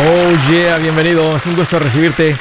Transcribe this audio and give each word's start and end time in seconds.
Oh 0.00 0.50
yeah, 0.50 0.78
bienvenido. 0.78 1.36
Es 1.36 1.44
un 1.44 1.54
gusto 1.54 1.78
recibirte. 1.78 2.34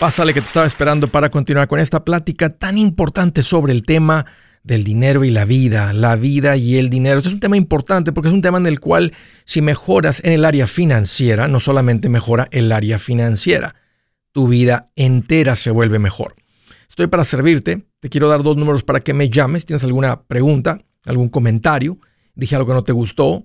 Pásale 0.00 0.34
que 0.34 0.40
te 0.40 0.48
estaba 0.48 0.66
esperando 0.66 1.06
para 1.06 1.30
continuar 1.30 1.68
con 1.68 1.78
esta 1.78 2.04
plática 2.04 2.50
tan 2.50 2.78
importante 2.78 3.44
sobre 3.44 3.72
el 3.72 3.84
tema 3.84 4.26
del 4.64 4.82
dinero 4.82 5.24
y 5.24 5.30
la 5.30 5.44
vida, 5.44 5.92
la 5.92 6.16
vida 6.16 6.56
y 6.56 6.78
el 6.78 6.90
dinero. 6.90 7.18
Este 7.18 7.28
es 7.28 7.34
un 7.36 7.40
tema 7.40 7.56
importante 7.56 8.12
porque 8.12 8.28
es 8.28 8.34
un 8.34 8.42
tema 8.42 8.58
en 8.58 8.66
el 8.66 8.80
cual 8.80 9.12
si 9.44 9.62
mejoras 9.62 10.20
en 10.24 10.32
el 10.32 10.44
área 10.44 10.66
financiera, 10.66 11.46
no 11.46 11.60
solamente 11.60 12.08
mejora 12.08 12.48
el 12.50 12.72
área 12.72 12.98
financiera, 12.98 13.76
tu 14.32 14.48
vida 14.48 14.90
entera 14.96 15.54
se 15.54 15.70
vuelve 15.70 16.00
mejor. 16.00 16.34
Estoy 16.88 17.06
para 17.06 17.22
servirte. 17.22 17.86
Te 18.00 18.08
quiero 18.08 18.28
dar 18.28 18.42
dos 18.42 18.56
números 18.56 18.82
para 18.82 19.00
que 19.00 19.14
me 19.14 19.30
llames. 19.30 19.64
Tienes 19.64 19.84
alguna 19.84 20.22
pregunta, 20.22 20.80
algún 21.04 21.28
comentario, 21.28 21.98
dije 22.34 22.56
algo 22.56 22.66
que 22.66 22.74
no 22.74 22.84
te 22.84 22.92
gustó, 22.92 23.44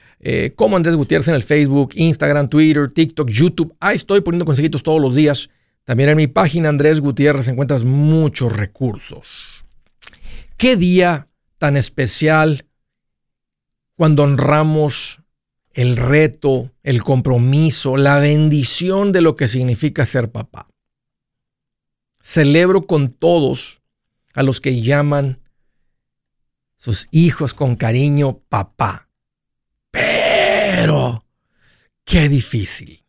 eh, 0.21 0.53
como 0.55 0.77
Andrés 0.77 0.95
Gutiérrez 0.95 1.27
en 1.27 1.35
el 1.35 1.43
Facebook, 1.43 1.91
Instagram, 1.95 2.47
Twitter, 2.47 2.91
TikTok, 2.91 3.29
YouTube. 3.29 3.75
Ahí 3.79 3.97
estoy 3.97 4.21
poniendo 4.21 4.45
consejitos 4.45 4.83
todos 4.83 5.01
los 5.01 5.15
días. 5.15 5.49
También 5.83 6.09
en 6.09 6.17
mi 6.17 6.27
página 6.27 6.69
Andrés 6.69 7.01
Gutiérrez 7.01 7.47
encuentras 7.47 7.83
muchos 7.83 8.55
recursos. 8.55 9.65
¿Qué 10.57 10.77
día 10.77 11.27
tan 11.57 11.75
especial 11.75 12.65
cuando 13.95 14.23
honramos 14.23 15.21
el 15.73 15.97
reto, 15.97 16.71
el 16.83 17.03
compromiso, 17.03 17.97
la 17.97 18.19
bendición 18.19 19.11
de 19.11 19.21
lo 19.21 19.35
que 19.35 19.47
significa 19.47 20.05
ser 20.05 20.31
papá. 20.31 20.67
Celebro 22.19 22.85
con 22.87 23.13
todos 23.13 23.81
a 24.33 24.43
los 24.43 24.61
que 24.61 24.81
llaman 24.81 25.39
sus 26.77 27.07
hijos 27.11 27.53
con 27.53 27.75
cariño 27.75 28.39
papá. 28.49 29.09
Pero, 30.81 31.23
qué 32.05 32.27
difícil. 32.27 33.05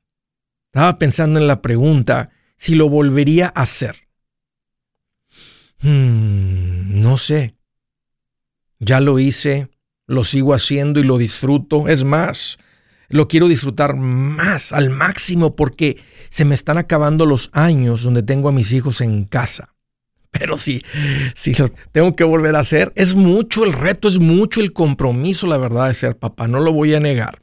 Estaba 0.67 0.99
pensando 0.99 1.41
en 1.41 1.47
la 1.47 1.63
pregunta 1.63 2.29
si 2.59 2.75
lo 2.75 2.91
volvería 2.91 3.47
a 3.47 3.63
hacer. 3.63 4.09
Hmm, 5.81 7.01
no 7.01 7.17
sé. 7.17 7.55
Ya 8.79 9.01
lo 9.01 9.19
hice, 9.19 9.71
lo 10.07 10.23
sigo 10.23 10.53
haciendo 10.53 11.01
y 11.01 11.05
lo 11.05 11.17
disfruto. 11.17 11.89
Es 11.89 12.05
más, 12.05 12.59
lo 13.09 13.27
quiero 13.27 13.49
disfrutar 13.49 13.97
más, 13.97 14.75
al 14.75 14.91
máximo, 14.91 15.57
porque 15.57 15.97
se 16.29 16.45
me 16.45 16.55
están 16.55 16.77
acabando 16.77 17.25
los 17.25 17.49
años 17.55 18.03
donde 18.03 18.23
tengo 18.23 18.51
a 18.51 18.53
mis 18.53 18.75
hijos 18.75 19.01
en 19.01 19.25
casa. 19.25 19.75
Pero 20.31 20.59
sí, 20.59 20.83
si 21.35 21.55
lo 21.55 21.71
tengo 21.91 22.17
que 22.17 22.25
volver 22.25 22.55
a 22.55 22.61
hacer, 22.61 22.93
es 22.97 23.15
mucho 23.15 23.65
el 23.65 23.73
reto, 23.73 24.09
es 24.09 24.19
mucho 24.19 24.61
el 24.61 24.75
compromiso, 24.75 25.47
la 25.47 25.57
verdad, 25.57 25.89
de 25.89 25.95
ser 25.95 26.19
papá, 26.19 26.49
no 26.49 26.61
lo 26.61 26.75
voy 26.75 26.95
a 26.95 27.01
negar. 27.01 27.42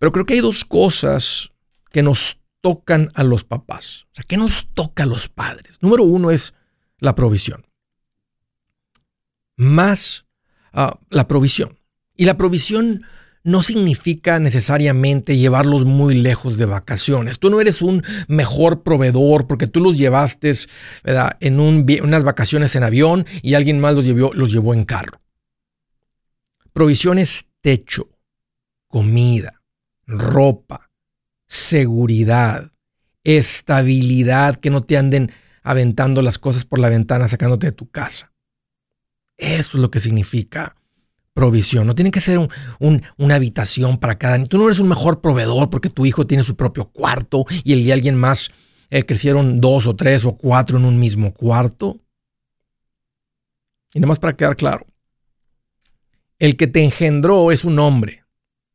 Pero 0.00 0.12
creo 0.12 0.26
que 0.26 0.34
hay 0.34 0.40
dos 0.40 0.64
cosas 0.64 1.50
que 1.92 2.02
nos 2.02 2.38
tocan 2.62 3.10
a 3.14 3.22
los 3.22 3.44
papás. 3.44 4.06
O 4.06 4.14
sea, 4.14 4.24
¿qué 4.26 4.36
nos 4.38 4.66
toca 4.74 5.02
a 5.04 5.06
los 5.06 5.28
padres? 5.28 5.76
Número 5.82 6.02
uno 6.02 6.30
es 6.30 6.54
la 6.98 7.14
provisión. 7.14 7.66
Más 9.56 10.24
la 11.10 11.28
provisión. 11.28 11.78
Y 12.16 12.24
la 12.24 12.38
provisión 12.38 13.04
no 13.42 13.62
significa 13.62 14.38
necesariamente 14.38 15.36
llevarlos 15.36 15.84
muy 15.84 16.14
lejos 16.14 16.56
de 16.56 16.64
vacaciones. 16.64 17.38
Tú 17.38 17.50
no 17.50 17.60
eres 17.60 17.82
un 17.82 18.02
mejor 18.26 18.82
proveedor 18.82 19.46
porque 19.46 19.66
tú 19.66 19.80
los 19.80 19.98
llevaste 19.98 20.54
en 21.04 21.60
unas 21.60 22.24
vacaciones 22.24 22.74
en 22.74 22.84
avión 22.84 23.26
y 23.42 23.52
alguien 23.52 23.80
más 23.80 23.94
los 23.94 24.06
llevó, 24.06 24.32
los 24.32 24.50
llevó 24.50 24.72
en 24.72 24.84
carro. 24.86 25.20
Provisión 26.72 27.18
es 27.18 27.46
techo, 27.60 28.08
comida, 28.88 29.59
ropa, 30.10 30.90
seguridad, 31.46 32.72
estabilidad, 33.24 34.56
que 34.56 34.70
no 34.70 34.82
te 34.82 34.96
anden 34.96 35.32
aventando 35.62 36.22
las 36.22 36.38
cosas 36.38 36.64
por 36.64 36.78
la 36.78 36.88
ventana 36.88 37.28
sacándote 37.28 37.66
de 37.66 37.72
tu 37.72 37.90
casa. 37.90 38.32
Eso 39.36 39.76
es 39.76 39.80
lo 39.82 39.90
que 39.90 40.00
significa 40.00 40.76
provisión. 41.32 41.86
No 41.86 41.94
tiene 41.94 42.10
que 42.10 42.20
ser 42.20 42.38
una 42.78 43.34
habitación 43.34 43.98
para 43.98 44.18
cada 44.18 44.44
Tú 44.44 44.58
no 44.58 44.66
eres 44.66 44.80
un 44.80 44.88
mejor 44.88 45.20
proveedor 45.20 45.70
porque 45.70 45.88
tu 45.88 46.04
hijo 46.04 46.26
tiene 46.26 46.42
su 46.42 46.56
propio 46.56 46.90
cuarto 46.90 47.46
y 47.64 47.72
el 47.72 47.84
de 47.84 47.92
alguien 47.92 48.16
más 48.16 48.50
eh, 48.90 49.06
crecieron 49.06 49.60
dos 49.60 49.86
o 49.86 49.96
tres 49.96 50.24
o 50.24 50.36
cuatro 50.36 50.78
en 50.78 50.84
un 50.84 50.98
mismo 50.98 51.32
cuarto. 51.32 52.00
Y 53.94 54.00
nada 54.00 54.08
más 54.08 54.18
para 54.18 54.36
quedar 54.36 54.56
claro. 54.56 54.86
El 56.38 56.56
que 56.56 56.66
te 56.66 56.82
engendró 56.82 57.52
es 57.52 57.64
un 57.64 57.78
hombre, 57.78 58.19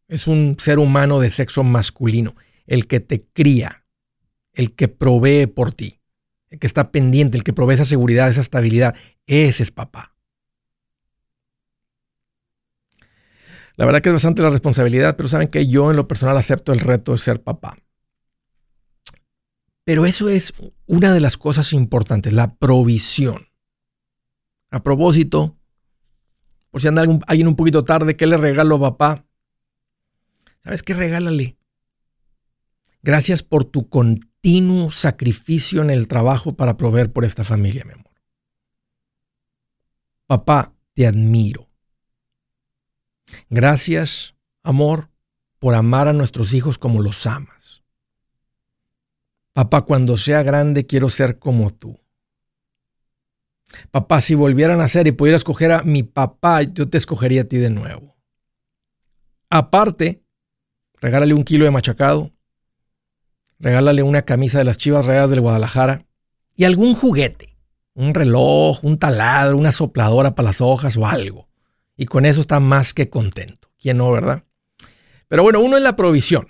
es 0.07 0.27
un 0.27 0.57
ser 0.59 0.79
humano 0.79 1.19
de 1.19 1.29
sexo 1.29 1.63
masculino. 1.63 2.35
El 2.65 2.87
que 2.87 2.99
te 2.99 3.25
cría, 3.25 3.85
el 4.53 4.75
que 4.75 4.87
provee 4.87 5.47
por 5.47 5.73
ti, 5.73 6.01
el 6.49 6.59
que 6.59 6.67
está 6.67 6.91
pendiente, 6.91 7.37
el 7.37 7.43
que 7.43 7.53
provee 7.53 7.75
esa 7.75 7.85
seguridad, 7.85 8.29
esa 8.29 8.41
estabilidad, 8.41 8.95
ese 9.27 9.63
es 9.63 9.71
papá. 9.71 10.15
La 13.77 13.85
verdad 13.85 14.01
que 14.01 14.09
es 14.09 14.13
bastante 14.13 14.41
la 14.41 14.49
responsabilidad, 14.49 15.17
pero 15.17 15.27
saben 15.27 15.49
que 15.49 15.67
yo 15.67 15.91
en 15.91 15.97
lo 15.97 16.07
personal 16.07 16.37
acepto 16.37 16.71
el 16.71 16.79
reto 16.79 17.11
de 17.11 17.17
ser 17.17 17.43
papá. 17.43 17.77
Pero 19.83 20.05
eso 20.05 20.29
es 20.29 20.53
una 20.87 21.13
de 21.13 21.19
las 21.19 21.37
cosas 21.37 21.73
importantes, 21.73 22.33
la 22.33 22.55
provisión. 22.55 23.49
A 24.71 24.81
propósito, 24.81 25.57
por 26.71 26.81
si 26.81 26.87
anda 26.87 27.03
alguien 27.27 27.47
un 27.47 27.55
poquito 27.55 27.83
tarde, 27.83 28.15
¿qué 28.15 28.25
le 28.25 28.37
regalo 28.37 28.75
a 28.77 28.97
papá? 28.97 29.25
¿Sabes 30.65 30.81
qué? 30.81 30.95
Regálale. 30.95 31.57
Gracias 33.03 33.43
por 33.43 33.65
tu 33.65 33.87
continuo 33.87 34.89
sacrificio 34.89 35.83
en 35.83 35.91
el 35.91 36.07
trabajo 36.07 36.55
para 36.55 36.75
proveer 36.75 37.13
por 37.13 37.23
esta 37.23 37.43
familia, 37.43 37.85
mi 37.85 37.93
amor. 37.93 38.11
Papá, 40.25 40.73
te 40.95 41.05
admiro. 41.05 41.69
Gracias, 43.47 44.35
amor, 44.63 45.11
por 45.59 45.75
amar 45.75 46.07
a 46.07 46.13
nuestros 46.13 46.51
hijos 46.55 46.79
como 46.79 47.03
los 47.03 47.27
amas. 47.27 47.83
Papá, 49.53 49.83
cuando 49.83 50.17
sea 50.17 50.41
grande 50.41 50.87
quiero 50.87 51.11
ser 51.11 51.37
como 51.37 51.69
tú. 51.69 51.99
Papá, 53.91 54.19
si 54.19 54.33
volvieran 54.33 54.81
a 54.81 54.87
ser 54.87 55.05
y 55.05 55.11
pudiera 55.11 55.37
escoger 55.37 55.73
a 55.73 55.83
mi 55.83 56.01
papá, 56.01 56.63
yo 56.63 56.89
te 56.89 56.97
escogería 56.97 57.43
a 57.43 57.45
ti 57.45 57.57
de 57.57 57.69
nuevo. 57.69 58.15
Aparte, 59.51 60.24
regálale 61.01 61.33
un 61.33 61.43
kilo 61.43 61.65
de 61.65 61.71
machacado, 61.71 62.31
regálale 63.59 64.03
una 64.03 64.23
camisa 64.23 64.57
de 64.57 64.63
las 64.63 64.77
chivas 64.77 65.05
reales 65.05 65.29
del 65.29 65.41
Guadalajara 65.41 66.05
y 66.55 66.63
algún 66.63 66.93
juguete, 66.93 67.57
un 67.93 68.13
reloj, 68.13 68.83
un 68.83 68.97
taladro, 68.97 69.57
una 69.57 69.71
sopladora 69.71 70.35
para 70.35 70.49
las 70.49 70.61
hojas 70.61 70.97
o 70.97 71.05
algo. 71.05 71.47
Y 71.97 72.05
con 72.05 72.25
eso 72.25 72.41
está 72.41 72.59
más 72.59 72.93
que 72.93 73.09
contento. 73.09 73.69
¿Quién 73.79 73.97
no, 73.97 74.11
verdad? 74.11 74.43
Pero 75.27 75.43
bueno, 75.43 75.61
uno 75.61 75.77
es 75.77 75.83
la 75.83 75.95
provisión. 75.95 76.47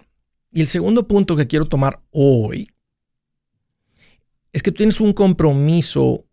Y 0.52 0.62
el 0.62 0.68
segundo 0.68 1.08
punto 1.08 1.36
que 1.36 1.48
quiero 1.48 1.66
tomar 1.66 2.02
hoy 2.12 2.72
es 4.54 4.64
que 4.64 4.72
tú 4.72 4.78
tienes 4.78 5.02
un 5.02 5.12
compromiso 5.14 6.26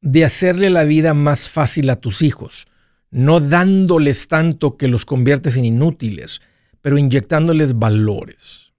de 0.00 0.24
hacerle 0.24 0.70
la 0.70 0.84
vida 0.84 1.14
más 1.14 1.50
fácil 1.50 1.90
a 1.90 1.96
tus 1.96 2.22
hijos, 2.22 2.66
no 3.10 3.40
dándoles 3.40 4.28
tanto 4.28 4.76
que 4.76 4.88
los 4.88 5.04
conviertes 5.04 5.56
en 5.56 5.64
inútiles, 5.64 6.40
pero 6.82 6.98
inyectándoles 6.98 7.78
valores. 7.78 8.72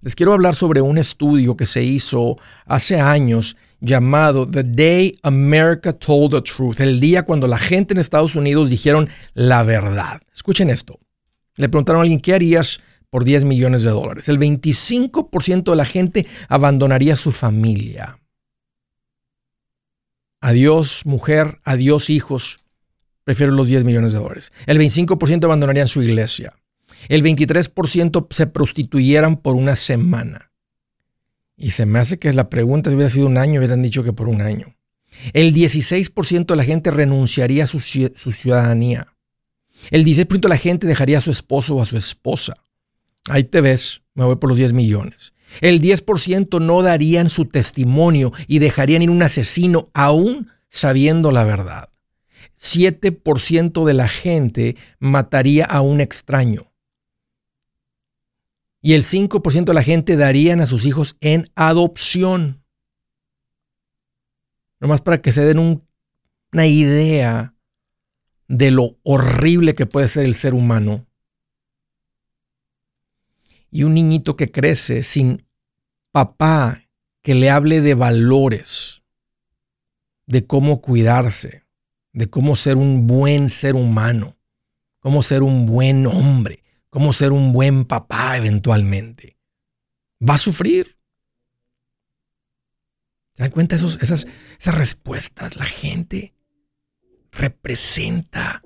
Les 0.00 0.16
quiero 0.16 0.32
hablar 0.32 0.56
sobre 0.56 0.80
un 0.80 0.98
estudio 0.98 1.56
que 1.56 1.64
se 1.64 1.84
hizo 1.84 2.36
hace 2.66 2.98
años 2.98 3.56
llamado 3.80 4.50
The 4.50 4.64
Day 4.64 5.18
America 5.22 5.92
Told 5.92 6.32
the 6.32 6.42
Truth, 6.42 6.80
el 6.80 6.98
día 6.98 7.22
cuando 7.22 7.46
la 7.46 7.58
gente 7.58 7.94
en 7.94 8.00
Estados 8.00 8.34
Unidos 8.34 8.68
dijeron 8.68 9.08
la 9.34 9.62
verdad. 9.62 10.20
Escuchen 10.34 10.70
esto. 10.70 10.98
Le 11.56 11.68
preguntaron 11.68 12.00
a 12.00 12.02
alguien, 12.02 12.20
¿qué 12.20 12.34
harías 12.34 12.80
por 13.10 13.24
10 13.24 13.44
millones 13.44 13.82
de 13.82 13.90
dólares? 13.90 14.28
El 14.28 14.38
25% 14.38 15.70
de 15.70 15.76
la 15.76 15.84
gente 15.84 16.26
abandonaría 16.48 17.14
su 17.14 17.30
familia. 17.30 18.18
Adiós 20.40 21.02
mujer, 21.04 21.60
adiós 21.62 22.10
hijos, 22.10 22.58
prefiero 23.22 23.52
los 23.52 23.68
10 23.68 23.84
millones 23.84 24.12
de 24.12 24.18
dólares. 24.18 24.52
El 24.66 24.78
25% 24.78 25.44
abandonarían 25.44 25.86
su 25.86 26.02
iglesia. 26.02 26.54
El 27.08 27.22
23% 27.22 28.26
se 28.30 28.46
prostituyeran 28.46 29.36
por 29.36 29.56
una 29.56 29.74
semana 29.74 30.52
Y 31.56 31.70
se 31.70 31.86
me 31.86 31.98
hace 31.98 32.18
que 32.18 32.32
la 32.32 32.48
pregunta 32.48 32.90
si 32.90 32.96
hubiera 32.96 33.10
sido 33.10 33.26
un 33.26 33.38
año, 33.38 33.58
hubieran 33.60 33.82
dicho 33.82 34.04
que 34.04 34.12
por 34.12 34.28
un 34.28 34.40
año. 34.40 34.74
El 35.32 35.54
16% 35.54 36.46
de 36.46 36.56
la 36.56 36.64
gente 36.64 36.90
renunciaría 36.90 37.64
a 37.64 37.66
su, 37.66 37.80
su 37.80 38.32
ciudadanía. 38.32 39.14
El 39.90 40.04
16% 40.04 40.40
de 40.40 40.48
la 40.48 40.56
gente 40.56 40.86
dejaría 40.86 41.18
a 41.18 41.22
su 41.22 41.30
esposo 41.30 41.76
o 41.76 41.82
a 41.82 41.86
su 41.86 41.96
esposa. 41.96 42.56
Ahí 43.28 43.44
te 43.44 43.60
ves, 43.60 44.02
me 44.14 44.24
voy 44.24 44.36
por 44.36 44.48
los 44.48 44.58
10 44.58 44.72
millones. 44.72 45.32
El 45.60 45.80
10% 45.80 46.60
no 46.60 46.82
darían 46.82 47.28
su 47.28 47.44
testimonio 47.44 48.32
y 48.46 48.58
dejarían 48.58 49.02
ir 49.02 49.10
un 49.10 49.22
asesino 49.22 49.90
aún 49.92 50.50
sabiendo 50.68 51.30
la 51.30 51.44
verdad. 51.44 51.90
7% 52.60 53.84
de 53.84 53.94
la 53.94 54.08
gente 54.08 54.76
mataría 54.98 55.64
a 55.64 55.80
un 55.80 56.00
extraño. 56.00 56.71
Y 58.82 58.94
el 58.94 59.04
5% 59.04 59.64
de 59.64 59.74
la 59.74 59.84
gente 59.84 60.16
darían 60.16 60.60
a 60.60 60.66
sus 60.66 60.84
hijos 60.84 61.16
en 61.20 61.48
adopción. 61.54 62.64
Nomás 64.80 65.00
para 65.00 65.22
que 65.22 65.30
se 65.30 65.44
den 65.44 65.84
una 66.52 66.66
idea 66.66 67.54
de 68.48 68.72
lo 68.72 68.98
horrible 69.04 69.76
que 69.76 69.86
puede 69.86 70.08
ser 70.08 70.26
el 70.26 70.34
ser 70.34 70.52
humano. 70.52 71.06
Y 73.70 73.84
un 73.84 73.94
niñito 73.94 74.36
que 74.36 74.50
crece 74.50 75.04
sin 75.04 75.46
papá 76.10 76.82
que 77.22 77.36
le 77.36 77.50
hable 77.50 77.80
de 77.80 77.94
valores, 77.94 79.02
de 80.26 80.44
cómo 80.44 80.82
cuidarse, 80.82 81.64
de 82.12 82.28
cómo 82.28 82.56
ser 82.56 82.76
un 82.76 83.06
buen 83.06 83.48
ser 83.48 83.76
humano, 83.76 84.36
cómo 84.98 85.22
ser 85.22 85.42
un 85.42 85.66
buen 85.66 86.06
hombre, 86.06 86.61
cómo 86.92 87.14
ser 87.14 87.32
un 87.32 87.52
buen 87.52 87.86
papá 87.86 88.36
eventualmente. 88.36 89.38
Va 90.20 90.34
a 90.34 90.38
sufrir. 90.38 90.98
¿Se 93.34 93.44
dan 93.44 93.50
cuenta 93.50 93.76
esas, 93.76 93.96
esas 93.98 94.74
respuestas? 94.74 95.56
La 95.56 95.64
gente 95.64 96.34
representa 97.30 98.62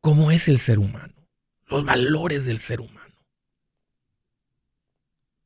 cómo 0.00 0.30
es 0.30 0.48
el 0.48 0.58
ser 0.58 0.78
humano, 0.78 1.28
los 1.66 1.84
valores 1.84 2.46
del 2.46 2.58
ser 2.58 2.80
humano. 2.80 3.14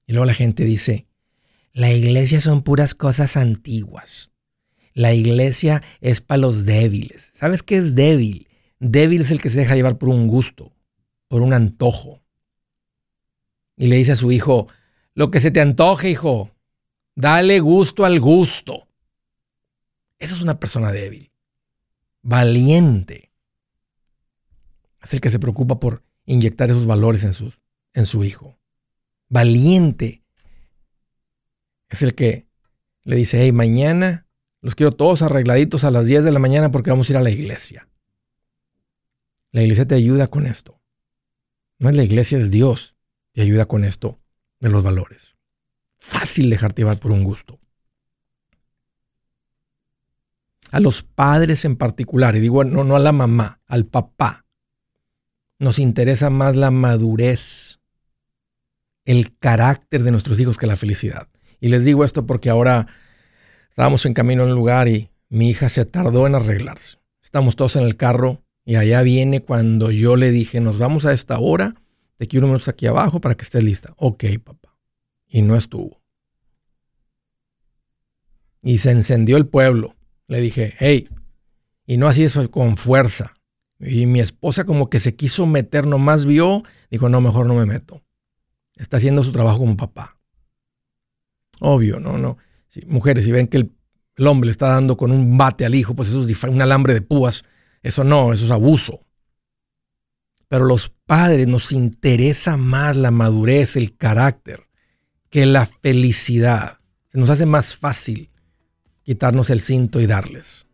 Y 0.07 0.12
luego 0.12 0.27
la 0.27 0.35
gente 0.35 0.65
dice, 0.65 1.09
la 1.73 1.91
iglesia 1.93 2.41
son 2.41 2.62
puras 2.62 2.95
cosas 2.95 3.37
antiguas. 3.37 4.31
La 4.95 5.15
iglesia 5.15 5.83
es 6.01 6.21
para 6.21 6.39
los 6.39 6.65
débiles. 6.65 7.33
¿Sabes 7.35 7.65
qué 7.65 7.79
es 7.79 7.97
débil? 7.97 8.47
Débil 8.79 9.23
es 9.23 9.33
el 9.33 9.43
que 9.43 9.51
se 9.51 9.59
deja 9.59 9.75
llevar 9.75 9.99
por 9.99 10.11
un 10.11 10.29
gusto, 10.29 10.75
por 11.28 11.43
un 11.43 11.52
antojo. 11.52 12.23
Y 13.76 13.87
le 13.87 13.96
dice 13.96 14.12
a 14.12 14.17
su 14.17 14.32
hijo, 14.32 14.69
lo 15.14 15.31
que 15.31 15.40
se 15.40 15.50
te 15.50 15.61
antoje, 15.61 16.11
hijo, 16.11 16.50
dale 17.14 17.61
gusto 17.61 18.05
al 18.05 18.20
gusto. 18.20 18.88
Esa 20.19 20.34
es 20.34 20.43
una 20.43 20.58
persona 20.58 20.93
débil, 20.93 21.31
valiente. 22.23 23.32
Es 25.02 25.12
el 25.14 25.20
que 25.20 25.31
se 25.31 25.38
preocupa 25.38 25.78
por 25.78 26.02
inyectar 26.25 26.70
esos 26.70 26.87
valores 26.87 27.23
en 27.25 27.32
su, 27.32 27.52
en 27.93 28.06
su 28.06 28.25
hijo 28.25 28.58
valiente, 29.28 30.23
es 31.88 32.02
el 32.02 32.14
que 32.14 32.46
le 33.05 33.17
dice, 33.17 33.40
hey, 33.43 33.52
mañana 33.52 34.26
los 34.61 34.75
quiero 34.75 34.93
todos 34.93 35.23
arregladitos 35.23 35.84
a 35.84 35.90
las 35.90 36.06
10 36.06 36.25
de 36.25 36.32
la 36.32 36.38
mañana 36.38 36.70
porque 36.70 36.90
vamos 36.90 37.08
a 37.08 37.12
ir 37.12 37.17
a 37.17 37.23
la 37.23 37.31
iglesia. 37.31 37.88
La 39.52 39.62
iglesia 39.62 39.87
te 39.87 39.94
ayuda 39.94 40.26
con 40.26 40.46
esto. 40.46 40.81
No 41.78 41.90
es 41.90 41.96
la 41.96 42.05
iglesia, 42.05 42.38
es 42.38 42.50
Dios. 42.50 42.96
Te 43.32 43.43
ayuda 43.43 43.67
con 43.67 43.84
esto 43.84 44.19
de 44.61 44.70
los 44.70 44.82
valores. 44.82 45.34
Fácil 45.99 46.50
dejarte 46.50 46.82
llevar 46.82 46.99
por 46.99 47.11
un 47.11 47.25
gusto. 47.25 47.58
A 50.70 50.81
los 50.81 51.02
padres 51.02 51.64
en 51.64 51.76
particular, 51.76 52.34
y 52.37 52.40
digo 52.40 52.64
no, 52.64 52.84
no 52.84 52.96
a 52.96 53.00
la 53.00 53.12
mamá, 53.12 53.61
al 53.67 53.87
papá, 53.87 54.46
nos 55.58 55.78
interesa 55.78 56.28
más 56.31 56.56
la 56.56 56.70
madurez 56.70 57.81
el 59.05 59.38
carácter 59.38 60.02
de 60.02 60.11
nuestros 60.11 60.38
hijos 60.40 60.58
que 60.58 60.67
la 60.67 60.76
felicidad. 60.76 61.28
Y 61.61 61.69
les 61.69 61.84
digo 61.84 62.05
esto 62.05 62.26
porque 62.26 62.50
ahora 62.50 62.87
estábamos 63.70 64.05
en 64.05 64.14
camino 64.14 64.43
en 64.43 64.50
un 64.50 64.56
lugar 64.56 64.88
y 64.88 65.11
mi 65.28 65.50
hija 65.50 65.69
se 65.69 65.84
tardó 65.84 66.26
en 66.26 66.34
arreglarse. 66.34 66.99
Estamos 67.23 67.56
todos 67.56 67.76
en 67.76 67.84
el 67.84 67.96
carro 67.96 68.43
y 68.67 68.77
allá 68.77 69.01
viene 69.01 69.41
cuando 69.41 69.91
yo 69.91 70.17
le 70.17 70.31
dije, 70.31 70.61
nos 70.61 70.79
vamos 70.79 71.07
a 71.07 71.15
esta 71.15 71.39
hora, 71.39 71.75
te 72.19 72.27
quiero 72.27 72.47
unos 72.47 72.69
aquí 72.69 72.87
abajo 72.87 73.23
para 73.23 73.35
que 73.35 73.45
estés 73.45 73.65
lista. 73.65 73.95
Ok, 73.97 74.25
papá. 74.45 74.77
Y 75.27 75.41
no 75.41 75.57
estuvo. 75.57 76.03
Y 78.61 78.79
se 78.79 78.91
encendió 78.91 79.39
el 79.39 79.47
pueblo. 79.47 79.95
Le 80.29 80.41
dije, 80.41 80.75
hey, 80.79 81.09
y 81.87 81.97
no 81.97 82.09
así 82.09 82.25
eso 82.25 82.51
con 82.51 82.77
fuerza. 82.77 83.33
Y 83.81 84.05
mi 84.05 84.21
esposa 84.21 84.65
como 84.65 84.91
que 84.91 85.01
se 85.01 85.15
quiso 85.15 85.47
meter, 85.47 85.87
nomás 85.87 86.27
vio, 86.27 86.62
dijo, 86.91 87.09
no, 87.09 87.23
mejor 87.23 87.47
no 87.47 87.55
me 87.55 87.65
meto 87.65 88.03
está 88.77 88.99
haciendo 88.99 89.23
su 89.23 89.33
trabajo 89.33 89.59
como 89.59 89.77
papá. 89.77 90.19
Obvio, 91.61 91.99
no, 91.99 92.19
no. 92.19 92.37
mujeres, 92.87 93.25
si 93.25 93.33
ven 93.33 93.49
que 93.49 93.57
el, 93.57 94.27
hombre 94.27 94.47
le 94.47 94.51
está 94.53 94.69
dando 94.69 94.97
con 94.97 95.11
un 95.11 95.37
bate 95.37 95.65
al 95.65 95.75
hijo, 95.75 95.95
pues 95.95 96.09
eso 96.11 96.23
es 96.23 96.43
un 96.45 96.62
alambre 96.62 96.95
de 96.95 97.03
púas. 97.03 97.45
Eso 97.87 98.03
no, 98.03 98.33
eso 98.33 98.44
es 98.44 98.50
abuso. 98.50 99.06
Pero 100.49 100.65
los 100.65 100.88
padres 100.88 101.47
nos 101.47 101.71
interesa 101.71 102.56
más 102.56 102.97
la 102.97 103.12
madurez, 103.12 103.77
el 103.77 103.97
carácter, 103.97 104.67
que 105.31 105.47
la 105.47 105.67
felicidad. 105.67 106.81
Se 107.06 107.19
nos 107.19 107.31
hace 107.31 107.47
más 107.47 107.77
fácil 107.77 108.31
quitarnos 109.05 109.50
el 109.50 109.61
cinto 109.61 110.00
y 110.00 110.06
darles. 110.06 110.67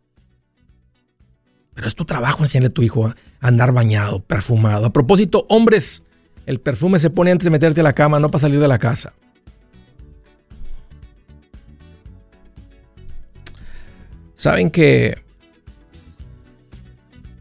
Pero 1.75 1.87
es 1.87 1.93
tu 1.93 2.03
trabajo 2.03 2.43
enseñarle 2.43 2.69
a 2.69 2.73
tu 2.73 2.81
hijo 2.81 3.05
a 3.05 3.15
andar 3.41 3.73
bañado, 3.73 4.23
perfumado. 4.23 4.87
A 4.87 4.93
propósito, 4.93 5.45
hombres, 5.49 6.01
el 6.47 6.59
perfume 6.59 6.97
se 6.97 7.11
pone 7.11 7.29
antes 7.29 7.43
de 7.43 7.51
meterte 7.51 7.81
a 7.81 7.83
la 7.83 7.93
cama, 7.93 8.19
no 8.19 8.31
para 8.31 8.41
salir 8.41 8.59
de 8.59 8.67
la 8.67 8.79
casa. 8.79 9.13
Saben 14.33 14.71
que 14.71 15.23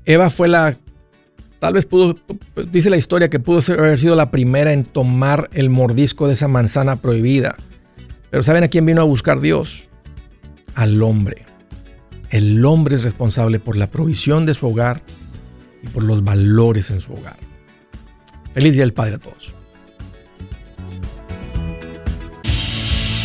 Eva 0.04 0.30
fue 0.30 0.48
la, 0.48 0.76
tal 1.58 1.74
vez 1.74 1.86
pudo, 1.86 2.16
dice 2.70 2.90
la 2.90 2.96
historia 2.96 3.30
que 3.30 3.38
pudo 3.38 3.60
haber 3.78 4.00
sido 4.00 4.16
la 4.16 4.30
primera 4.30 4.72
en 4.72 4.84
tomar 4.84 5.48
el 5.52 5.70
mordisco 5.70 6.26
de 6.26 6.34
esa 6.34 6.48
manzana 6.48 6.96
prohibida. 6.96 7.56
Pero 8.30 8.42
¿saben 8.42 8.64
a 8.64 8.68
quién 8.68 8.86
vino 8.86 9.00
a 9.00 9.04
buscar 9.04 9.40
Dios? 9.40 9.88
Al 10.74 11.02
hombre. 11.02 11.44
El 12.30 12.64
hombre 12.64 12.96
es 12.96 13.04
responsable 13.04 13.60
por 13.60 13.76
la 13.76 13.90
provisión 13.90 14.46
de 14.46 14.54
su 14.54 14.66
hogar 14.66 15.02
y 15.82 15.88
por 15.88 16.02
los 16.02 16.24
valores 16.24 16.90
en 16.90 17.00
su 17.00 17.12
hogar. 17.12 17.36
Feliz 18.54 18.74
Día 18.74 18.84
del 18.84 18.94
Padre 18.94 19.16
a 19.16 19.18
todos. 19.18 19.54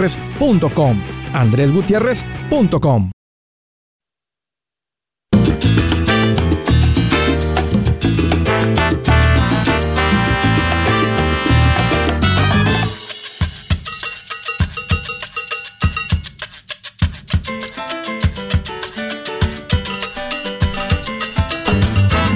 andresgutierrez.com. 0.00 1.02
andresgutierrez.com. 1.34 3.10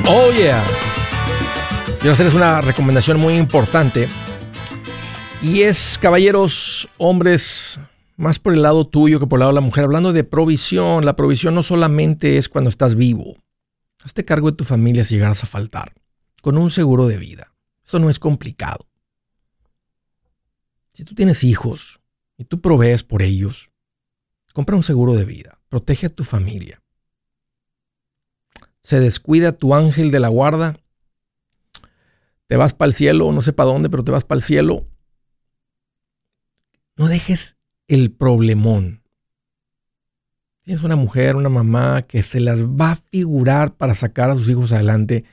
Oh 0.07 0.31
yeah. 0.37 0.63
Quiero 1.99 2.13
hacerles 2.13 2.35
una 2.35 2.61
recomendación 2.61 3.19
muy 3.19 3.35
importante 3.37 4.07
y 5.45 5.61
es, 5.63 5.99
caballeros, 6.01 6.89
hombres, 6.97 7.79
más 8.17 8.39
por 8.39 8.55
el 8.55 8.63
lado 8.63 8.87
tuyo 8.87 9.21
que 9.21 9.27
por 9.27 9.37
el 9.39 9.41
lado 9.41 9.53
de 9.53 9.57
la 9.57 9.61
mujer, 9.61 9.85
hablando 9.85 10.15
de 10.15 10.25
provisión. 10.25 11.05
La 11.05 11.17
provisión 11.17 11.55
no 11.55 11.63
solamente 11.63 12.39
es 12.39 12.49
cuando 12.49 12.71
estás 12.71 12.95
vivo. 12.95 13.37
Hazte 14.03 14.25
cargo 14.25 14.51
de 14.51 14.57
tu 14.57 14.65
familia 14.65 15.05
si 15.05 15.15
llegas 15.15 15.45
a 15.45 15.47
faltar, 15.47 15.93
con 16.41 16.57
un 16.57 16.71
seguro 16.71 17.07
de 17.07 17.19
vida. 17.19 17.53
Eso 17.85 17.99
no 17.99 18.09
es 18.09 18.19
complicado. 18.19 18.87
Si 20.95 21.05
tú 21.05 21.15
tienes 21.15 21.45
hijos 21.45 22.01
y 22.39 22.45
tú 22.45 22.63
provees 22.63 23.05
por 23.05 23.21
ellos, 23.21 23.71
compra 24.55 24.77
un 24.77 24.83
seguro 24.83 25.15
de 25.15 25.27
vida. 25.27 25.61
Protege 25.69 26.07
a 26.07 26.11
tu 26.11 26.25
familia. 26.25 26.83
Se 28.83 28.99
descuida 28.99 29.53
tu 29.53 29.75
ángel 29.75 30.11
de 30.11 30.21
la 30.21 30.29
guarda. 30.29 30.79
Te 32.47 32.57
vas 32.57 32.73
para 32.73 32.89
el 32.89 32.95
cielo, 32.95 33.31
no 33.33 33.43
sé 33.43 33.53
para 33.53 33.71
dónde, 33.71 33.91
pero 33.91 34.05
te 34.05 34.11
vas 34.11 34.25
para 34.25 34.39
el 34.39 34.43
cielo 34.43 34.87
no 36.97 37.09
dejes 37.09 37.57
el 37.89 38.13
problemón. 38.13 39.03
Tienes 40.63 40.83
una 40.83 40.97
mujer, 40.97 41.37
una 41.37 41.49
mamá 41.51 42.03
que 42.03 42.23
se 42.23 42.41
las 42.41 42.63
va 42.63 42.93
a 42.93 42.97
figurar 42.97 43.77
para 43.77 43.95
sacar 43.95 44.31
a 44.31 44.35
sus 44.35 44.49
hijos 44.49 44.73
adelante, 44.73 45.25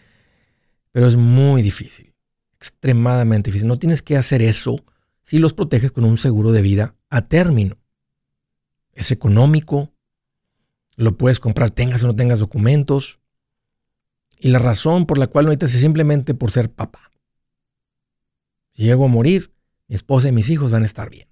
pero 0.91 1.07
es 1.07 1.15
muy 1.15 1.61
difícil, 1.61 2.13
extremadamente 2.55 3.49
difícil. 3.49 3.67
No 3.67 3.79
tienes 3.79 4.01
que 4.01 4.17
hacer 4.17 4.41
eso 4.41 4.83
si 5.23 5.37
los 5.37 5.53
proteges 5.53 5.91
con 5.91 6.03
un 6.03 6.17
seguro 6.17 6.51
de 6.51 6.61
vida 6.61 6.95
a 7.09 7.27
término. 7.27 7.77
Es 8.91 9.11
económico, 9.11 9.93
lo 10.97 11.17
puedes 11.17 11.39
comprar 11.39 11.69
tengas 11.69 12.03
o 12.03 12.07
no 12.07 12.15
tengas 12.15 12.39
documentos. 12.39 13.19
Y 14.37 14.49
la 14.49 14.59
razón 14.59 15.05
por 15.05 15.17
la 15.17 15.27
cual 15.27 15.45
no 15.45 15.51
necesitas 15.51 15.75
es 15.75 15.81
simplemente 15.81 16.33
por 16.33 16.51
ser 16.51 16.69
papá. 16.69 17.11
Si 18.73 18.83
llego 18.83 19.05
a 19.05 19.07
morir, 19.07 19.53
mi 19.87 19.95
esposa 19.95 20.27
y 20.27 20.31
mis 20.33 20.49
hijos 20.49 20.71
van 20.71 20.83
a 20.83 20.87
estar 20.87 21.09
bien 21.09 21.30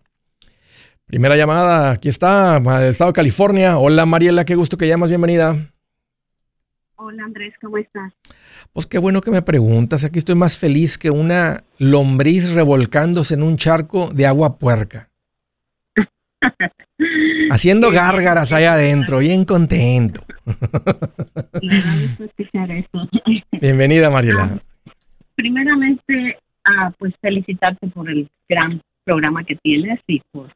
Primera 1.06 1.37
llamada, 1.37 1.90
aquí 1.90 2.09
está, 2.09 2.62
estado 2.88 3.11
de 3.11 3.14
California. 3.14 3.76
Hola 3.76 4.06
Mariela, 4.06 4.47
qué 4.47 4.54
gusto 4.54 4.78
que 4.78 4.88
llamas, 4.88 5.11
bienvenida. 5.11 5.72
Hola 6.97 7.25
Andrés, 7.25 7.55
¿cómo 7.61 7.79
estás? 7.79 8.13
Pues 8.73 8.87
qué 8.87 8.99
bueno 8.99 9.21
que 9.21 9.31
me 9.31 9.43
preguntas. 9.43 10.05
Aquí 10.05 10.19
estoy 10.19 10.35
más 10.35 10.59
feliz 10.59 10.99
que 10.99 11.11
una 11.11 11.59
lombriz 11.79 12.53
revolcándose 12.53 13.35
en 13.35 13.43
un 13.43 13.57
charco 13.57 14.11
de 14.13 14.27
agua 14.27 14.59
puerca. 14.59 15.09
Haciendo 17.51 17.91
gárgaras 17.91 18.53
allá 18.53 18.75
adentro, 18.75 19.19
bien 19.19 19.45
contento. 19.45 20.25
Bienvenida, 23.61 24.11
Mariela. 24.11 24.51
Ah, 24.55 24.93
primeramente, 25.35 26.39
ah, 26.65 26.93
pues 26.99 27.15
felicitarte 27.21 27.89
por 27.89 28.09
el 28.09 28.29
gran 28.49 28.81
programa 29.05 29.45
que 29.45 29.57
tienes 29.57 30.01
y 30.07 30.21
por 30.31 30.49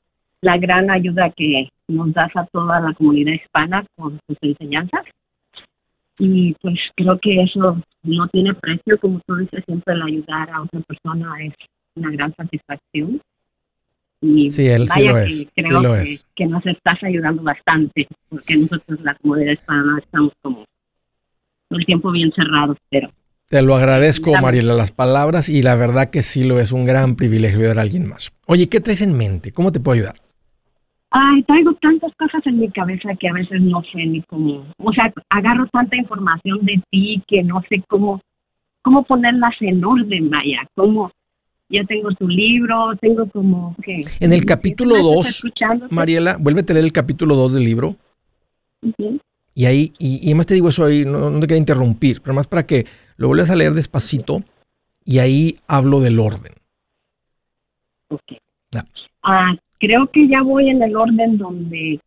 la 0.43 0.59
gran 0.59 0.91
ayuda 0.91 1.33
que 1.37 1.69
nos 1.89 2.13
das 2.13 2.31
a 2.37 2.47
toda 2.47 2.81
la 2.81 2.93
comunidad 2.95 3.33
hispana 3.33 3.85
con 3.97 4.21
tus 4.27 4.37
enseñanzas 4.43 5.03
y 6.19 6.55
pues 6.63 6.79
creo 6.95 7.19
que 7.19 7.43
eso 7.43 7.81
no 8.03 8.29
tiene 8.29 8.55
precio, 8.55 8.99
como 8.99 9.21
tú 9.27 9.37
dices, 9.37 9.63
siempre 9.67 9.95
el 9.95 10.03
ayudar 10.03 10.51
a 10.51 10.63
otra 10.63 10.81
persona 10.81 11.35
es 11.45 11.53
una 11.95 12.11
gran 12.11 12.35
satisfacción. 12.35 13.21
Y 14.23 14.51
sí, 14.51 14.67
él 14.67 14.89
sí 14.89 15.05
lo 15.05 15.19
es. 15.19 15.47
Creo 15.55 15.81
lo 15.83 15.93
que, 15.93 16.03
es. 16.03 16.25
que, 16.35 16.47
nos 16.47 16.65
estás 16.65 17.03
ayudando 17.03 17.43
bastante, 17.43 18.07
porque 18.31 18.57
nosotros 18.57 19.01
la 19.03 19.15
comunidad 19.17 19.53
hispana 19.53 19.99
estamos 20.03 20.33
como 20.41 20.65
todo 21.69 21.79
el 21.79 21.87
tiempo 21.87 22.11
bien 22.11 22.33
cerrados, 22.35 22.79
pero... 22.89 23.11
Te 23.49 23.63
lo 23.63 23.77
agradezco, 23.77 24.33
Mariela, 24.41 24.75
las 24.75 24.91
palabras 24.91 25.49
y 25.49 25.63
la 25.63 25.77
verdad 25.77 26.11
que 26.11 26.23
sí 26.23 26.43
lo 26.43 26.59
es 26.59 26.73
un 26.73 26.85
gran 26.85 27.15
privilegio 27.15 27.61
ayudar 27.61 27.79
a 27.79 27.83
alguien 27.83 28.09
más. 28.09 28.33
Oye, 28.47 28.69
¿qué 28.69 28.81
traes 28.81 29.03
en 29.03 29.17
mente? 29.17 29.53
¿Cómo 29.53 29.71
te 29.71 29.79
puedo 29.79 29.95
ayudar? 29.95 30.26
Ay, 31.11 31.43
traigo 31.45 31.73
tantas 31.75 32.13
cosas 32.17 32.45
en 32.47 32.59
mi 32.59 32.71
cabeza 32.71 33.11
que 33.19 33.29
a 33.29 33.33
veces 33.33 33.61
no 33.61 33.83
sé 33.93 34.05
ni 34.07 34.23
cómo, 34.23 34.67
o 34.79 34.93
sea, 34.93 35.13
agarro 35.31 35.67
tanta 35.69 35.97
información 35.97 36.65
de 36.65 36.83
ti 36.91 37.23
que 37.27 37.43
no 37.43 37.63
sé 37.69 37.83
cómo, 37.89 38.21
cómo 38.83 39.05
ponerlas 39.05 39.55
en 39.61 39.85
orden, 39.85 40.31
vaya, 40.31 40.67
cómo, 40.75 41.13
ya 41.69 41.85
tengo 41.85 42.11
tu 42.13 42.29
libro, 42.29 42.97
tengo 43.01 43.29
como 43.31 43.75
que... 43.83 44.03
En 44.21 44.33
el 44.33 44.45
capítulo 44.45 44.97
2, 44.97 45.43
Mariela, 45.91 46.37
vuélvete 46.39 46.73
a 46.73 46.75
leer 46.75 46.87
el 46.87 46.93
capítulo 46.93 47.35
2 47.37 47.55
del 47.55 47.65
libro. 47.65 47.97
Y 49.55 49.65
ahí, 49.65 49.93
y, 49.99 50.17
y, 50.23 50.27
además 50.27 50.47
te 50.47 50.55
digo 50.55 50.69
eso 50.69 50.85
ahí, 50.85 51.05
no, 51.05 51.31
te 51.41 51.47
quiero 51.47 51.59
interrumpir, 51.59 52.21
pero 52.21 52.35
más 52.35 52.47
para 52.47 52.67
que 52.67 52.87
lo 53.17 53.29
vuelvas 53.29 53.51
a 53.51 53.57
leer 53.57 53.73
despacito 53.73 54.43
y 55.05 55.21
ahí 55.21 55.57
hablo 55.67 56.01
del 56.01 56.19
orden. 56.19 56.53
Ok. 58.09 58.35
Ah, 59.23 59.55
creo 59.79 60.07
que 60.09 60.29
ya 60.29 60.43
voy 60.43 60.71
en 60.71 60.83
el 60.83 60.97
orden 60.97 61.39
donde 61.39 62.01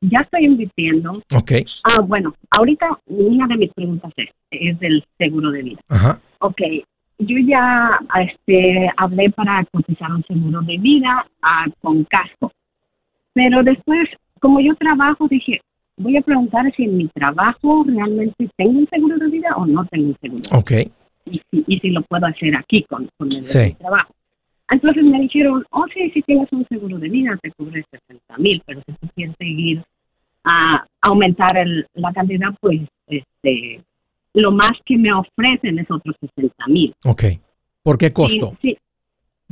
ya 0.00 0.20
estoy 0.20 0.44
invirtiendo. 0.44 1.22
Ok. 1.34 1.52
Ah, 1.84 2.00
bueno, 2.02 2.34
ahorita 2.50 2.98
una 3.06 3.46
de 3.46 3.56
mis 3.56 3.72
preguntas 3.72 4.12
es, 4.16 4.30
es 4.50 4.78
del 4.78 5.04
seguro 5.16 5.50
de 5.50 5.62
vida. 5.62 5.80
Ajá. 5.88 6.20
Ok, 6.40 6.60
yo 7.18 7.36
ya 7.38 7.98
este, 8.20 8.90
hablé 8.96 9.30
para 9.30 9.64
cotizar 9.72 10.12
un 10.12 10.24
seguro 10.24 10.60
de 10.62 10.78
vida 10.78 11.26
ah, 11.42 11.66
con 11.80 12.04
casco, 12.04 12.52
pero 13.32 13.62
después, 13.62 14.08
como 14.40 14.60
yo 14.60 14.74
trabajo, 14.76 15.26
dije, 15.28 15.60
voy 15.96 16.16
a 16.16 16.22
preguntar 16.22 16.72
si 16.76 16.84
en 16.84 16.96
mi 16.96 17.08
trabajo 17.08 17.84
realmente 17.86 18.48
tengo 18.56 18.78
un 18.78 18.88
seguro 18.88 19.18
de 19.18 19.28
vida 19.28 19.48
o 19.56 19.66
no 19.66 19.84
tengo 19.86 20.08
un 20.08 20.16
seguro. 20.20 20.42
Ok. 20.52 20.72
Y 21.26 21.42
si, 21.50 21.64
y 21.66 21.78
si 21.80 21.90
lo 21.90 22.02
puedo 22.02 22.26
hacer 22.26 22.56
aquí 22.56 22.84
con, 22.84 23.08
con 23.18 23.30
el 23.32 23.44
trabajo. 23.78 24.14
Entonces 24.70 25.02
me 25.04 25.20
dijeron, 25.20 25.64
oh 25.70 25.86
sí, 25.92 26.10
si 26.10 26.22
tienes 26.22 26.48
un 26.52 26.66
seguro 26.68 26.98
de 26.98 27.08
vida, 27.08 27.38
te 27.42 27.50
cubre 27.52 27.84
60 27.90 28.36
mil, 28.38 28.62
pero 28.66 28.82
si 28.86 28.92
tú 28.92 29.08
quieres 29.14 29.34
seguir 29.38 29.82
a 30.44 30.84
aumentar 31.02 31.56
el, 31.56 31.86
la 31.94 32.12
cantidad, 32.12 32.48
pues 32.60 32.80
este 33.06 33.80
lo 34.34 34.52
más 34.52 34.72
que 34.84 34.96
me 34.96 35.12
ofrecen 35.12 35.78
es 35.78 35.90
otros 35.90 36.14
60 36.20 36.66
mil. 36.68 36.94
Ok. 37.04 37.24
¿Por 37.82 37.98
qué 37.98 38.12
costo? 38.12 38.56
Sí, 38.60 38.72
sí, 38.72 38.78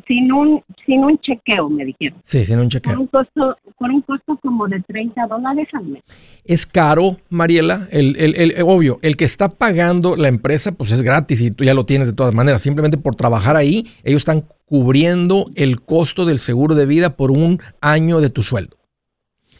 sin 0.06 0.30
un, 0.32 0.62
sin 0.84 1.02
un 1.04 1.18
chequeo, 1.18 1.68
me 1.70 1.84
dijeron. 1.86 2.18
Sí, 2.22 2.44
sin 2.44 2.56
un 2.56 2.62
Con 2.62 2.68
chequeo. 2.70 3.00
un 3.00 3.06
costo, 3.06 3.56
con 3.76 3.90
un 3.90 4.02
costo 4.02 4.38
como 4.42 4.68
de 4.68 4.80
30 4.82 5.26
dólares 5.26 5.68
al 5.72 5.84
mes. 5.86 6.02
Es 6.44 6.66
caro, 6.66 7.16
Mariela. 7.30 7.88
El, 7.90 8.16
el- 8.18 8.36
el- 8.36 8.62
obvio, 8.62 8.98
el 9.02 9.16
que 9.16 9.24
está 9.24 9.48
pagando 9.48 10.16
la 10.16 10.28
empresa, 10.28 10.72
pues 10.72 10.92
es 10.92 11.02
gratis 11.02 11.40
y 11.40 11.50
tú 11.50 11.64
ya 11.64 11.74
lo 11.74 11.86
tienes 11.86 12.08
de 12.08 12.14
todas 12.14 12.34
maneras. 12.34 12.62
Simplemente 12.62 12.98
por 12.98 13.16
trabajar 13.16 13.56
ahí, 13.56 13.86
ellos 14.04 14.18
están 14.18 14.44
cubriendo 14.66 15.46
el 15.54 15.80
costo 15.80 16.24
del 16.24 16.38
seguro 16.38 16.74
de 16.74 16.86
vida 16.86 17.16
por 17.16 17.30
un 17.30 17.60
año 17.80 18.20
de 18.20 18.30
tu 18.30 18.42
sueldo. 18.42 18.76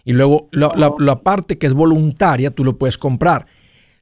Y 0.05 0.13
luego 0.13 0.49
la, 0.53 0.71
la- 0.77 0.93
la 0.99 1.21
parte 1.23 1.59
que 1.59 1.67
es 1.67 1.73
voluntaria, 1.75 2.51
tú 2.51 2.63
lo 2.65 2.77
puedes 2.79 2.99
comprar. 2.99 3.47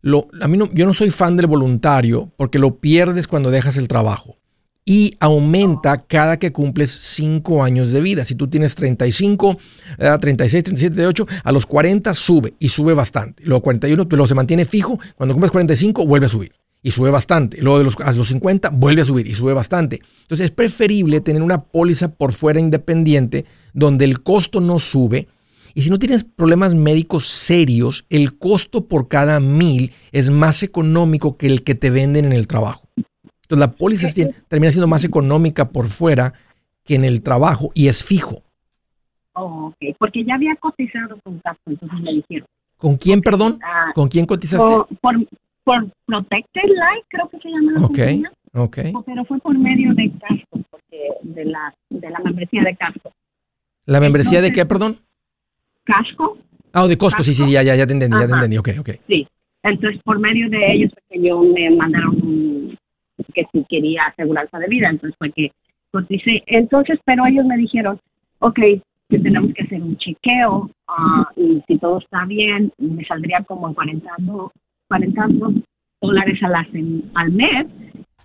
Lo, 0.03 0.29
a 0.43 0.49
mí 0.49 0.59
no, 0.59 0.69
yo 0.75 0.85
no 0.85 0.93
soy 0.93 1.11
fan 1.11 1.37
del 1.37 1.47
voluntario 1.47 2.31
porque 2.37 2.59
lo 2.59 2.77
pierdes 2.77 3.27
cuando 3.27 3.51
dejas 3.51 3.79
el 3.79 3.89
trabajo. 3.89 4.37
Y 4.85 5.15
aumenta 5.19 6.05
cada 6.07 6.39
que 6.39 6.53
cumples 6.53 6.91
5 6.91 7.65
años 7.65 7.91
de 7.93 8.01
vida. 8.01 8.25
Si 8.25 8.35
tú 8.35 8.49
tienes 8.49 8.75
35, 8.75 9.57
eh, 9.99 10.17
36, 10.21 10.65
37, 10.65 10.95
38, 10.95 11.27
a 11.43 11.53
los 11.53 11.65
40 11.65 12.13
sube 12.15 12.55
y 12.59 12.69
sube 12.69 12.93
bastante. 12.93 13.43
Luego 13.47 13.63
41, 13.63 14.07
luego 14.11 14.27
se 14.27 14.35
mantiene 14.35 14.67
fijo. 14.67 14.99
Cuando 15.17 15.35
cumples 15.35 15.51
45, 15.53 16.07
vuelve 16.07 16.27
a 16.27 16.29
subir 16.29 16.53
y 16.85 16.91
sube 16.91 17.11
bastante. 17.11 17.61
Luego 17.61 17.79
de 17.79 17.85
los, 17.85 17.97
a 18.05 18.13
los 18.13 18.29
50, 18.29 18.69
vuelve 18.69 19.03
a 19.03 19.05
subir 19.07 19.27
y 19.27 19.35
sube 19.35 19.55
bastante. 19.55 20.03
Entonces 20.21 20.45
es 20.45 20.51
preferible 20.51 21.23
tener 21.23 21.43
una 21.43 21.65
póliza 21.65 22.09
por 22.09 22.33
fuera 22.35 22.61
independiente 22.61 23.47
donde 23.73 24.05
el 24.05 24.23
costo 24.23 24.61
no 24.61 24.79
sube. 24.79 25.27
Y 25.75 25.83
si 25.83 25.91
no 25.91 25.99
tienes 25.99 26.25
problemas 26.25 26.75
médicos 26.75 27.27
serios, 27.27 28.05
el 28.11 28.39
costo 28.39 28.87
por 28.87 29.09
cada 29.09 29.41
mil 29.41 29.93
es 30.13 30.31
más 30.31 30.63
económico 30.63 31.37
que 31.37 31.47
el 31.47 31.65
que 31.65 31.75
te 31.75 31.91
venden 31.91 32.27
en 32.27 32.33
el 32.35 32.47
trabajo. 32.47 32.87
Entonces 33.55 33.59
la 33.73 33.77
póliza 33.79 34.09
tiene- 34.13 34.33
termina 34.49 34.71
siendo 34.71 34.89
más 34.89 35.05
económica 35.05 35.69
por 35.71 35.89
fuera 35.89 36.33
que 36.85 36.95
en 36.97 37.05
el 37.05 37.23
trabajo 37.23 37.71
y 37.75 37.89
es 37.89 38.05
fijo. 38.05 38.43
Oh, 39.35 39.67
ok, 39.69 39.97
porque 39.99 40.25
ya 40.25 40.35
había 40.35 40.55
cotizado 40.57 41.19
con 41.25 41.39
Casco, 41.41 41.63
entonces 41.67 42.01
me 42.01 42.13
dijeron. 42.13 42.47
¿Con 42.77 42.97
quién, 42.97 43.21
perdón? 43.23 43.59
ah, 43.65 43.91
¿Con 43.95 44.09
quién 44.09 44.27
cotizaste? 44.27 44.65
por, 44.67 44.87
por, 45.01 45.15
por 45.65 45.89
Protected 46.07 46.63
Life, 46.69 47.07
creo 47.09 47.29
que 47.31 47.39
se 47.39 47.49
llama 47.49 47.73
la 47.73 47.81
Ok, 47.81 47.87
compañía. 47.87 48.33
ok. 48.55 48.79
pero 49.07 49.25
fue 49.25 49.39
por 49.39 49.59
medio 49.59 49.95
de 49.95 50.11
Casco, 50.21 50.61
porque 50.71 51.09
de 51.23 51.45
la, 51.47 51.75
de 51.91 52.11
la 52.11 52.19
membresía 52.21 52.63
de 52.63 52.77
Casco. 52.77 53.13
¿La 53.87 54.01
membresía 54.01 54.41
de 54.43 54.53
qué, 54.53 54.65
perdón? 54.67 54.99
Casco, 55.85 56.39
Ah, 56.73 56.87
de 56.89 56.99
Costco, 56.99 57.23
sí, 57.23 57.35
sí, 57.35 57.51
ya, 57.53 57.63
ya, 57.63 57.77
ya 57.77 57.87
te 57.87 57.93
entendí, 57.93 58.17
ya 58.19 58.27
te 58.27 58.33
entendí, 58.35 58.59
ok, 58.59 58.69
ok. 58.81 58.91
sí. 59.07 59.27
Entonces, 59.63 60.01
por 60.05 60.19
medio 60.19 60.51
de 60.51 60.73
ellos 60.73 60.93
que 61.09 61.23
yo 61.23 61.41
me 61.43 61.71
mandaron 61.71 62.15
un- 62.17 62.79
que 63.33 63.45
si 63.53 63.65
quería 63.69 64.03
aseguranza 64.07 64.59
de 64.59 64.69
vida, 64.69 64.89
entonces 64.91 65.17
fue 65.19 65.31
que 65.33 65.53
coticé. 65.93 66.43
Entonces, 66.47 66.99
pero 67.05 67.27
ellos 67.27 67.45
me 67.47 67.57
dijeron, 67.57 67.99
ok, 68.41 68.59
que 69.09 69.19
tenemos 69.19 69.53
que 69.55 69.63
hacer 69.63 69.83
un 69.83 69.97
chequeo 69.99 70.71
ah, 70.89 71.29
y 71.37 71.63
si 71.69 71.79
todo 71.79 71.99
está 71.99 72.25
bien, 72.27 72.73
me 72.79 73.05
saldría 73.05 73.43
como 73.47 73.69
en 73.69 73.75
40, 73.75 74.11
do- 74.19 74.53
40 74.89 75.27
do- 75.29 75.53
dólares 76.01 76.43
a 76.43 76.49
la 76.49 76.65
sem- 76.73 77.03
al 77.15 77.31
mes, 77.33 77.67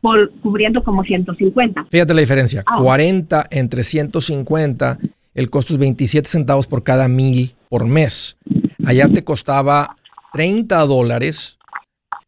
por, 0.01 0.31
cubriendo 0.41 0.81
como 0.83 1.03
150. 1.03 1.85
Fíjate 1.91 2.13
la 2.13 2.21
diferencia. 2.21 2.63
Ah. 2.65 2.77
40 2.81 3.45
entre 3.51 3.83
150, 3.83 4.97
el 5.35 5.49
costo 5.49 5.73
es 5.73 5.79
27 5.79 6.27
centavos 6.27 6.67
por 6.67 6.83
cada 6.83 7.07
mil 7.07 7.53
por 7.69 7.85
mes. 7.85 8.37
Allá 8.85 9.07
te 9.09 9.23
costaba 9.23 9.95
30 10.33 10.85
dólares 10.87 11.57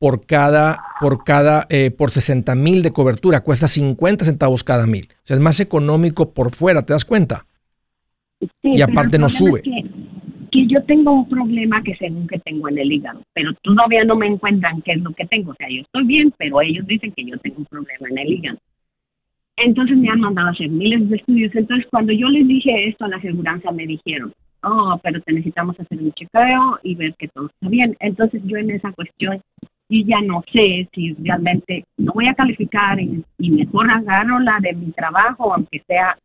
por 0.02 0.26
cada, 0.26 0.80
por 1.00 1.24
cada, 1.24 1.68
eh, 1.70 1.92
por 1.92 2.10
60 2.10 2.56
mil 2.56 2.82
de 2.82 2.90
cobertura. 2.90 3.42
Cuesta 3.42 3.68
50 3.68 4.26
centavos 4.26 4.64
cada 4.64 4.88
mil. 4.88 5.08
O 5.12 5.26
sea, 5.26 5.36
es 5.36 5.40
más 5.40 5.60
económico 5.60 6.34
por 6.34 6.50
fuera, 6.50 6.84
¿te 6.84 6.94
das 6.94 7.06
cuenta? 7.06 7.46
Sí, 8.40 8.72
Y 8.74 8.82
aparte 8.82 9.20
no 9.20 9.30
sube. 9.30 9.60
es 9.60 9.64
Que, 9.64 9.84
que 10.52 10.66
yo 10.66 10.84
tengo 10.86 11.12
un 11.12 11.30
problema 11.30 11.84
que 11.84 11.96
según 11.98 12.26
que 12.28 12.40
tengo 12.40 12.68
en 12.70 12.80
el 12.80 12.92
hígado, 12.92 13.22
pero 13.34 13.52
todavía 13.62 14.04
no 14.04 14.16
me 14.16 14.26
encuentran 14.26 14.82
qué 14.82 14.94
es 14.94 15.02
lo 15.02 15.12
que 15.12 15.28
tengo. 15.28 15.52
O 15.52 15.56
sea, 15.56 15.68
yo 15.70 15.82
estoy 15.82 16.04
bien, 16.06 16.34
pero 16.36 16.60
ellos 16.62 16.88
dicen 16.88 17.12
que 17.16 17.24
yo 17.24 17.38
tengo 17.38 17.58
un 17.60 17.66
problema 17.66 18.08
en 18.10 18.18
el 18.18 18.34
hígado. 18.34 18.58
Entonces 19.58 19.98
me 19.98 20.10
han 20.10 20.20
mandado 20.20 20.48
a 20.48 20.52
hacer 20.52 20.68
miles 20.70 21.08
de 21.12 21.18
estudios. 21.18 21.54
Entonces 21.54 21.86
cuando 21.92 22.12
yo 22.12 22.28
les 22.28 22.48
dije 22.48 22.88
esto 22.88 23.06
a 23.06 23.08
la 23.08 23.18
aseguranza 23.18 23.72
me 23.72 23.86
dijeron, 23.86 24.34
oh, 24.64 25.00
pero 25.04 25.22
te 25.22 25.34
necesitamos 25.34 25.80
hacer 25.80 26.00
un 26.00 26.12
chequeo 26.14 26.80
y 26.82 26.96
ver 26.96 27.14
que 27.20 27.28
todo 27.28 27.46
está 27.46 27.70
bien. 27.70 27.96
Entonces 28.00 28.42
yo 28.46 28.58
en 28.58 28.72
esa 28.72 28.92
cuestión 28.94 29.40
y 29.92 30.06
ya 30.06 30.22
no 30.22 30.42
sé 30.54 30.88
si 30.94 31.14
realmente 31.22 31.84
no 31.98 32.14
voy 32.14 32.26
a 32.26 32.34
calificar 32.34 32.98
y, 32.98 33.22
y 33.40 33.52
mejor 33.52 33.92
agarro 33.92 34.40
la 34.40 34.58
de 34.62 34.74
mi 34.74 34.90
trabajo, 34.94 35.54
aunque 35.54 35.84
sea 35.86 36.18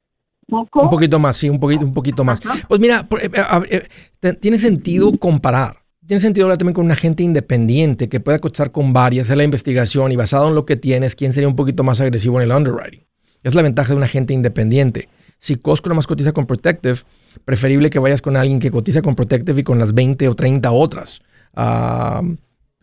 poco. 0.49 0.83
Un 0.83 0.91
poquito 0.91 1.19
más, 1.19 1.37
sí, 1.37 1.49
un 1.51 1.59
poquito, 1.59 1.85
un 1.85 1.93
poquito 1.93 2.25
más. 2.25 2.41
Pues 2.69 2.81
mira, 2.81 3.09
eh, 3.21 3.89
eh, 4.23 4.33
tiene 4.35 4.59
sentido 4.59 5.11
comparar. 5.19 5.79
Tiene 6.07 6.21
sentido 6.21 6.47
hablar 6.47 6.59
también 6.59 6.75
con 6.75 6.85
un 6.85 6.93
agente 6.93 7.25
independiente 7.25 8.09
que 8.09 8.21
pueda 8.21 8.39
cotizar 8.39 8.71
con 8.71 8.93
varias, 8.93 9.27
hacer 9.27 9.39
la 9.39 9.43
investigación 9.43 10.13
y 10.13 10.17
basado 10.17 10.47
en 10.47 10.55
lo 10.55 10.65
que 10.65 10.77
tienes, 10.77 11.17
quién 11.17 11.33
sería 11.33 11.49
un 11.49 11.57
poquito 11.57 11.83
más 11.83 12.01
agresivo 12.01 12.41
en 12.41 12.49
el 12.49 12.57
underwriting. 12.57 13.05
Es 13.43 13.57
la 13.57 13.63
ventaja 13.63 13.89
de 13.89 13.97
un 13.97 14.05
agente 14.05 14.33
independiente. 14.33 15.09
Si 15.39 15.57
Costco 15.57 15.89
nomás 15.89 16.07
cotiza 16.07 16.31
con 16.31 16.47
Protective, 16.47 17.01
preferible 17.45 17.91
que 17.91 17.99
vayas 17.99 18.23
con 18.23 18.37
alguien 18.37 18.61
que 18.61 18.71
cotiza 18.71 19.03
con 19.03 19.17
Protective 19.17 19.61
y 19.61 19.65
con 19.65 19.81
las 19.81 19.93
20 19.93 20.29
o 20.29 20.37
30 20.37 20.71
otras. 20.71 21.21
Ah, 21.57 22.23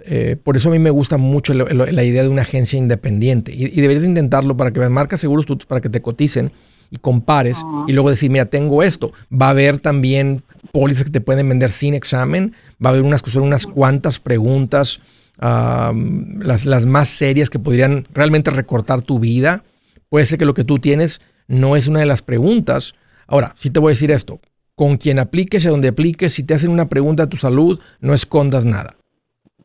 eh, 0.06 0.36
por 0.42 0.58
eso 0.58 0.70
a 0.70 0.72
mí 0.72 0.80
me 0.80 0.90
gusta 0.90 1.18
mucho 1.18 1.54
lo- 1.54 1.68
lo- 1.70 1.86
la 1.86 2.04
idea 2.04 2.24
de 2.24 2.30
una 2.30 2.42
agencia 2.44 2.78
independiente 2.78 3.54
y, 3.54 3.66
y 3.66 3.82
deberías 3.82 4.04
intentarlo 4.04 4.56
para 4.58 4.72
que 4.72 4.80
veas 4.80 4.92
marcas 4.92 5.20
seguros 5.22 5.46
tú 5.46 5.58
para 5.68 5.82
que 5.82 5.90
te 5.90 6.02
coticen 6.02 6.52
y 6.92 6.98
compares 6.98 7.58
Ah. 7.64 7.86
y 7.88 7.94
luego 7.94 8.10
decir, 8.10 8.30
mira, 8.30 8.46
tengo 8.46 8.84
esto. 8.84 9.12
Va 9.32 9.48
a 9.48 9.50
haber 9.52 9.80
también 9.80 10.44
pólizas 10.72 11.04
que 11.06 11.10
te 11.12 11.22
pueden 11.22 11.48
vender 11.50 11.72
sin 11.72 11.94
examen, 11.94 12.54
va 12.84 12.90
a 12.90 12.94
haber 12.94 13.04
unas, 13.04 13.24
unas 13.36 13.66
cuantas 13.66 14.20
preguntas, 14.20 15.00
las, 15.42 16.66
las 16.66 16.86
más 16.86 17.08
serias 17.10 17.50
que 17.50 17.60
podrían 17.60 18.08
realmente 18.14 18.52
recortar 18.52 19.02
tu 19.02 19.20
vida. 19.20 19.64
Puede 20.10 20.26
ser 20.26 20.38
que 20.38 20.46
lo 20.46 20.54
que 20.54 20.64
tú 20.64 20.80
tienes 20.80 21.22
no 21.48 21.76
es 21.76 21.88
una 21.88 22.00
de 22.00 22.06
las 22.06 22.22
preguntas. 22.22 22.94
Ahora, 23.28 23.56
sí 23.58 23.70
te 23.70 23.80
voy 23.80 23.92
a 23.92 23.96
decir 23.96 24.12
esto, 24.12 24.40
con 24.76 24.98
quien 24.98 25.20
apliques 25.20 25.64
y 25.64 25.68
a 25.68 25.72
donde 25.72 25.88
apliques, 25.90 26.34
si 26.34 26.44
te 26.44 26.54
hacen 26.54 26.70
una 26.72 26.90
pregunta 26.90 27.24
a 27.24 27.28
tu 27.30 27.38
salud, 27.38 27.80
no 28.00 28.14
escondas 28.14 28.66
nada. 28.66 28.98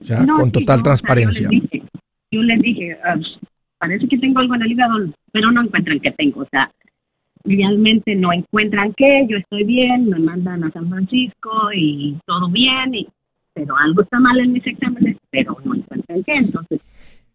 O 0.00 0.04
sea, 0.04 0.20
No, 0.24 0.36
con 0.38 0.46
sí, 0.46 0.52
total 0.52 0.80
no, 0.84 0.92
o 0.92 0.96
sea, 0.96 1.06
transparencia. 1.06 1.48
yo 1.50 1.50
les 1.50 1.62
dije, 1.62 1.82
yo 2.30 2.42
les 2.42 2.60
dije, 2.62 2.98
ah, 3.04 3.16
parece 3.78 4.08
que 4.08 4.18
tengo 4.18 4.38
algo 4.40 4.54
en 4.54 4.62
el 4.62 4.72
hígado, 4.72 4.94
pero 5.32 5.50
no 5.50 5.62
encuentran 5.62 6.00
que 6.00 6.10
tengo. 6.12 6.42
O 6.42 6.48
sea, 6.50 6.70
realmente 7.44 8.14
no 8.14 8.32
encuentran 8.32 8.92
que 8.94 9.26
yo 9.28 9.36
estoy 9.38 9.64
bien, 9.64 10.08
me 10.08 10.18
mandan 10.18 10.64
a 10.64 10.70
San 10.70 10.88
Francisco 10.88 11.70
y 11.74 12.16
todo 12.26 12.48
bien, 12.50 12.94
y, 12.94 13.06
pero 13.54 13.76
algo 13.76 14.02
está 14.02 14.20
mal 14.20 14.38
en 14.38 14.52
mis 14.52 14.66
exámenes, 14.66 15.16
pero 15.30 15.56
no 15.64 15.74
encuentran 15.74 16.22
qué. 16.24 16.34
Entonces, 16.34 16.80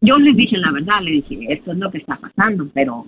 yo 0.02 0.17
les 0.17 0.36
dije 0.36 0.58
la 0.58 0.71
verdad, 0.71 1.02
le 1.02 1.12
dije, 1.12 1.38
esto 1.49 1.71
es 1.71 1.78
lo 1.78 1.91
que 1.91 1.99
está 1.99 2.17
pasando, 2.17 2.67
pero 2.73 3.06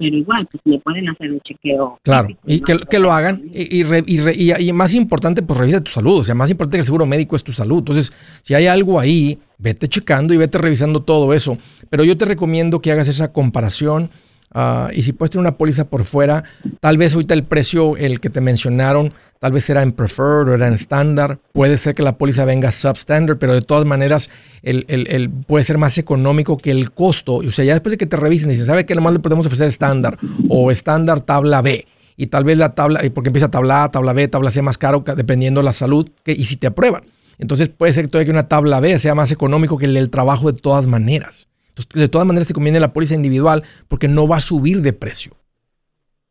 pero 0.00 0.16
igual, 0.16 0.48
pues 0.50 0.62
me 0.64 0.78
pueden 0.78 1.10
hacer 1.10 1.30
un 1.30 1.40
chequeo. 1.40 1.98
Claro, 2.02 2.28
y 2.46 2.60
que, 2.60 2.78
que 2.88 2.98
lo 2.98 3.12
hagan. 3.12 3.42
Y, 3.52 3.80
y 3.80 3.82
re- 3.82 4.02
y 4.06 4.18
re- 4.20 4.34
y- 4.34 4.52
y 4.68 4.72
más 4.72 4.94
importante, 4.94 5.42
pues 5.42 5.58
revisa 5.60 5.82
tu 5.84 5.90
salud. 5.90 6.20
O 6.20 6.24
sea, 6.24 6.34
más 6.34 6.50
importante 6.50 6.78
que 6.78 6.80
el 6.80 6.86
seguro 6.86 7.04
médico 7.04 7.36
es 7.36 7.44
tu 7.44 7.52
salud. 7.52 7.80
Entonces, 7.80 8.10
si 8.40 8.54
hay 8.54 8.66
algo 8.66 8.98
ahí, 8.98 9.38
vete 9.58 9.88
checando 9.88 10.32
y 10.32 10.38
vete 10.38 10.56
revisando 10.56 11.02
todo 11.02 11.34
eso. 11.34 11.58
Pero 11.90 12.02
yo 12.02 12.16
te 12.16 12.24
recomiendo 12.24 12.80
que 12.80 12.90
hagas 12.92 13.08
esa 13.08 13.30
comparación. 13.30 14.10
Ah, 14.52 14.90
y 14.92 15.02
si 15.02 15.12
puedes 15.12 15.30
tener 15.30 15.40
una 15.40 15.56
póliza 15.56 15.84
por 15.88 16.04
fuera, 16.04 16.44
tal 16.80 16.98
vez 16.98 17.14
ahorita 17.14 17.34
el 17.34 17.44
precio, 17.44 17.96
el 17.96 18.20
que 18.20 18.30
te 18.30 18.40
mencionaron, 18.40 19.12
tal 19.38 19.52
vez 19.52 19.68
era 19.70 19.82
en 19.82 19.92
preferred 19.92 20.48
o 20.50 20.54
era 20.54 20.66
en 20.68 20.74
estándar. 20.74 21.38
Puede 21.52 21.78
ser 21.78 21.94
que 21.94 22.02
la 22.02 22.18
póliza 22.18 22.44
venga 22.44 22.72
substandard, 22.72 23.38
pero 23.38 23.54
de 23.54 23.62
todas 23.62 23.84
maneras 23.86 24.28
el, 24.62 24.84
el- 24.88 25.06
el- 25.08 25.30
puede 25.30 25.64
ser 25.64 25.78
más 25.78 25.96
económico 25.98 26.58
que 26.58 26.70
el 26.70 26.92
costo. 26.92 27.36
O 27.36 27.50
sea, 27.50 27.64
ya 27.64 27.72
después 27.74 27.90
de 27.92 27.98
que 27.98 28.06
te 28.06 28.16
revisen, 28.16 28.50
dicen, 28.50 28.66
¿sabe 28.66 28.84
qué? 28.86 28.94
Nomás 28.94 29.12
le 29.14 29.18
podemos 29.20 29.46
ofrecer 29.46 29.68
estándar 29.68 30.18
o 30.48 30.70
estándar 30.70 31.20
tabla 31.20 31.62
B. 31.62 31.86
Y 32.16 32.26
tal 32.26 32.44
vez 32.44 32.58
la 32.58 32.74
tabla, 32.74 33.02
y 33.04 33.08
porque 33.08 33.30
empieza 33.30 33.50
tabla 33.50 33.84
A, 33.84 33.90
tabla 33.90 34.12
B, 34.12 34.28
tabla 34.28 34.50
C 34.50 34.60
más 34.60 34.76
caro, 34.76 35.04
ca- 35.04 35.14
dependiendo 35.14 35.60
de 35.60 35.64
la 35.64 35.72
salud, 35.72 36.10
y 36.26 36.44
si 36.44 36.56
te 36.56 36.66
aprueban. 36.66 37.04
Entonces 37.38 37.70
puede 37.70 37.94
ser 37.94 38.08
todavía 38.08 38.26
que 38.26 38.30
una 38.32 38.46
tabla 38.48 38.78
B 38.80 38.98
sea 38.98 39.14
más 39.14 39.30
económico 39.32 39.78
que 39.78 39.86
el 39.86 39.94
del 39.94 40.10
trabajo 40.10 40.52
de 40.52 40.58
todas 40.60 40.86
maneras. 40.86 41.46
Entonces, 41.84 42.02
de 42.02 42.08
todas 42.08 42.26
maneras 42.26 42.48
te 42.48 42.54
conviene 42.54 42.80
la 42.80 42.92
póliza 42.92 43.14
individual 43.14 43.64
porque 43.88 44.08
no 44.08 44.26
va 44.28 44.36
a 44.36 44.40
subir 44.40 44.82
de 44.82 44.92
precio. 44.92 45.36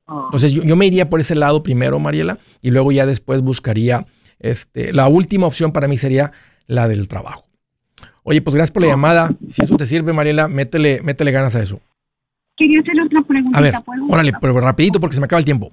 Oh, 0.05 0.25
Entonces 0.25 0.51
yo, 0.51 0.63
yo 0.63 0.75
me 0.75 0.85
iría 0.85 1.09
por 1.09 1.19
ese 1.19 1.35
lado 1.35 1.61
primero, 1.63 1.99
Mariela, 1.99 2.39
y 2.61 2.71
luego 2.71 2.91
ya 2.91 3.05
después 3.05 3.41
buscaría, 3.41 4.07
este, 4.39 4.93
la 4.93 5.07
última 5.07 5.47
opción 5.47 5.71
para 5.71 5.87
mí 5.87 5.97
sería 5.97 6.31
la 6.67 6.87
del 6.87 7.07
trabajo. 7.07 7.43
Oye, 8.23 8.41
pues 8.41 8.55
gracias 8.55 8.71
por 8.71 8.83
la 8.83 8.89
llamada. 8.89 9.29
Si 9.49 9.63
eso 9.63 9.75
te 9.75 9.85
sirve, 9.85 10.13
Mariela, 10.13 10.47
métele, 10.47 11.01
métele 11.01 11.31
ganas 11.31 11.55
a 11.55 11.61
eso. 11.61 11.81
Quería 12.55 12.79
hacer 12.81 13.01
otra 13.01 13.21
preguntita. 13.23 13.77
A 13.77 13.83
órale, 14.09 14.33
pero 14.39 14.59
rapidito 14.59 14.99
porque 14.99 15.15
se 15.15 15.21
me 15.21 15.25
acaba 15.25 15.39
el 15.39 15.45
tiempo. 15.45 15.71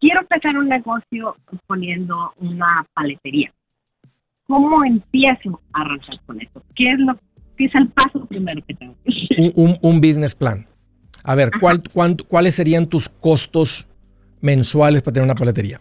quiero 0.00 0.20
empezar 0.20 0.56
un 0.56 0.68
negocio 0.68 1.36
poniendo 1.66 2.32
una 2.38 2.86
paletería. 2.94 3.52
¿Cómo 4.46 4.84
empiezo 4.84 5.60
a 5.72 5.82
arrancar 5.82 6.20
con 6.26 6.40
esto? 6.40 6.62
¿Qué 6.74 6.92
es 6.92 6.98
lo 6.98 7.18
que 7.56 7.66
es 7.66 7.74
el 7.74 7.88
paso 7.88 8.24
primero 8.26 8.62
que 8.66 8.74
tengo? 8.74 8.94
un, 9.54 9.78
un, 9.80 10.00
business 10.00 10.34
plan. 10.34 10.66
A 11.22 11.34
ver, 11.34 11.50
¿cuál, 11.60 11.82
¿cuáles 12.28 12.54
serían 12.54 12.86
tus 12.86 13.08
costos 13.08 13.86
mensuales 14.40 15.02
para 15.02 15.14
tener 15.14 15.24
una 15.24 15.34
paletería? 15.34 15.80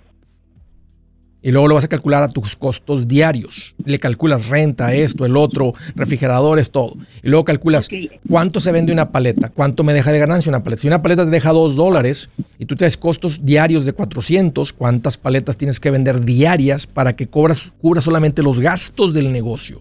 Y 1.46 1.52
luego 1.52 1.68
lo 1.68 1.76
vas 1.76 1.84
a 1.84 1.88
calcular 1.88 2.24
a 2.24 2.28
tus 2.28 2.56
costos 2.56 3.08
diarios. 3.08 3.76
Le 3.86 4.00
calculas 4.00 4.48
renta, 4.48 4.96
esto, 4.96 5.28
el 5.28 5.38
otro, 5.38 5.76
refrigeradores, 5.96 6.72
todo. 6.72 6.96
Y 7.22 7.30
luego 7.30 7.46
calculas 7.46 7.88
cuánto 8.28 8.60
se 8.60 8.72
vende 8.72 8.92
una 8.92 9.12
paleta, 9.12 9.50
cuánto 9.50 9.84
me 9.84 9.94
deja 9.94 10.12
de 10.12 10.18
ganancia 10.18 10.50
una 10.50 10.64
paleta. 10.64 10.82
Si 10.82 10.88
una 10.88 11.04
paleta 11.04 11.24
te 11.24 11.30
deja 11.30 11.52
2 11.52 11.76
dólares 11.76 12.32
y 12.58 12.66
tú 12.66 12.76
traes 12.76 12.98
costos 12.98 13.46
diarios 13.46 13.86
de 13.86 13.94
400, 13.94 14.74
¿cuántas 14.74 15.20
paletas 15.20 15.56
tienes 15.56 15.80
que 15.80 15.92
vender 15.92 16.26
diarias 16.26 16.88
para 16.88 17.16
que 17.16 17.28
cobras, 17.28 17.72
cubras 17.80 18.06
solamente 18.06 18.42
los 18.42 18.60
gastos 18.60 19.14
del 19.14 19.32
negocio? 19.32 19.78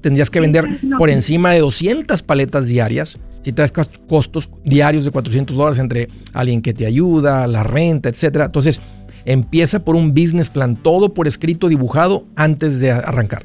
Tendrías 0.00 0.30
que 0.30 0.40
vender 0.40 0.64
por 0.96 1.10
encima 1.10 1.50
de 1.50 1.60
200 1.60 2.22
paletas 2.22 2.66
diarias 2.66 3.18
si 3.42 3.52
traes 3.52 3.74
costos 4.08 4.48
diarios 4.64 5.04
de 5.04 5.10
400 5.10 5.54
dólares 5.54 5.78
entre 5.80 6.08
alguien 6.32 6.62
que 6.62 6.72
te 6.72 6.86
ayuda, 6.86 7.46
la 7.46 7.62
renta, 7.62 8.08
etcétera. 8.08 8.46
Entonces, 8.46 8.80
Empieza 9.24 9.84
por 9.84 9.96
un 9.96 10.10
business 10.14 10.50
plan, 10.50 10.76
todo 10.76 11.14
por 11.14 11.26
escrito 11.26 11.68
dibujado 11.68 12.24
antes 12.36 12.80
de 12.80 12.90
arrancar. 12.90 13.44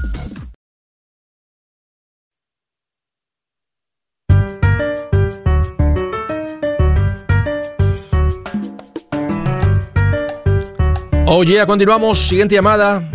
Oye, 11.33 11.53
ya 11.53 11.65
continuamos. 11.65 12.19
Siguiente 12.27 12.55
llamada. 12.55 13.09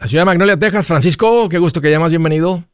La 0.00 0.06
ciudad 0.06 0.22
de 0.22 0.24
Magnolia, 0.24 0.56
Texas. 0.56 0.86
Francisco, 0.86 1.50
qué 1.50 1.58
gusto 1.58 1.82
que 1.82 1.90
llamas. 1.90 2.08
Bienvenido. 2.08 2.64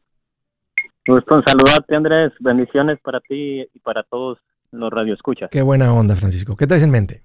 Gusto 1.05 1.35
en 1.35 1.43
saludarte, 1.45 1.93
Andrés. 1.97 2.31
Bendiciones 2.39 2.97
para 3.01 3.19
ti 3.19 3.67
y 3.73 3.79
para 3.79 4.03
todos 4.03 4.37
los 4.71 4.89
radioescuchas. 4.89 5.49
Qué 5.51 5.61
buena 5.61 5.93
onda, 5.93 6.15
Francisco. 6.15 6.55
¿Qué 6.55 6.65
traes 6.65 6.81
en 6.81 6.91
mente? 6.91 7.23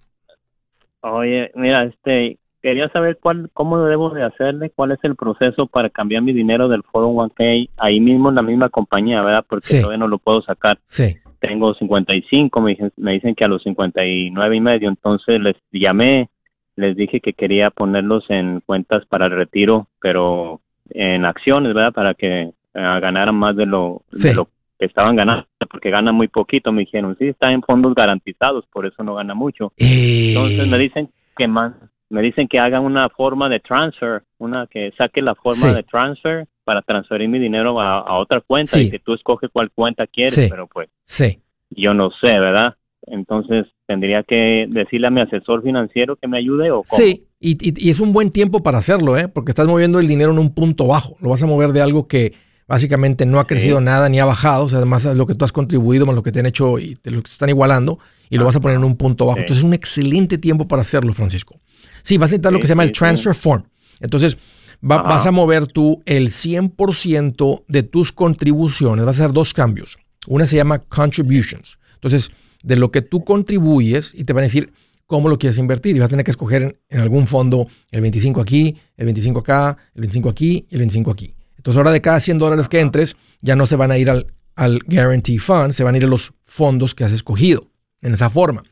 Oye, 1.03 1.53
mira, 1.55 1.85
este, 1.85 2.39
quería 2.61 2.89
saber 2.89 3.19
cuál, 3.23 3.51
cómo 3.55 3.79
debo 3.85 4.11
de 4.11 4.25
hacerle, 4.25 4.71
cuál 4.75 4.91
es 4.91 4.99
el 5.05 5.15
proceso 5.15 5.69
para 5.69 5.91
cambiar 5.91 6.23
mi 6.23 6.33
dinero 6.33 6.67
del 6.67 6.83
401k 6.83 7.71
ahí 7.77 8.01
mismo 8.01 8.31
en 8.31 8.35
la 8.35 8.43
misma 8.43 8.69
compañía, 8.69 9.23
¿verdad? 9.23 9.45
Porque 9.49 9.79
todavía 9.81 9.99
no 9.99 10.09
lo 10.09 10.19
puedo 10.19 10.43
sacar. 10.43 10.81
Sí. 10.87 11.19
Tengo 11.39 11.73
55, 11.73 12.61
me 12.61 12.71
dicen, 12.71 12.93
me 12.97 13.13
dicen 13.13 13.37
que 13.37 13.45
a 13.45 13.49
los 13.49 13.63
59 13.63 14.57
y 14.57 14.61
medio, 14.61 14.89
entonces 14.89 15.41
les 15.41 15.55
llamé 15.71 16.29
les 16.77 16.97
dije 16.97 17.21
que 17.21 17.33
quería 17.33 17.71
ponerlos 17.71 18.25
en 18.29 18.61
cuentas 18.61 19.05
para 19.07 19.27
el 19.27 19.33
retiro, 19.33 19.89
pero 20.01 20.61
en 20.91 21.25
acciones, 21.25 21.75
¿verdad? 21.75 21.93
Para 21.93 22.15
que 22.15 22.41
eh, 22.43 22.53
ganaran 22.75 23.35
más 23.35 23.57
de 23.57 23.67
lo, 23.67 24.03
lo 24.11 24.49
que 24.79 24.87
estaban 24.87 25.17
ganando, 25.17 25.47
porque 25.71 25.91
ganan 25.91 26.15
muy 26.15 26.29
poquito, 26.29 26.73
me 26.73 26.81
dijeron, 26.81 27.17
sí, 27.19 27.29
está 27.29 27.53
en 27.53 27.63
fondos 27.63 27.95
garantizados, 27.95 28.65
por 28.73 28.87
eso 28.87 29.03
no 29.03 29.15
gana 29.15 29.35
mucho. 29.35 29.73
Entonces 29.77 30.69
me 30.69 30.79
dicen 30.79 31.11
que 31.37 31.47
más, 31.47 31.75
me 32.09 32.23
dicen 32.23 32.49
que 32.49 32.59
hagan 32.59 32.85
una 32.85 33.09
forma 33.09 33.49
de 33.49 33.61
transfer, 33.61 34.23
una 34.39 34.67
que 34.67 34.93
saque 34.99 35.23
la 35.23 35.35
forma 35.35 35.73
de 35.73 35.83
transfer 35.83 36.47
para 36.65 36.83
transferir 36.83 37.29
mi 37.29 37.39
dinero 37.39 37.81
a, 37.81 38.19
otra 38.19 38.41
cuenta 38.41 38.81
y 38.81 38.91
que 38.91 38.99
tú 38.99 39.15
escoges 39.15 39.51
cuál 39.53 39.71
cuenta 39.71 40.07
quieres, 40.07 40.49
pero 40.51 40.67
pues 40.67 40.89
sí. 41.05 41.41
yo 41.71 41.95
no 41.95 42.11
sé, 42.11 42.39
¿verdad? 42.39 42.75
Entonces 43.07 43.67
tendría 43.87 44.23
que 44.23 44.67
decirle 44.69 45.09
a 45.09 45.11
mi 45.11 45.21
asesor 45.21 45.63
financiero 45.63 46.17
que 46.17 46.29
me 46.29 46.39
ayude 46.39 46.71
o 46.71 46.83
cómo? 46.83 47.03
Sí, 47.03 47.27
y, 47.41 47.91
es 47.91 48.01
un 48.01 48.13
buen 48.13 48.31
tiempo 48.31 48.63
para 48.63 48.79
hacerlo, 48.79 49.19
¿eh? 49.19 49.29
porque 49.29 49.51
estás 49.51 49.67
moviendo 49.67 49.99
el 49.99 50.07
dinero 50.07 50.33
en 50.33 50.39
un 50.39 50.55
punto 50.55 50.87
bajo. 50.87 51.17
Lo 51.21 51.31
vas 51.31 51.43
a 51.43 51.47
mover 51.47 51.73
de 51.73 51.83
algo 51.83 52.07
que 52.07 52.33
básicamente 52.69 53.27
no 53.27 53.41
ha 53.41 53.47
crecido 53.47 53.81
nada 53.81 54.09
ni 54.09 54.21
ha 54.21 54.25
bajado. 54.25 54.67
O 54.67 54.69
sea, 54.69 54.79
además 54.79 55.05
es 55.05 55.17
lo 55.17 55.27
que 55.27 55.35
tú 55.35 55.45
has 55.45 55.53
contribuido 55.53 56.07
más 56.07 56.15
lo 56.15 56.23
que 56.23 56.33
te 56.33 56.41
han 56.41 56.47
hecho 56.47 56.79
y 56.79 56.95
te 56.97 57.11
lo 57.11 57.19
están 57.19 57.49
igualando 57.49 57.99
y 58.31 58.39
lo 58.39 58.45
vas 58.45 58.57
a 58.57 58.61
poner 58.61 58.79
en 58.79 58.85
un 58.85 58.97
punto 58.97 59.27
bajo. 59.27 59.41
Entonces 59.41 59.59
es 59.59 59.65
un 59.65 59.75
excelente 59.75 60.39
tiempo 60.39 60.69
para 60.69 60.83
hacerlo, 60.83 61.13
Francisco. 61.13 61.61
Sí, 62.03 62.17
vas 62.17 62.31
a 62.31 62.33
necesitar 62.33 62.53
lo 62.53 62.61
que 62.61 62.67
se 62.67 62.71
llama 62.71 62.85
el 62.85 62.93
transfer 62.93 63.35
form. 63.35 63.65
Entonces 64.01 64.39
vas 64.81 65.27
a 65.27 65.31
mover 65.31 65.67
tú 65.67 66.03
el 66.07 66.29
100% 66.29 67.65
de 67.69 67.83
tus 67.83 68.13
contribuciones. 68.13 69.05
Vas 69.05 69.21
a 69.21 69.25
hacer 69.25 69.35
dos 69.35 69.53
cambios. 69.53 69.99
Una 70.27 70.47
se 70.47 70.57
llama 70.57 70.79
contributions. 70.79 71.79
Entonces, 71.95 72.31
de 72.63 72.77
lo 72.77 72.91
que 72.91 73.03
tú 73.03 73.25
contribuyes 73.25 74.15
y 74.15 74.25
te 74.25 74.33
van 74.33 74.43
a 74.43 74.47
decir 74.47 74.73
cómo 75.07 75.29
lo 75.29 75.39
quieres 75.39 75.59
invertir. 75.59 75.97
Y 75.97 75.99
vas 75.99 76.07
a 76.07 76.11
tener 76.11 76.25
que 76.25 76.31
escoger 76.31 76.81
en, 76.89 77.01
algún 77.01 77.27
fondo 77.27 77.67
el 77.91 78.01
25 78.01 78.41
aquí, 78.41 78.77
el 78.97 79.05
25 79.07 79.41
acá, 79.41 79.77
el 79.95 80.01
25 80.03 80.29
aquí 80.29 80.67
y 80.71 80.75
el 80.75 80.79
25 80.79 81.11
aquí. 81.11 81.35
Entonces 81.57 81.77
ahora 81.77 81.91
de 81.91 82.01
cada 82.01 82.19
100 82.19 82.39
dólares 82.39 82.69
que 82.69 82.81
entres, 82.81 83.17
ya 83.41 83.55
no 83.55 83.67
se 83.67 83.77
van 83.77 83.91
a 83.91 83.99
ir 83.99 84.11
al, 84.11 84.27
al 84.57 84.81
Guarantee 84.87 85.39
Fund, 85.39 85.73
se 85.73 85.85
van 85.85 85.95
a 85.95 85.99
ir 85.99 86.05
a 86.05 86.09
los 86.09 86.33
fondos 86.45 86.95
que 86.95 87.05
has 87.05 87.13
escogido 87.13 87.69
en 88.01 88.15
esa 88.15 88.31
forma. 88.31 88.63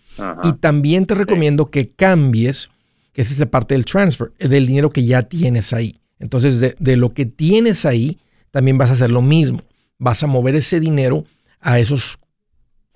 Y 0.42 0.52
también 0.54 1.06
te 1.06 1.14
recomiendo 1.14 1.66
que 1.66 1.90
cambies, 1.92 2.68
que 3.12 3.22
es 3.22 3.30
esa 3.30 3.46
parte 3.46 3.74
del 3.74 3.84
transfer, 3.84 4.32
eh, 4.38 4.48
del 4.48 4.66
dinero 4.66 4.90
que 4.90 5.04
ya 5.04 5.22
tienes 5.22 5.72
ahí. 5.72 6.00
Entonces 6.18 6.60
de, 6.60 6.74
de 6.78 6.96
lo 6.96 7.14
que 7.14 7.26
tienes 7.26 7.86
ahí, 7.86 8.18
también 8.50 8.76
vas 8.76 8.90
a 8.90 8.94
hacer 8.94 9.10
lo 9.10 9.22
mismo. 9.22 9.60
Vas 9.98 10.22
a 10.22 10.26
mover 10.26 10.56
ese 10.56 10.80
dinero 10.80 11.24
a 11.60 11.78
esos 11.78 12.18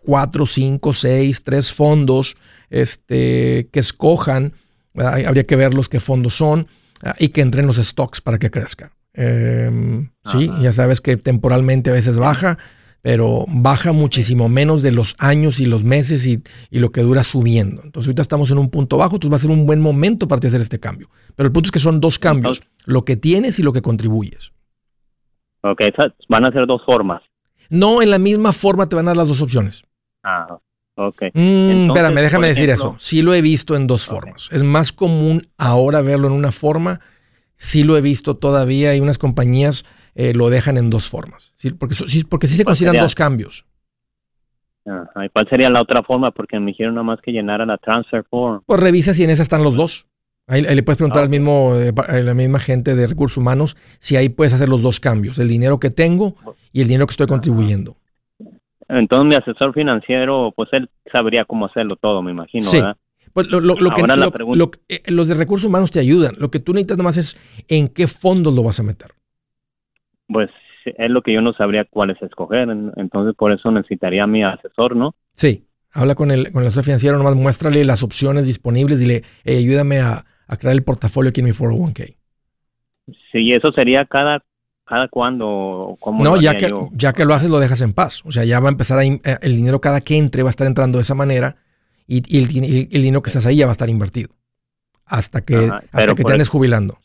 cuatro, 0.05 0.47
cinco, 0.47 0.93
seis, 0.93 1.43
tres 1.43 1.73
fondos 1.73 2.37
este, 2.71 3.69
que 3.73 3.81
escojan. 3.81 4.53
Habría 4.95 5.45
que 5.45 5.57
ver 5.57 5.75
los 5.75 5.89
qué 5.89 6.01
fondos 6.01 6.37
son 6.37 6.69
ah, 7.03 7.15
y 7.19 7.29
que 7.29 7.41
entren 7.41 7.67
los 7.67 7.77
stocks 7.77 8.21
para 8.21 8.39
que 8.39 8.51
crezca. 8.51 8.93
Em, 9.15 10.11
sí, 10.25 10.51
ya 10.61 10.73
sabes 10.73 11.01
que 11.01 11.17
temporalmente 11.17 11.91
a 11.91 11.93
veces 11.93 12.17
baja, 12.17 12.59
pero 13.01 13.45
baja 13.49 13.93
muchísimo 13.93 14.49
menos 14.49 14.83
de 14.83 14.91
los 14.91 15.15
años 15.19 15.61
y 15.61 15.67
los 15.67 15.85
meses 15.85 16.27
y, 16.27 16.43
lo 16.71 16.91
que 16.91 17.03
dura 17.03 17.23
subiendo. 17.23 17.83
Entonces 17.85 18.09
ahorita 18.09 18.23
estamos 18.23 18.51
en 18.51 18.59
un 18.59 18.71
punto 18.71 18.97
bajo, 18.97 19.17
entonces 19.17 19.33
va 19.33 19.37
a 19.37 19.41
ser 19.41 19.51
un 19.51 19.67
buen 19.67 19.81
momento 19.81 20.27
para 20.27 20.47
hacer 20.47 20.61
este 20.61 20.81
cambio. 20.81 21.09
Pero 21.37 21.47
el 21.47 21.53
punto 21.53 21.69
es 21.69 21.71
que 21.71 21.79
son 21.79 22.01
dos 22.01 22.19
cambios, 22.19 22.63
lo 22.87 23.05
que 23.05 23.17
tienes 23.17 23.59
y 23.59 23.63
lo 23.63 23.73
que 23.73 23.83
contribuyes. 23.83 24.53
Ok, 25.63 25.81
van 26.29 26.45
a 26.45 26.53
ser 26.53 26.67
dos 26.67 26.83
formas. 26.85 27.23
No, 27.71 28.03
en 28.03 28.11
la 28.11 28.19
misma 28.19 28.53
forma 28.53 28.89
te 28.89 28.97
van 28.97 29.07
a 29.07 29.11
dar 29.11 29.17
las 29.17 29.29
dos 29.29 29.41
opciones. 29.41 29.85
Ah, 30.25 30.59
ok. 30.97 31.23
Mm, 31.35 31.87
espérame, 31.87 32.21
déjame 32.21 32.49
decir 32.49 32.71
eso. 32.71 32.97
Sí 32.99 33.23
lo 33.23 33.35
he 33.35 33.43
visto 33.43 33.77
en 33.77 33.87
dos 33.87 34.07
formas. 34.07 34.49
Es 34.51 34.63
más 34.63 34.93
común 34.93 35.43
ahora 35.59 36.01
verlo 36.01 36.27
en 36.27 36.33
una 36.33 36.51
forma. 36.51 37.01
Sí 37.57 37.85
lo 37.85 37.97
he 37.97 38.01
visto 38.01 38.37
todavía 38.37 38.97
y 38.97 39.01
unas 39.01 39.19
compañías 39.19 39.85
eh, 40.15 40.35
lo 40.35 40.51
dejan 40.51 40.77
en 40.77 40.91
dos 40.91 41.09
formas. 41.09 41.53
Sí, 41.55 41.71
porque, 41.71 41.95
sí, 41.95 42.25
porque 42.25 42.47
sí 42.47 42.57
se 42.57 42.65
consideran 42.65 43.01
dos 43.01 43.15
cambios. 43.15 43.67
¿Y 44.87 45.29
cuál 45.31 45.49
sería 45.49 45.71
la 45.71 45.81
otra 45.81 46.03
forma? 46.03 46.31
Porque 46.31 46.59
me 46.61 46.67
dijeron 46.67 46.95
nada 46.95 47.05
más 47.05 47.21
que 47.21 47.33
llenara 47.33 47.65
la 47.65 47.79
transfer 47.79 48.25
form. 48.29 48.63
Pues 48.67 48.81
revisa 48.81 49.15
si 49.15 49.25
en 49.25 49.31
esa 49.31 49.43
están 49.43 49.63
los 49.63 49.77
dos. 49.77 50.07
Ahí, 50.47 50.61
le 50.61 50.83
puedes 50.83 50.99
preguntar 50.99 51.23
al 51.23 51.31
mismo, 51.31 51.75
eh, 51.77 51.93
a 52.07 52.19
la 52.19 52.35
misma 52.35 52.59
gente 52.59 52.95
de 52.95 53.07
recursos 53.07 53.39
humanos 53.39 53.79
si 53.99 54.17
ahí 54.17 54.29
puedes 54.29 54.53
hacer 54.53 54.69
los 54.69 54.83
dos 54.83 55.01
cambios, 55.01 55.39
el 55.39 55.49
dinero 55.49 55.81
que 55.81 55.89
tengo 55.89 56.35
y 56.71 56.83
el 56.83 56.89
dinero 56.89 57.07
que 57.07 57.13
estoy 57.13 57.27
contribuyendo. 57.27 57.97
Entonces 58.89 59.29
mi 59.29 59.35
asesor 59.35 59.73
financiero, 59.73 60.53
pues 60.57 60.69
él 60.73 60.89
sabría 61.11 61.45
cómo 61.45 61.67
hacerlo 61.67 61.97
todo, 61.97 62.23
me 62.23 62.31
imagino, 62.31 62.65
sí. 62.67 62.79
Pues 63.33 63.51
lo, 63.51 63.61
lo, 63.61 63.75
que, 63.75 63.83
Ahora 63.91 64.15
la 64.17 64.27
lo- 64.27 64.33
lo- 64.55 64.71
eh, 64.89 65.03
los 65.09 65.27
de 65.29 65.35
recursos 65.35 65.67
humanos 65.69 65.91
te 65.91 65.99
ayudan. 65.99 66.37
Lo 66.39 66.51
que 66.51 66.61
tú 66.61 66.73
necesitas 66.73 66.99
nomás 66.99 67.17
es 67.17 67.37
en 67.69 67.89
qué 67.89 68.07
fondos 68.07 68.55
lo 68.55 68.63
vas 68.63 68.79
a 68.79 68.85
meter. 68.85 69.11
Pues 70.29 70.51
es 70.85 71.11
lo 71.11 71.23
que 71.23 71.33
yo 71.33 71.41
no 71.41 71.53
sabría 71.55 71.85
cuáles 71.85 72.21
escoger, 72.23 72.69
en- 72.71 72.93
entonces 72.97 73.35
por 73.37 73.53
eso 73.53 73.71
necesitaría 73.71 74.25
a 74.25 74.27
mi 74.29 74.45
asesor, 74.45 74.95
¿no? 74.95 75.15
Sí, 75.33 75.67
habla 75.93 76.15
con 76.15 76.31
el, 76.31 76.53
con 76.53 76.63
el 76.63 76.69
asesor 76.69 76.85
financiero, 76.85 77.17
nomás 77.19 77.35
muéstrale 77.35 77.85
las 77.85 78.03
opciones 78.03 78.47
disponibles, 78.47 79.01
dile, 79.01 79.23
"Hey, 79.45 79.59
ayúdame 79.59 80.01
a, 80.01 80.25
a 80.47 80.57
crear 80.57 80.75
el 80.77 80.85
portafolio 80.85 81.31
aquí 81.31 81.41
en 81.41 81.47
mi 81.47 81.53
401k. 81.53 82.17
Sí, 83.33 83.53
eso 83.53 83.73
sería 83.73 84.05
cada 84.05 84.43
cada 84.85 85.09
cuándo 85.09 85.97
cómo 86.01 86.23
No, 86.25 86.37
lo 86.37 86.41
ya 86.43 86.57
que, 86.57 86.69
yo? 86.69 86.91
ya 86.93 87.13
que 87.13 87.25
lo 87.25 87.35
haces, 87.35 87.49
lo 87.51 87.59
dejas 87.59 87.81
en 87.81 87.93
paz. 87.93 88.23
O 88.25 88.33
sea, 88.33 88.45
ya 88.45 88.61
va 88.61 88.69
a 88.69 88.73
empezar 88.73 88.99
a, 88.99 89.05
in- 89.05 89.21
eh, 89.25 89.39
el 89.43 89.57
dinero 89.57 89.81
cada 89.81 90.01
que 90.01 90.17
entre 90.19 90.43
va 90.43 90.49
a 90.49 90.51
estar 90.51 90.67
entrando 90.67 90.99
de 90.99 91.03
esa 91.03 91.15
manera 91.15 91.57
y, 92.07 92.23
y 92.27 92.43
el, 92.43 92.49
din- 92.49 92.65
el- 92.65 92.89
el 92.93 93.03
dinero 93.03 93.23
que 93.23 93.31
estás 93.31 93.47
ahí 93.47 93.57
ya 93.57 93.67
va 93.67 93.73
a 93.73 93.79
estar 93.79 93.89
invertido 93.89 94.31
hasta 95.07 95.45
que, 95.45 95.57
Ajá, 95.57 95.83
hasta 95.93 96.15
que 96.15 96.25
te 96.25 96.33
andes 96.33 96.49
jubilando. 96.49 96.99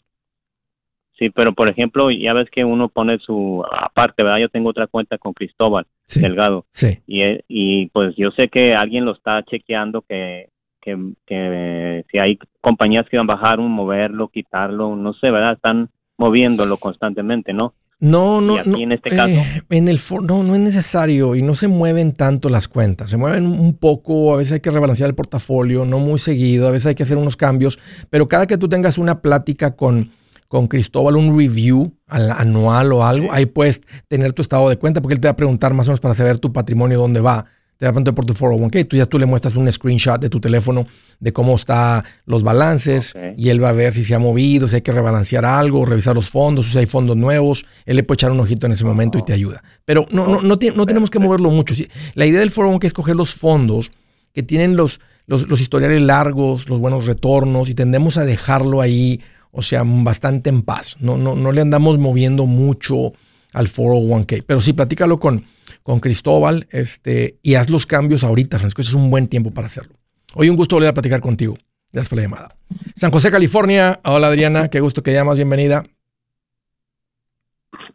Sí, 1.18 1.30
pero 1.32 1.54
por 1.54 1.68
ejemplo, 1.68 2.12
ya 2.12 2.32
ves 2.34 2.50
que 2.50 2.64
uno 2.64 2.88
pone 2.88 3.20
su 3.20 3.64
aparte, 3.78 4.24
¿verdad? 4.24 4.38
Yo 4.40 4.48
tengo 4.50 4.70
otra 4.70 4.88
cuenta 4.88 5.18
con 5.18 5.34
Cristóbal 5.34 5.86
Sí, 6.06 6.22
Delgado 6.22 6.66
sí. 6.72 7.00
y 7.06 7.22
eh, 7.24 7.44
y 7.50 7.88
pues 7.88 8.16
yo 8.16 8.32
sé 8.32 8.48
que 8.48 8.74
alguien 8.74 9.04
lo 9.06 9.12
está 9.12 9.44
chequeando 9.44 10.02
que 10.02 10.48
que, 10.82 10.98
que 11.26 12.06
si 12.10 12.20
hay 12.20 12.40
compañías 12.62 13.06
que 13.10 13.18
van 13.18 13.30
a 13.30 13.34
bajar 13.34 13.60
un 13.60 13.70
moverlo, 13.70 14.30
quitarlo, 14.30 14.96
no 14.96 15.12
sé, 15.14 15.30
¿verdad? 15.30 15.54
Están 15.54 15.90
moviéndolo 16.20 16.78
constantemente, 16.78 17.54
¿no? 17.54 17.74
No, 18.02 18.40
no, 18.40 18.56
Y 18.56 18.60
aquí 18.60 18.70
no. 18.70 18.78
en 18.78 18.92
este 18.94 19.10
caso- 19.10 19.32
eh, 19.32 19.62
en 19.72 19.88
el 19.90 20.00
for- 20.00 20.24
no, 20.24 20.42
no 20.44 20.54
es 20.56 20.62
necesario 20.62 21.36
y 21.36 21.42
no 21.42 21.54
se 21.56 21.68
mueven 21.68 22.14
tanto 22.14 22.48
las 22.50 22.68
cuentas. 22.70 23.10
Se 23.10 23.18
mueven 23.18 23.46
un 23.48 23.74
poco, 23.76 24.34
a 24.34 24.38
veces 24.38 24.54
hay 24.54 24.60
que 24.62 24.72
rebalancear 24.72 25.10
el 25.10 25.16
portafolio, 25.16 25.84
no 25.84 26.00
muy 26.00 26.18
seguido, 26.20 26.68
a 26.68 26.72
veces 26.72 26.86
hay 26.88 26.96
que 26.96 27.04
hacer 27.04 27.18
unos 27.18 27.36
cambios, 27.36 27.78
pero 28.10 28.28
cada 28.30 28.48
que 28.48 28.58
tú 28.58 28.70
tengas 28.70 28.98
una 28.98 29.22
plática 29.22 29.76
con, 29.76 30.12
con 30.48 30.68
Cristóbal, 30.68 31.18
un 31.18 31.38
review 31.38 31.92
al- 32.08 32.32
anual 32.32 32.94
o 32.94 33.04
algo, 33.04 33.34
ahí 33.34 33.46
puedes 33.46 33.82
tener 34.08 34.32
tu 34.32 34.42
estado 34.44 34.70
de 34.70 34.78
cuenta 34.78 35.02
porque 35.02 35.16
él 35.16 35.20
te 35.20 35.28
va 35.28 35.34
a 35.34 35.36
preguntar 35.36 35.74
más 35.74 35.88
o 35.88 35.92
menos 35.92 36.00
para 36.00 36.14
saber 36.14 36.38
tu 36.38 36.54
patrimonio 36.54 37.00
dónde 37.00 37.20
va. 37.20 37.46
Te 37.80 37.86
va 37.86 37.92
a 37.92 37.94
preguntar 37.94 38.14
por 38.14 38.26
tu 38.26 38.34
401k, 38.34 38.90
tú 38.90 38.98
ya 38.98 39.06
tú 39.06 39.18
le 39.18 39.26
muestras 39.26 39.56
un 39.56 39.72
screenshot 39.72 40.20
de 40.20 40.30
tu 40.30 40.42
teléfono 40.42 40.86
de 41.22 41.32
cómo 41.32 41.56
están 41.56 42.04
los 42.26 42.44
balances 42.44 43.14
y 43.38 43.48
él 43.48 43.64
va 43.64 43.70
a 43.70 43.72
ver 43.72 43.94
si 43.94 44.04
se 44.04 44.14
ha 44.14 44.20
movido, 44.20 44.68
si 44.68 44.76
hay 44.76 44.82
que 44.82 44.92
rebalancear 44.92 45.46
algo, 45.46 45.86
revisar 45.86 46.14
los 46.14 46.30
fondos, 46.30 46.70
si 46.74 46.78
hay 46.78 46.88
fondos 46.88 47.16
nuevos, 47.16 47.64
él 47.86 47.96
le 47.96 48.04
puede 48.04 48.18
echar 48.18 48.34
un 48.34 48.42
ojito 48.42 48.66
en 48.66 48.74
ese 48.74 48.84
momento 48.84 49.18
y 49.18 49.24
te 49.24 49.32
ayuda. 49.32 49.64
Pero 49.86 50.06
no, 50.12 50.28
no, 50.28 50.42
no, 50.42 50.58
no 50.76 50.86
tenemos 50.86 51.10
que 51.10 51.20
moverlo 51.20 51.52
mucho. 51.52 51.74
La 52.16 52.26
idea 52.26 52.42
del 52.42 52.52
401k 52.52 52.84
es 52.84 52.88
escoger 52.88 53.16
los 53.16 53.34
fondos 53.34 53.94
que 54.34 54.44
tienen 54.44 54.76
los, 54.76 55.00
los, 55.26 55.48
los 55.48 55.62
historiales 55.62 56.02
largos, 56.02 56.68
los 56.68 56.80
buenos 56.80 57.06
retornos 57.06 57.70
y 57.70 57.76
tendemos 57.76 58.18
a 58.18 58.26
dejarlo 58.26 58.82
ahí, 58.82 59.22
o 59.52 59.62
sea, 59.62 59.84
bastante 59.86 60.50
en 60.50 60.64
paz. 60.64 60.98
No, 61.00 61.18
no, 61.18 61.34
no 61.38 61.54
le 61.54 61.62
andamos 61.62 61.98
moviendo 61.98 62.46
mucho 62.46 63.14
al 63.54 63.70
401k. 63.70 64.44
Pero 64.46 64.60
sí, 64.60 64.74
platícalo 64.74 65.18
con, 65.18 65.46
con 65.84 66.00
Cristóbal 66.00 66.68
este, 66.72 67.38
y 67.42 67.56
haz 67.56 67.70
los 67.70 67.86
cambios 67.86 68.24
ahorita, 68.24 68.58
Francisco. 68.60 68.82
Ese 68.82 68.92
es 68.92 68.96
un 68.96 69.10
buen 69.10 69.28
tiempo 69.28 69.52
para 69.52 69.68
hacerlo. 69.68 69.94
Hoy 70.36 70.50
un 70.50 70.56
gusto 70.58 70.76
volver 70.76 70.90
a 70.90 70.94
platicar 70.94 71.22
contigo. 71.22 71.58
Gracias 71.92 72.10
por 72.10 72.18
la 72.18 72.24
llamada. 72.24 72.56
San 72.96 73.12
José, 73.12 73.32
California. 73.32 74.00
Hola 74.04 74.28
Adriana, 74.28 74.68
qué 74.70 74.80
gusto 74.80 75.02
que 75.02 75.14
llamas, 75.14 75.38
bienvenida. 75.38 75.84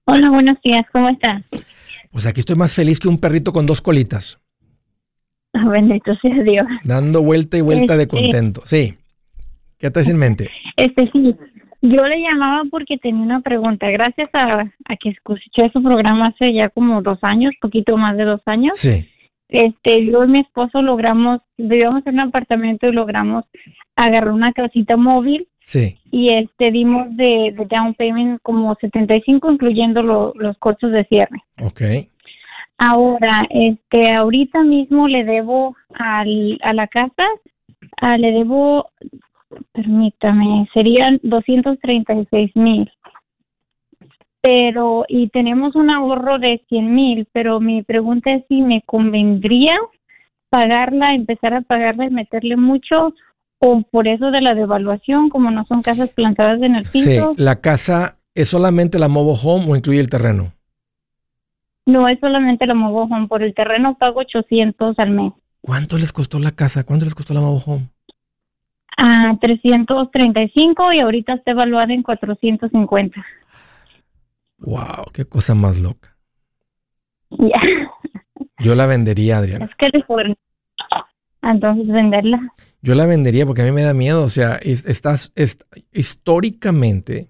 Hola, 0.07 0.31
buenos 0.31 0.59
días, 0.63 0.85
¿cómo 0.93 1.09
estás? 1.09 1.43
Pues 2.11 2.27
aquí 2.27 2.41
estoy 2.41 2.57
más 2.57 2.75
feliz 2.75 3.01
que 3.01 3.09
un 3.09 3.19
perrito 3.19 3.53
con 3.53 3.67
dos 3.67 3.81
colitas, 3.81 4.39
Ah, 5.57 5.69
Bendito 5.69 6.13
sea 6.17 6.43
Dios. 6.43 6.67
dando 6.83 7.23
vuelta 7.23 7.57
y 7.57 7.61
vuelta 7.61 7.97
de 7.97 8.03
Este- 8.05 8.17
contento. 8.17 8.63
Sí. 8.67 8.97
¿Qué 9.79 9.89
traes 9.91 10.09
en 10.09 10.17
mente? 10.17 10.51
Este 10.77 11.09
sí, 11.13 11.35
yo 11.87 12.07
le 12.07 12.21
llamaba 12.21 12.63
porque 12.71 12.97
tenía 12.99 13.23
una 13.23 13.41
pregunta. 13.41 13.89
Gracias 13.91 14.31
a, 14.33 14.61
a 14.63 14.97
que 14.99 15.11
escuché 15.11 15.71
su 15.73 15.83
programa 15.83 16.29
hace 16.29 16.53
ya 16.53 16.69
como 16.71 17.03
dos 17.03 17.19
años, 17.23 17.55
poquito 17.61 17.97
más 17.97 18.17
de 18.17 18.25
dos 18.25 18.41
años. 18.47 18.79
Sí. 18.79 19.09
Este, 19.49 20.05
yo 20.07 20.25
y 20.25 20.29
mi 20.29 20.41
esposo 20.41 20.81
logramos, 20.83 21.41
vivíamos 21.59 22.07
en 22.07 22.15
un 22.15 22.21
apartamento 22.21 22.89
y 22.89 22.93
logramos 22.93 23.45
agarrar 23.95 24.33
una 24.33 24.53
casita 24.53 24.97
móvil 24.97 25.47
Sí. 25.61 25.97
y 26.11 26.31
este 26.31 26.71
dimos 26.71 27.15
de, 27.17 27.55
de 27.57 27.67
down 27.71 27.95
payment 27.95 28.41
como 28.43 28.75
75 28.75 29.51
incluyendo 29.53 30.03
lo- 30.03 30.33
los 30.37 30.59
costos 30.59 30.93
de 30.93 31.05
cierre. 31.05 31.39
Ok. 31.63 31.81
Ahora, 32.79 33.47
este, 33.51 34.13
ahorita 34.13 34.63
mismo 34.65 35.07
le 35.09 35.25
debo 35.25 35.77
al, 35.95 36.59
a 36.63 36.73
la 36.73 36.87
casa, 36.89 37.23
ah, 38.01 38.19
le 38.19 38.33
debo, 38.33 38.91
permítame, 39.73 40.69
serían 40.75 41.21
236 41.23 42.55
mil. 42.57 42.91
Pero, 44.41 45.07
y 45.09 45.29
tenemos 45.29 45.75
un 45.75 45.91
ahorro 45.91 46.39
de 46.39 46.63
100 46.69 46.95
mil, 46.95 47.27
pero 47.33 47.61
mi 47.61 47.83
pregunta 47.83 48.31
es 48.33 48.45
si 48.49 48.61
me 48.61 48.83
convendría 48.83 49.77
pagarla, 50.51 51.15
empezar 51.15 51.55
a 51.55 51.63
pagarla 51.63 52.07
y 52.07 52.11
meterle 52.11 52.57
mucho, 52.57 53.15
o 53.59 53.83
por 53.83 54.07
eso 54.07 54.31
de 54.31 54.43
la 54.43 54.55
devaluación, 54.55 55.31
como 55.31 55.51
no 55.51 55.65
son 55.67 55.81
casas 55.83 56.11
plantadas 56.11 56.61
en 56.63 56.77
el 56.77 56.87
Sí. 56.87 56.99
piso, 57.05 57.33
¿La 57.39 57.61
casa 57.61 58.19
es 58.35 58.49
solamente 58.51 58.99
la 58.99 59.09
mobile 59.09 59.39
home 59.43 59.65
o 59.71 59.77
incluye 59.77 60.01
el 60.01 60.09
terreno? 60.11 60.53
no 61.87 62.09
es 62.09 62.19
solamente 62.19 62.67
la 62.67 62.73
mobile 62.75 63.13
home, 63.15 63.29
por 63.29 63.43
el 63.43 63.53
terreno 63.55 63.95
pago 63.99 64.21
800 64.21 64.99
al 64.99 65.11
mes. 65.11 65.33
¿Cuánto 65.61 65.99
les 65.99 66.13
costó 66.13 66.39
la 66.39 66.53
casa? 66.53 66.85
¿Cuánto 66.85 67.05
les 67.05 67.15
costó 67.15 67.35
la 67.35 67.41
mobile 67.41 67.63
home? 67.67 67.89
A 68.97 69.37
335 69.41 70.93
y 70.93 71.01
ahorita 71.01 71.35
está 71.35 71.51
evaluada 71.53 71.93
en 71.93 72.03
450. 72.03 73.25
Wow, 74.59 75.07
qué 75.13 75.25
cosa 75.25 75.55
más 75.55 75.79
loca. 75.81 76.17
Ya, 77.31 77.61
Yo 78.61 78.75
la 78.75 78.87
vendería, 78.87 79.39
Adriana. 79.39 79.65
es 79.67 79.75
California. 79.77 80.37
Entonces 81.43 81.87
venderla. 81.89 82.41
Yo 82.81 82.95
la 82.95 83.07
vendería 83.07 83.45
porque 83.45 83.63
a 83.63 83.65
mí 83.67 83.73
me 83.73 83.83
da 83.83 83.93
miedo. 83.93 84.23
O 84.25 84.29
sea, 84.31 84.55
es- 84.57 84.87
estás, 84.87 85.33
est- 85.35 85.65
históricamente 85.93 87.29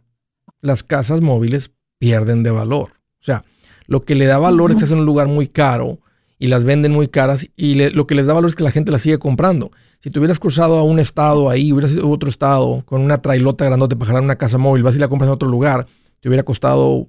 las 0.61 0.83
casas 0.83 1.21
móviles 1.21 1.73
pierden 1.99 2.43
de 2.43 2.51
valor. 2.51 2.91
O 3.21 3.25
sea, 3.25 3.43
lo 3.87 4.03
que 4.03 4.15
le 4.15 4.27
da 4.27 4.39
valor 4.39 4.71
es 4.71 4.77
que 4.79 4.85
es 4.85 4.93
en 4.93 4.99
un 5.01 5.07
lugar 5.07 5.27
muy 5.27 5.49
caro 5.49 5.99
y 6.39 6.49
las 6.49 6.65
venden 6.65 6.93
muy 6.93 7.09
caras 7.09 7.47
y 7.57 7.75
le- 7.75 7.91
lo 7.91 8.07
que 8.07 8.15
les 8.15 8.27
da 8.27 8.33
valor 8.35 8.49
es 8.49 8.57
que 8.57 8.65
la 8.65 8.71
gente 8.71 8.91
las 8.93 9.03
sigue 9.03 9.19
comprando. 9.19 9.71
Si 10.01 10.11
te 10.11 10.19
hubieras 10.19 10.39
cruzado 10.39 10.79
a 10.79 10.83
un 10.83 10.99
estado 10.99 11.49
ahí, 11.51 11.73
hubieras 11.73 11.93
ido 11.93 12.07
a 12.07 12.11
otro 12.11 12.29
estado 12.29 12.83
con 12.85 13.01
una 13.01 13.19
trailota 13.19 13.65
grandote 13.65 13.97
para 13.97 14.09
jalar 14.09 14.23
una 14.23 14.37
casa 14.37 14.59
móvil, 14.59 14.83
vas 14.83 14.97
y 14.97 14.99
la 14.99 15.09
compras 15.09 15.29
en 15.29 15.33
otro 15.35 15.49
lugar, 15.49 15.87
te 16.21 16.29
hubiera 16.29 16.43
costado 16.43 17.09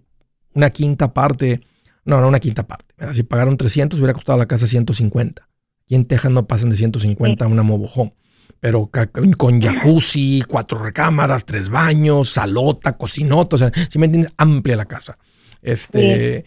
una 0.54 0.70
quinta 0.70 1.14
parte. 1.14 1.62
No, 2.06 2.22
no 2.22 2.28
una 2.28 2.40
quinta 2.40 2.68
parte. 2.68 2.94
Si 3.14 3.24
pagaron 3.24 3.58
300, 3.58 4.00
hubiera 4.00 4.14
costado 4.14 4.38
la 4.38 4.46
casa 4.46 4.68
150. 4.68 5.50
Aquí 5.84 5.96
en 5.96 6.06
Texas 6.06 6.32
no 6.32 6.46
pasan 6.46 6.70
de 6.70 6.78
150 6.78 7.46
a 7.46 7.48
una 7.48 7.64
mobile 7.64 7.90
home. 7.94 8.14
Pero 8.60 8.90
con 9.38 9.62
jacuzzi, 9.62 10.44
cuatro 10.48 10.80
recámaras, 10.80 11.46
tres 11.46 11.68
baños, 11.70 12.30
salota, 12.30 12.96
cocinota, 12.98 13.56
o 13.56 13.60
sea, 13.60 13.72
si 13.90 14.00
me 14.00 14.06
entiendes, 14.06 14.32
amplia 14.38 14.76
la 14.76 14.86
casa. 14.86 15.18
Este, 15.62 16.46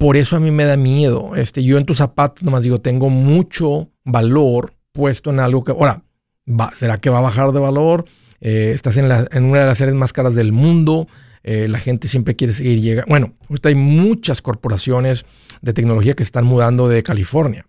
por 0.00 0.16
eso 0.16 0.34
a 0.34 0.40
mí 0.40 0.50
me 0.50 0.64
da 0.64 0.78
miedo. 0.78 1.36
Este, 1.36 1.62
yo 1.62 1.76
en 1.76 1.84
tus 1.84 1.98
zapatos 1.98 2.42
nomás 2.42 2.62
digo, 2.64 2.80
tengo 2.80 3.10
mucho 3.10 3.90
valor 4.02 4.72
puesto 4.92 5.28
en 5.28 5.40
algo 5.40 5.62
que, 5.62 5.72
ahora, 5.72 6.02
va, 6.48 6.72
¿será 6.74 6.98
que 6.98 7.10
va 7.10 7.18
a 7.18 7.20
bajar 7.20 7.52
de 7.52 7.60
valor? 7.60 8.06
Eh, 8.40 8.72
estás 8.74 8.96
en, 8.96 9.10
la- 9.10 9.28
en 9.30 9.44
una 9.44 9.60
de 9.60 9.66
las 9.66 9.78
áreas 9.82 9.94
más 9.96 10.14
caras 10.14 10.34
del 10.34 10.52
mundo. 10.52 11.06
eh, 11.42 11.68
la 11.68 11.78
gente 11.78 12.08
siempre 12.08 12.34
quiere 12.34 12.54
seguir 12.54 12.80
llegando. 12.80 13.08
Bueno, 13.10 13.34
ahorita 13.48 13.68
hay 13.68 13.74
muchas 13.74 14.40
corporaciones 14.40 15.26
de 15.60 15.74
tecnología 15.74 16.14
que 16.14 16.22
están 16.22 16.46
mudando 16.46 16.88
de 16.88 17.02
California. 17.02 17.66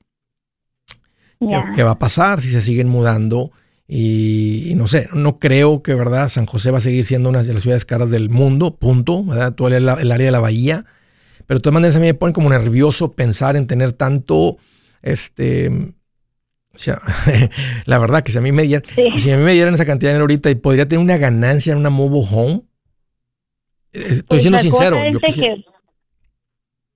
¿Qué, 1.75 1.83
va 1.83 1.91
a 1.91 1.99
pasar 1.99 2.39
si 2.39 2.49
se 2.49 2.61
siguen 2.61 2.87
mudando? 2.87 3.51
Y, 3.87 4.69
y 4.69 4.75
no 4.75 4.87
sé, 4.87 5.09
no 5.13 5.37
creo 5.37 5.81
que, 5.83 5.95
¿verdad? 5.95 6.29
San 6.29 6.45
José 6.45 6.71
va 6.71 6.77
a 6.77 6.81
seguir 6.81 7.05
siendo 7.05 7.27
una 7.29 7.43
de 7.43 7.53
las 7.53 7.63
ciudades 7.63 7.83
caras 7.83 8.09
del 8.09 8.29
mundo, 8.29 8.75
punto, 8.77 9.23
¿verdad? 9.25 9.53
Todo 9.53 9.67
el, 9.67 9.73
el 9.75 10.11
área 10.11 10.25
de 10.27 10.31
la 10.31 10.39
bahía. 10.39 10.85
Pero 11.51 11.59
de 11.59 11.63
todas 11.63 11.73
maneras 11.73 11.97
a 11.97 11.99
mí 11.99 12.05
me 12.05 12.13
pone 12.13 12.31
como 12.31 12.49
nervioso 12.49 13.11
pensar 13.11 13.57
en 13.57 13.67
tener 13.67 13.91
tanto, 13.91 14.55
este, 15.01 15.67
o 16.73 16.77
sea, 16.77 16.97
la 17.85 17.97
verdad 17.97 18.23
que 18.23 18.31
si 18.31 18.37
a 18.37 18.41
mí 18.41 18.53
me 18.53 18.63
dieran, 18.63 18.85
Sí. 18.95 19.09
si 19.19 19.33
a 19.33 19.37
mí 19.37 19.43
me 19.43 19.51
dieran 19.51 19.73
esa 19.73 19.85
cantidad 19.85 20.11
de 20.11 20.13
dinero 20.13 20.23
ahorita 20.23 20.49
y 20.49 20.55
podría 20.55 20.87
tener 20.87 21.03
una 21.03 21.17
ganancia 21.17 21.73
en 21.73 21.79
una 21.79 21.89
mobile 21.89 22.25
home, 22.31 22.61
eh, 23.91 23.99
estoy 24.11 24.23
Pues 24.29 24.41
siendo 24.43 24.59
sincero. 24.59 24.95
Yo 25.11 25.19
quisiera- 25.19 25.55
que 25.57 25.65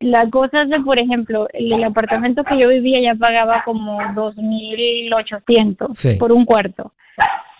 la 0.08 0.30
cosa 0.30 0.62
es 0.62 0.70
de, 0.70 0.80
por 0.80 1.00
ejemplo, 1.00 1.50
el, 1.52 1.74
el 1.74 1.84
apartamento 1.84 2.46
que 2.46 2.58
yo 2.58 2.70
vivía 2.70 3.02
ya 3.02 3.13
pagaba 3.20 3.62
como 3.65 4.00
2.800 4.13 5.89
Sí. 5.98 6.15
por 6.18 6.32
un 6.32 6.46
cuarto. 6.46 6.94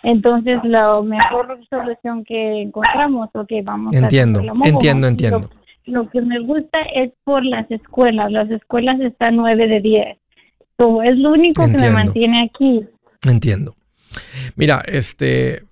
Entonces, 0.02 0.60
la 0.64 0.98
mejor 1.02 1.58
solución 1.68 2.24
que 2.24 2.62
encontramos, 2.62 3.28
ok, 3.34 3.50
vamos 3.64 3.94
Entiendo, 3.94 4.40
a 4.40 4.66
entiendo, 4.66 5.06
home. 5.06 5.08
entiendo. 5.08 5.50
Lo, 5.86 6.10
que 6.10 6.20
me 6.20 6.40
gusta 6.40 6.78
es 6.94 7.12
por 7.24 7.44
las 7.44 7.70
escuelas. 7.70 8.30
Las 8.30 8.50
escuelas 8.50 9.00
están 9.00 9.36
9 9.36 9.68
de 9.68 9.80
10. 9.80 10.18
So, 10.78 11.02
es 11.02 11.16
lo 11.16 11.32
único 11.32 11.64
que 11.66 11.78
me 11.78 11.90
mantiene 11.90 12.50
aquí. 12.50 12.86
Entiendo. 13.26 13.74
Mira, 14.54 14.82
este. 14.86 15.62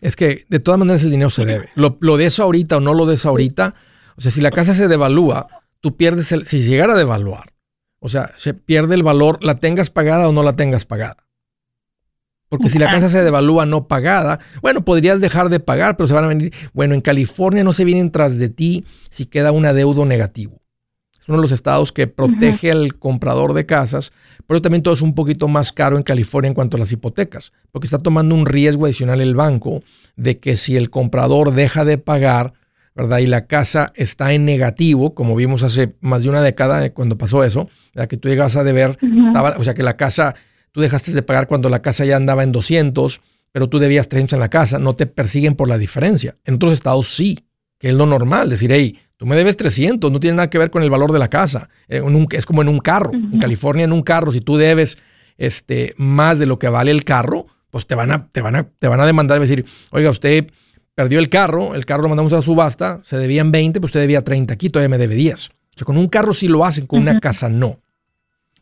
Es 0.00 0.16
que 0.16 0.44
de 0.48 0.60
todas 0.60 0.78
maneras 0.78 1.02
el 1.02 1.10
dinero 1.10 1.30
se 1.30 1.44
debe. 1.44 1.68
Lo, 1.74 1.96
lo 2.00 2.16
de 2.16 2.26
eso 2.26 2.42
ahorita 2.42 2.78
o 2.78 2.80
no 2.80 2.94
lo 2.94 3.06
de 3.06 3.14
eso 3.14 3.28
ahorita. 3.28 3.74
O 4.16 4.20
sea, 4.20 4.30
si 4.30 4.40
la 4.40 4.50
casa 4.50 4.74
se 4.74 4.88
devalúa, 4.88 5.48
tú 5.80 5.96
pierdes 5.96 6.32
el. 6.32 6.44
Si 6.44 6.62
llegara 6.62 6.94
a 6.94 6.98
devaluar, 6.98 7.52
o 7.98 8.08
sea, 8.08 8.32
se 8.36 8.54
pierde 8.54 8.94
el 8.94 9.02
valor, 9.02 9.38
la 9.42 9.56
tengas 9.56 9.90
pagada 9.90 10.28
o 10.28 10.32
no 10.32 10.42
la 10.42 10.54
tengas 10.54 10.84
pagada. 10.84 11.24
Porque 12.52 12.68
si 12.68 12.78
la 12.78 12.90
casa 12.90 13.08
se 13.08 13.24
devalúa 13.24 13.64
no 13.64 13.88
pagada, 13.88 14.38
bueno, 14.60 14.84
podrías 14.84 15.22
dejar 15.22 15.48
de 15.48 15.58
pagar, 15.58 15.96
pero 15.96 16.06
se 16.06 16.12
van 16.12 16.24
a 16.24 16.26
venir. 16.26 16.52
Bueno, 16.74 16.94
en 16.94 17.00
California 17.00 17.64
no 17.64 17.72
se 17.72 17.86
vienen 17.86 18.10
tras 18.10 18.38
de 18.38 18.50
ti 18.50 18.84
si 19.08 19.24
queda 19.24 19.52
un 19.52 19.64
adeudo 19.64 20.04
negativo. 20.04 20.60
Es 21.18 21.26
uno 21.28 21.38
de 21.38 21.44
los 21.44 21.52
estados 21.52 21.92
que 21.92 22.08
protege 22.08 22.70
al 22.70 22.98
comprador 22.98 23.54
de 23.54 23.64
casas, 23.64 24.12
pero 24.46 24.60
también 24.60 24.82
todo 24.82 24.92
es 24.92 25.00
un 25.00 25.14
poquito 25.14 25.48
más 25.48 25.72
caro 25.72 25.96
en 25.96 26.02
California 26.02 26.48
en 26.48 26.54
cuanto 26.54 26.76
a 26.76 26.80
las 26.80 26.92
hipotecas, 26.92 27.54
porque 27.70 27.86
está 27.86 28.00
tomando 28.00 28.34
un 28.34 28.44
riesgo 28.44 28.84
adicional 28.84 29.22
el 29.22 29.34
banco 29.34 29.82
de 30.16 30.38
que 30.38 30.58
si 30.58 30.76
el 30.76 30.90
comprador 30.90 31.54
deja 31.54 31.86
de 31.86 31.96
pagar, 31.96 32.52
¿verdad? 32.94 33.20
Y 33.20 33.28
la 33.28 33.46
casa 33.46 33.94
está 33.96 34.34
en 34.34 34.44
negativo, 34.44 35.14
como 35.14 35.34
vimos 35.34 35.62
hace 35.62 35.94
más 36.02 36.24
de 36.24 36.28
una 36.28 36.42
década 36.42 36.84
eh, 36.84 36.92
cuando 36.92 37.16
pasó 37.16 37.44
eso, 37.44 37.70
la 37.94 38.08
que 38.08 38.18
tú 38.18 38.28
llegas 38.28 38.56
a 38.56 38.62
deber, 38.62 38.98
o 39.56 39.64
sea 39.64 39.72
que 39.72 39.82
la 39.82 39.96
casa 39.96 40.34
tú 40.72 40.80
dejaste 40.80 41.12
de 41.12 41.22
pagar 41.22 41.46
cuando 41.46 41.68
la 41.68 41.82
casa 41.82 42.04
ya 42.04 42.16
andaba 42.16 42.42
en 42.42 42.52
200, 42.52 43.20
pero 43.52 43.68
tú 43.68 43.78
debías 43.78 44.08
300 44.08 44.34
en 44.34 44.40
la 44.40 44.50
casa, 44.50 44.78
no 44.78 44.94
te 44.94 45.06
persiguen 45.06 45.54
por 45.54 45.68
la 45.68 45.78
diferencia. 45.78 46.36
En 46.44 46.54
otros 46.54 46.72
estados 46.72 47.14
sí, 47.14 47.38
que 47.78 47.90
es 47.90 47.94
lo 47.94 48.06
normal, 48.06 48.48
decir, 48.48 48.72
hey, 48.72 48.98
tú 49.16 49.26
me 49.26 49.36
debes 49.36 49.56
300, 49.56 50.10
no 50.10 50.18
tiene 50.18 50.36
nada 50.36 50.50
que 50.50 50.58
ver 50.58 50.70
con 50.70 50.82
el 50.82 50.90
valor 50.90 51.12
de 51.12 51.18
la 51.18 51.28
casa. 51.28 51.68
Eh, 51.88 52.02
es 52.30 52.46
como 52.46 52.62
en 52.62 52.68
un 52.68 52.78
carro. 52.78 53.12
En 53.12 53.38
California, 53.38 53.84
en 53.84 53.92
un 53.92 54.02
carro, 54.02 54.32
si 54.32 54.40
tú 54.40 54.56
debes 54.56 54.98
este, 55.36 55.94
más 55.96 56.38
de 56.38 56.46
lo 56.46 56.58
que 56.58 56.68
vale 56.68 56.90
el 56.90 57.04
carro, 57.04 57.46
pues 57.70 57.86
te 57.86 57.94
van 57.94 58.10
a, 58.10 58.28
te 58.28 58.40
van 58.40 58.56
a, 58.56 58.64
te 58.64 58.88
van 58.88 59.00
a 59.00 59.06
demandar 59.06 59.38
y 59.38 59.42
decir, 59.42 59.64
oiga, 59.90 60.10
usted 60.10 60.46
perdió 60.94 61.18
el 61.18 61.28
carro, 61.28 61.74
el 61.74 61.86
carro 61.86 62.02
lo 62.02 62.08
mandamos 62.08 62.32
a 62.32 62.36
la 62.36 62.42
subasta, 62.42 63.00
se 63.02 63.16
debían 63.18 63.50
20, 63.50 63.80
pues 63.80 63.90
usted 63.90 64.00
debía 64.00 64.22
30, 64.22 64.54
aquí 64.54 64.70
todavía 64.70 64.88
me 64.88 64.98
debe 64.98 65.14
10. 65.14 65.48
O 65.48 65.50
sea, 65.76 65.84
con 65.84 65.96
un 65.96 66.08
carro 66.08 66.34
sí 66.34 66.48
lo 66.48 66.64
hacen, 66.64 66.86
con 66.86 67.00
una 67.00 67.18
casa 67.18 67.48
no. 67.48 67.81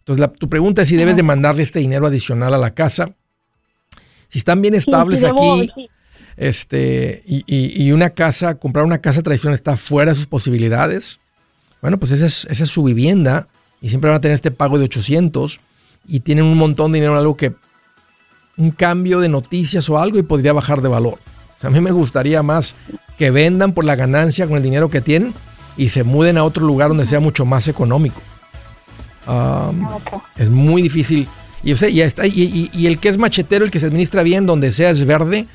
Entonces, 0.00 0.26
tu 0.38 0.48
pregunta 0.48 0.82
es 0.82 0.88
si 0.88 0.96
debes 0.96 1.16
de 1.16 1.22
mandarle 1.22 1.62
este 1.62 1.78
dinero 1.78 2.06
adicional 2.06 2.52
a 2.54 2.58
la 2.58 2.74
casa. 2.74 3.14
Si 4.28 4.38
están 4.38 4.62
bien 4.62 4.74
estables 4.74 5.24
aquí, 5.24 5.70
este, 6.36 7.22
y, 7.26 7.92
una 7.92 8.10
casa, 8.10 8.56
comprar 8.56 8.84
una 8.84 8.98
casa 8.98 9.22
tradicional 9.22 9.54
está 9.54 9.76
fuera 9.76 10.12
de 10.12 10.16
sus 10.16 10.26
posibilidades, 10.26 11.20
bueno, 11.82 11.98
pues 11.98 12.12
esa 12.12 12.26
es, 12.26 12.46
esa 12.46 12.64
es 12.64 12.70
su 12.70 12.82
vivienda 12.82 13.48
y 13.80 13.88
siempre 13.88 14.10
van 14.10 14.18
a 14.18 14.20
tener 14.20 14.34
este 14.34 14.50
pago 14.50 14.78
de 14.78 14.84
800 14.84 15.60
y 16.06 16.20
tienen 16.20 16.44
un 16.44 16.56
montón 16.56 16.92
de 16.92 16.96
dinero 16.96 17.12
en 17.12 17.18
algo 17.18 17.36
que, 17.36 17.54
un 18.56 18.70
cambio 18.70 19.20
de 19.20 19.28
noticias 19.28 19.88
o 19.88 19.98
algo 19.98 20.18
y 20.18 20.22
podría 20.22 20.52
bajar 20.52 20.82
de 20.82 20.88
valor. 20.88 21.18
a 21.62 21.70
mí 21.70 21.80
me 21.80 21.92
gustaría 21.92 22.42
más 22.42 22.74
que 23.18 23.30
vendan 23.30 23.72
por 23.72 23.84
la 23.84 23.96
ganancia 23.96 24.46
con 24.46 24.56
el 24.56 24.62
dinero 24.62 24.88
que 24.88 25.00
tienen 25.00 25.34
y 25.76 25.88
se 25.88 26.04
muden 26.04 26.38
a 26.38 26.44
otro 26.44 26.66
lugar 26.66 26.88
donde 26.88 27.06
sea 27.06 27.20
mucho 27.20 27.44
más 27.44 27.68
económico. 27.68 28.20
Es 30.36 30.50
muy 30.50 30.82
difícil. 30.82 31.28
Y, 31.62 31.74
ya 31.74 32.06
está, 32.06 32.26
y, 32.26 32.86
el 32.86 32.98
que 32.98 33.08
es 33.08 33.18
machetero, 33.18 33.64
el 33.64 33.70
que 33.70 33.80
se 33.80 33.86
administra 33.86 34.22
bien, 34.22 34.46
donde 34.46 34.72
sea 34.72 34.90
es 34.90 35.04
verde. 35.04 35.46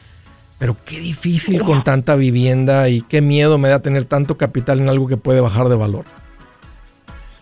Pero 0.58 0.78
qué 0.86 1.00
difícil 1.00 1.64
con 1.64 1.84
tanta 1.84 2.16
vivienda 2.16 2.88
y 2.88 3.02
qué 3.02 3.22
miedo 3.22 3.58
me 3.58 3.68
da 3.68 3.80
tener 3.80 4.06
tanto 4.06 4.38
capital 4.38 4.80
en 4.80 4.88
algo 4.88 5.08
que 5.08 5.18
puede 5.18 5.42
bajar 5.42 5.68
de 5.68 5.76
valor. 5.76 6.06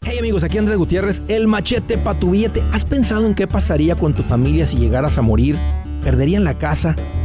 Hey 0.01 0.17
amigos, 0.17 0.43
aquí 0.43 0.57
Andrés 0.57 0.77
Gutiérrez, 0.77 1.21
el 1.27 1.47
machete 1.47 1.97
para 1.97 2.19
tu 2.19 2.31
billete. 2.31 2.63
¿Has 2.73 2.85
pensado 2.85 3.25
en 3.27 3.35
qué 3.35 3.47
pasaría 3.47 3.95
con 3.95 4.13
tu 4.13 4.23
familia 4.23 4.65
si 4.65 4.77
llegaras 4.77 5.17
a 5.17 5.21
morir? 5.21 5.57
¿Perderían 6.03 6.43
la 6.43 6.57
casa? 6.57 6.95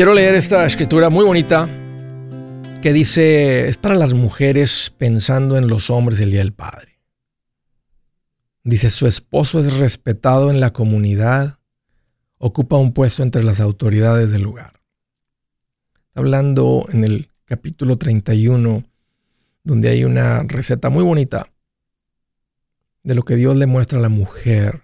Quiero 0.00 0.14
leer 0.14 0.34
esta 0.34 0.64
escritura 0.64 1.10
muy 1.10 1.26
bonita 1.26 1.68
que 2.80 2.94
dice, 2.94 3.68
es 3.68 3.76
para 3.76 3.96
las 3.96 4.14
mujeres 4.14 4.94
pensando 4.96 5.58
en 5.58 5.68
los 5.68 5.90
hombres 5.90 6.18
el 6.20 6.30
Día 6.30 6.40
del 6.40 6.54
Padre. 6.54 6.98
Dice, 8.64 8.88
su 8.88 9.06
esposo 9.06 9.60
es 9.60 9.76
respetado 9.76 10.50
en 10.50 10.58
la 10.58 10.72
comunidad, 10.72 11.58
ocupa 12.38 12.78
un 12.78 12.94
puesto 12.94 13.22
entre 13.22 13.42
las 13.42 13.60
autoridades 13.60 14.32
del 14.32 14.40
lugar. 14.40 14.80
Hablando 16.14 16.86
en 16.90 17.04
el 17.04 17.30
capítulo 17.44 17.98
31, 17.98 18.84
donde 19.64 19.90
hay 19.90 20.04
una 20.04 20.44
receta 20.44 20.88
muy 20.88 21.04
bonita 21.04 21.52
de 23.02 23.14
lo 23.14 23.22
que 23.22 23.36
Dios 23.36 23.54
le 23.54 23.66
muestra 23.66 23.98
a 23.98 24.02
la 24.02 24.08
mujer, 24.08 24.80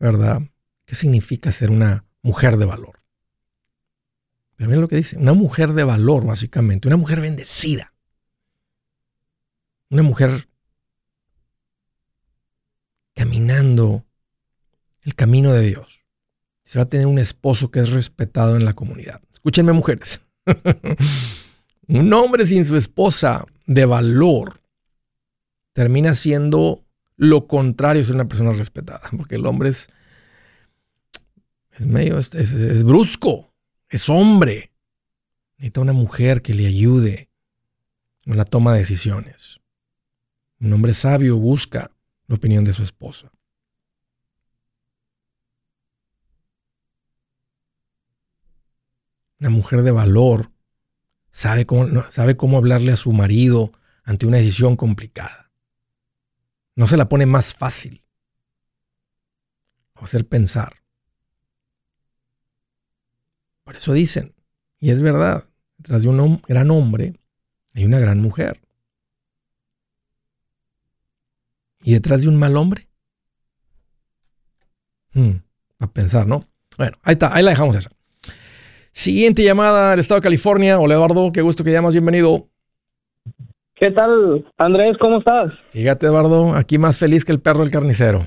¿verdad? 0.00 0.42
¿Qué 0.84 0.96
significa 0.96 1.52
ser 1.52 1.70
una 1.70 2.06
mujer 2.22 2.56
de 2.56 2.64
valor? 2.64 3.01
Miren 4.66 4.80
lo 4.80 4.88
que 4.88 4.96
dice, 4.96 5.16
una 5.16 5.32
mujer 5.32 5.72
de 5.72 5.84
valor, 5.84 6.24
básicamente, 6.24 6.88
una 6.88 6.96
mujer 6.96 7.20
bendecida. 7.20 7.92
Una 9.90 10.02
mujer 10.02 10.48
caminando 13.14 14.06
el 15.02 15.14
camino 15.14 15.52
de 15.52 15.66
Dios. 15.66 16.04
Se 16.64 16.78
va 16.78 16.84
a 16.84 16.88
tener 16.88 17.06
un 17.06 17.18
esposo 17.18 17.70
que 17.70 17.80
es 17.80 17.90
respetado 17.90 18.56
en 18.56 18.64
la 18.64 18.74
comunidad. 18.74 19.20
Escúchenme, 19.32 19.72
mujeres. 19.72 20.20
un 21.88 22.12
hombre 22.12 22.46
sin 22.46 22.64
su 22.64 22.76
esposa 22.76 23.44
de 23.66 23.84
valor 23.84 24.60
termina 25.72 26.14
siendo 26.14 26.84
lo 27.16 27.46
contrario 27.46 28.00
de 28.02 28.06
ser 28.06 28.14
una 28.14 28.28
persona 28.28 28.52
respetada, 28.52 29.10
porque 29.16 29.34
el 29.34 29.46
hombre 29.46 29.70
es, 29.70 29.90
es 31.72 31.86
medio, 31.86 32.18
es 32.18 32.84
brusco, 32.84 33.51
es 33.92 34.08
hombre. 34.08 34.72
Necesita 35.58 35.82
una 35.82 35.92
mujer 35.92 36.42
que 36.42 36.54
le 36.54 36.66
ayude 36.66 37.30
en 38.24 38.36
la 38.36 38.44
toma 38.44 38.72
de 38.72 38.80
decisiones. 38.80 39.60
Un 40.58 40.72
hombre 40.72 40.94
sabio 40.94 41.36
busca 41.36 41.92
la 42.26 42.36
opinión 42.36 42.64
de 42.64 42.72
su 42.72 42.82
esposa. 42.82 43.30
Una 49.38 49.50
mujer 49.50 49.82
de 49.82 49.90
valor 49.90 50.50
sabe 51.30 51.66
cómo, 51.66 52.10
sabe 52.10 52.36
cómo 52.36 52.56
hablarle 52.56 52.92
a 52.92 52.96
su 52.96 53.12
marido 53.12 53.72
ante 54.04 54.26
una 54.26 54.38
decisión 54.38 54.74
complicada. 54.74 55.50
No 56.76 56.86
se 56.86 56.96
la 56.96 57.08
pone 57.08 57.26
más 57.26 57.54
fácil. 57.54 58.02
hacer 59.96 60.26
pensar. 60.26 60.81
Por 63.64 63.76
eso 63.76 63.92
dicen, 63.92 64.34
y 64.80 64.90
es 64.90 65.00
verdad, 65.00 65.44
detrás 65.78 66.02
de 66.02 66.08
un 66.08 66.42
gran 66.46 66.70
hombre 66.70 67.14
hay 67.74 67.84
una 67.84 67.98
gran 67.98 68.20
mujer. 68.20 68.60
¿Y 71.82 71.94
detrás 71.94 72.22
de 72.22 72.28
un 72.28 72.36
mal 72.36 72.56
hombre? 72.56 72.86
Hmm, 75.14 75.36
a 75.78 75.86
pensar, 75.88 76.26
¿no? 76.26 76.44
Bueno, 76.78 76.96
ahí 77.02 77.12
está, 77.12 77.34
ahí 77.34 77.42
la 77.42 77.50
dejamos 77.50 77.76
esa. 77.76 77.90
Siguiente 78.92 79.42
llamada 79.42 79.90
del 79.90 80.00
estado 80.00 80.20
de 80.20 80.24
California. 80.24 80.78
Hola 80.78 80.94
Eduardo, 80.94 81.32
qué 81.32 81.40
gusto 81.40 81.64
que 81.64 81.72
llamas, 81.72 81.94
bienvenido. 81.94 82.48
¿Qué 83.74 83.90
tal, 83.90 84.44
Andrés? 84.58 84.96
¿Cómo 85.00 85.18
estás? 85.18 85.52
Fíjate, 85.70 86.06
Eduardo, 86.06 86.54
aquí 86.54 86.78
más 86.78 86.98
feliz 86.98 87.24
que 87.24 87.32
el 87.32 87.40
perro 87.40 87.60
del 87.60 87.70
carnicero. 87.70 88.26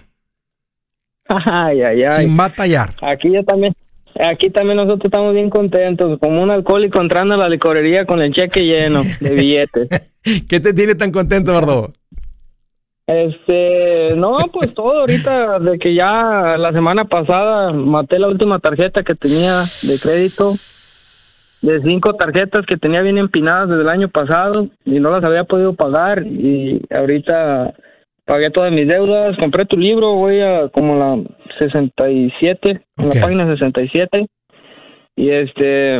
Ay, 1.27 1.81
ay, 1.81 2.03
ay. 2.03 2.25
Sin 2.25 2.38
batallar. 2.38 2.95
Aquí 3.01 3.31
yo 3.31 3.43
también. 3.43 3.73
Aquí 4.20 4.49
también 4.49 4.78
nosotros 4.78 5.05
estamos 5.05 5.34
bien 5.34 5.49
contentos, 5.49 6.20
como 6.20 6.41
un 6.41 6.49
alcohólico 6.49 7.01
entrando 7.01 7.34
a 7.34 7.38
la 7.38 7.49
licorería 7.49 8.05
con 8.05 8.22
el 8.22 8.34
cheque 8.34 8.63
lleno 8.63 9.03
de 9.20 9.36
billetes. 9.36 9.89
¿Qué 10.49 10.59
te 10.59 10.74
tiene 10.74 10.95
tan 10.95 11.11
contento, 11.11 11.51
Eduardo? 11.51 11.93
Este, 13.07 14.16
no, 14.16 14.38
pues 14.51 14.74
todo 14.74 15.01
ahorita, 15.01 15.59
de 15.59 15.78
que 15.78 15.93
ya 15.93 16.55
la 16.57 16.72
semana 16.72 17.05
pasada 17.05 17.72
maté 17.72 18.18
la 18.18 18.30
última 18.30 18.59
tarjeta 18.59 19.03
que 19.03 19.13
tenía 19.13 19.63
de 19.84 19.99
crédito, 19.99 20.55
de 21.61 21.82
cinco 21.82 22.13
tarjetas 22.16 22.66
que 22.66 22.78
tenía 22.78 23.01
bien 23.01 23.18
empinadas 23.18 23.70
desde 23.70 23.82
el 23.82 23.89
año 23.89 24.07
pasado 24.07 24.70
y 24.86 24.99
no 24.99 25.11
las 25.11 25.24
había 25.24 25.43
podido 25.43 25.74
pagar 25.74 26.26
y 26.26 26.82
ahorita 26.89 27.76
pagué 28.26 28.49
todas 28.51 28.71
mis 28.71 28.88
deudas, 28.88 29.38
compré 29.38 29.65
tu 29.65 29.78
libro, 29.78 30.15
voy 30.15 30.39
a 30.41 30.69
como 30.69 30.95
la 30.97 31.17
67, 31.59 32.82
en 32.97 33.05
Ok. 33.07 33.15
la 33.15 33.21
página 33.21 33.53
67 33.53 34.28
y 35.15 35.30
este, 35.30 35.97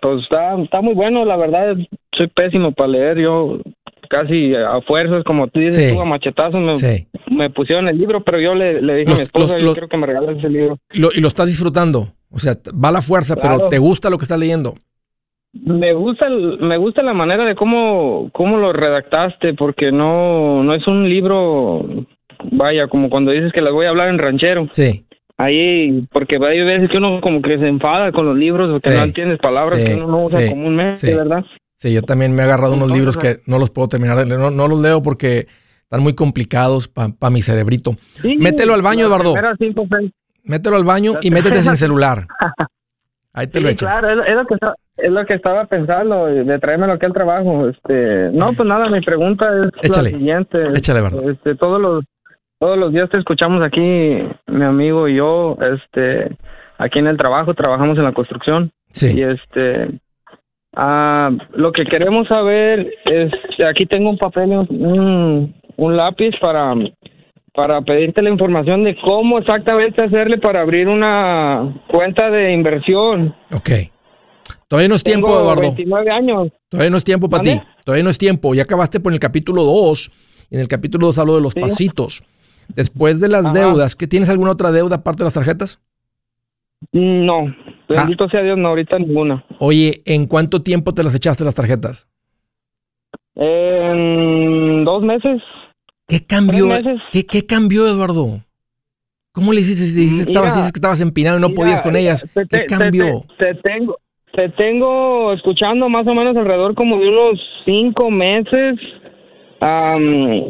pues 0.00 0.22
está, 0.22 0.60
está 0.62 0.80
muy 0.82 0.94
bueno, 0.94 1.24
la 1.24 1.36
verdad, 1.36 1.76
soy 2.16 2.26
pésimo 2.28 2.72
para 2.72 2.88
leer, 2.88 3.18
yo 3.18 3.58
casi 4.08 4.54
a 4.54 4.80
fuerzas, 4.82 5.22
como 5.24 5.46
tú 5.48 5.60
dices, 5.60 5.76
Sí. 5.88 5.94
tú 5.94 6.00
a 6.00 6.04
machetazos 6.04 6.60
me, 6.60 6.74
Sí. 6.74 7.06
me 7.30 7.48
pusieron 7.50 7.88
el 7.88 7.96
libro, 7.96 8.22
pero 8.24 8.40
yo 8.40 8.54
le, 8.54 8.82
le 8.82 8.94
dije 8.96 9.06
a 9.06 9.10
Los- 9.10 9.18
mi 9.20 9.22
esposa, 9.22 9.54
los- 9.54 9.60
yo 9.60 9.64
los- 9.66 9.74
quiero 9.74 9.88
que 9.88 9.96
me 9.96 10.06
regales 10.06 10.38
ese 10.38 10.48
libro. 10.48 10.78
Lo- 10.94 11.12
y 11.14 11.20
lo 11.20 11.28
estás 11.28 11.46
disfrutando. 11.46 12.08
O 12.32 12.38
sea, 12.38 12.54
va 12.72 12.88
a 12.88 12.92
la 12.92 13.02
fuerza, 13.02 13.36
pero 13.36 13.54
Claro. 13.56 13.68
te 13.70 13.78
gusta 13.78 14.10
lo 14.10 14.18
que 14.18 14.24
estás 14.24 14.38
leyendo. 14.38 14.74
Me 15.52 15.92
gusta 15.94 16.26
el- 16.28 16.58
me 16.60 16.76
gusta 16.76 17.02
la 17.02 17.12
manera 17.12 17.44
de 17.44 17.54
cómo 17.56 18.30
cómo 18.32 18.56
lo 18.56 18.72
redactaste 18.72 19.54
porque 19.54 19.90
no 19.90 20.62
no 20.62 20.74
es 20.74 20.86
un 20.86 21.08
libro 21.08 21.84
vaya 22.52 22.86
como 22.88 23.10
cuando 23.10 23.32
dices 23.32 23.52
que 23.52 23.60
las 23.60 23.72
voy 23.72 23.86
a 23.86 23.90
hablar 23.90 24.08
en 24.10 24.18
ranchero 24.18 24.68
Sí. 24.72 25.04
ahí 25.38 26.06
porque 26.12 26.36
hay 26.36 26.64
veces 26.64 26.88
que 26.88 26.98
uno 26.98 27.20
como 27.20 27.42
que 27.42 27.58
se 27.58 27.66
enfada 27.66 28.12
con 28.12 28.26
los 28.26 28.36
libros 28.36 28.70
o 28.70 28.78
que 28.80 28.90
Sí. 28.90 28.96
no 28.96 29.02
entiendes 29.04 29.38
palabras 29.40 29.80
Sí. 29.80 29.88
que 29.88 29.94
uno 29.96 30.06
no 30.06 30.22
usa 30.24 30.40
Sí. 30.40 30.48
comúnmente 30.50 31.14
verdad 31.16 31.44
Sí, 31.76 31.92
yo 31.94 32.02
también 32.02 32.32
me 32.34 32.42
he 32.42 32.44
agarrado 32.44 32.74
unos 32.74 32.90
libros 32.90 33.16
que 33.16 33.38
no 33.46 33.58
los 33.58 33.70
puedo 33.70 33.88
terminar 33.88 34.18
de 34.18 34.26
leer. 34.26 34.38
No, 34.38 34.50
no 34.50 34.68
los 34.68 34.82
leo 34.82 35.02
porque 35.02 35.46
están 35.82 36.02
muy 36.02 36.14
complicados 36.14 36.88
para 36.88 37.30
mi 37.32 37.40
cerebrito. 37.40 37.92
Sí, 38.20 38.36
Mételo 38.36 38.74
al 38.74 38.82
baño, 38.82 39.06
Eduardo. 39.06 39.32
cinco, 39.58 39.86
seis- 39.90 40.12
Mételo 40.44 40.76
al 40.76 40.84
baño 40.84 41.12
y 41.22 41.30
métete 41.30 41.62
sin 41.62 41.78
celular. 41.78 42.26
Ahí 43.32 43.46
te 43.46 43.58
Sí, 43.58 43.64
lo 43.64 43.70
echas. 43.70 43.88
claro, 44.00 44.22
es, 44.22 44.28
es 44.28 44.34
lo 44.36 44.46
que 44.46 44.54
es 44.96 45.10
lo 45.12 45.24
que 45.24 45.34
estaba 45.34 45.64
pensando 45.66 46.26
de 46.26 46.58
traérmelo 46.58 46.92
aquí 46.94 47.06
al 47.06 47.12
trabajo. 47.12 47.68
Este, 47.68 48.30
no, 48.32 48.52
pues 48.54 48.68
nada, 48.68 48.88
mi 48.90 49.00
pregunta 49.00 49.46
es 49.64 49.70
Échale, 49.90 50.10
la 50.12 50.18
siguiente. 50.18 50.58
échale, 50.74 50.98
Eduardo. 50.98 51.30
Este, 51.30 51.54
todos 51.54 51.80
los 51.80 52.04
todos 52.58 52.76
los 52.76 52.92
días 52.92 53.08
te 53.08 53.16
escuchamos 53.16 53.62
aquí, 53.62 53.80
mi 54.48 54.64
amigo 54.64 55.08
y 55.08 55.16
yo, 55.16 55.56
este, 55.62 56.36
aquí 56.76 56.98
en 56.98 57.06
el 57.06 57.16
trabajo 57.16 57.54
trabajamos 57.54 57.96
en 57.96 58.04
la 58.04 58.12
construcción 58.12 58.70
Sí. 58.90 59.18
y 59.18 59.22
este, 59.22 59.88
ah, 60.76 61.30
lo 61.54 61.72
que 61.72 61.84
queremos 61.84 62.28
saber 62.28 62.92
es, 63.06 63.32
aquí 63.66 63.86
tengo 63.86 64.10
un 64.10 64.18
papel, 64.18 64.50
un, 64.50 65.54
un 65.76 65.96
lápiz 65.96 66.32
para 66.40 66.74
para 67.54 67.80
pedirte 67.82 68.22
la 68.22 68.30
información 68.30 68.84
de 68.84 68.96
cómo 69.00 69.38
exactamente 69.38 70.02
hacerle 70.02 70.38
para 70.38 70.60
abrir 70.60 70.88
una 70.88 71.82
cuenta 71.88 72.30
de 72.30 72.52
inversión. 72.52 73.34
Ok. 73.52 73.70
Todavía 74.68 74.88
no 74.88 74.94
es 74.94 75.02
tiempo, 75.02 75.26
Tengo 75.26 75.40
Eduardo. 75.40 75.62
29 75.62 76.10
años. 76.10 76.48
Todavía 76.68 76.90
no 76.90 76.96
es 76.96 77.04
tiempo 77.04 77.28
para 77.28 77.42
ti. 77.42 77.60
Todavía 77.84 78.04
no 78.04 78.10
es 78.10 78.18
tiempo. 78.18 78.54
Ya 78.54 78.62
acabaste 78.62 79.00
por 79.00 79.12
el 79.12 79.18
capítulo 79.18 79.64
2. 79.64 80.12
Y 80.50 80.54
en 80.54 80.60
el 80.60 80.68
capítulo 80.68 81.08
2 81.08 81.18
hablo 81.18 81.34
de 81.34 81.40
los 81.40 81.54
Sí. 81.54 81.60
pasitos. 81.60 82.22
Después 82.68 83.20
de 83.20 83.28
las 83.28 83.44
Ajá. 83.44 83.54
deudas, 83.54 83.96
¿qué 83.96 84.06
tienes 84.06 84.28
alguna 84.30 84.52
otra 84.52 84.70
deuda 84.70 84.96
aparte 84.96 85.18
de 85.18 85.24
las 85.24 85.34
tarjetas? 85.34 85.80
No, 86.92 87.48
Ah. 87.48 87.54
bendito 87.88 88.28
sea 88.28 88.42
Dios, 88.42 88.56
no, 88.58 88.68
ahorita 88.68 88.96
ninguna. 89.00 89.44
Oye, 89.58 90.02
¿en 90.06 90.26
cuánto 90.26 90.62
tiempo 90.62 90.94
te 90.94 91.02
las 91.02 91.14
echaste 91.16 91.42
las 91.44 91.54
tarjetas? 91.56 92.06
En 93.34 94.84
dos 94.84 95.02
meses. 95.02 95.42
¿Qué 96.10 96.26
cambió? 96.26 96.68
¿Qué, 97.12 97.24
qué 97.24 97.46
cambió, 97.46 97.86
Eduardo? 97.86 98.40
¿Cómo 99.32 99.52
le 99.52 99.60
hiciste? 99.60 99.86
Si 99.86 99.96
dices 100.00 100.26
que 100.26 100.32
estabas, 100.32 100.56
dices 100.56 100.72
que 100.72 100.78
estabas 100.78 101.00
empinado 101.00 101.38
y 101.38 101.40
no 101.40 101.48
Mira, 101.48 101.60
podías 101.60 101.80
con 101.82 101.94
ellas. 101.96 102.26
te- 102.34 102.42
¿Qué 102.48 102.58
te- 102.58 102.66
cambió? 102.66 103.24
Te, 103.38 103.54
te 103.54 103.60
tengo, 103.62 103.96
te 104.34 104.48
tengo 104.50 105.32
escuchando 105.32 105.88
más 105.88 106.06
o 106.06 106.14
menos 106.14 106.36
alrededor 106.36 106.74
como 106.74 106.98
de 106.98 107.08
unos 107.08 107.40
cinco 107.64 108.10
meses. 108.10 108.76
Am, 109.62 110.02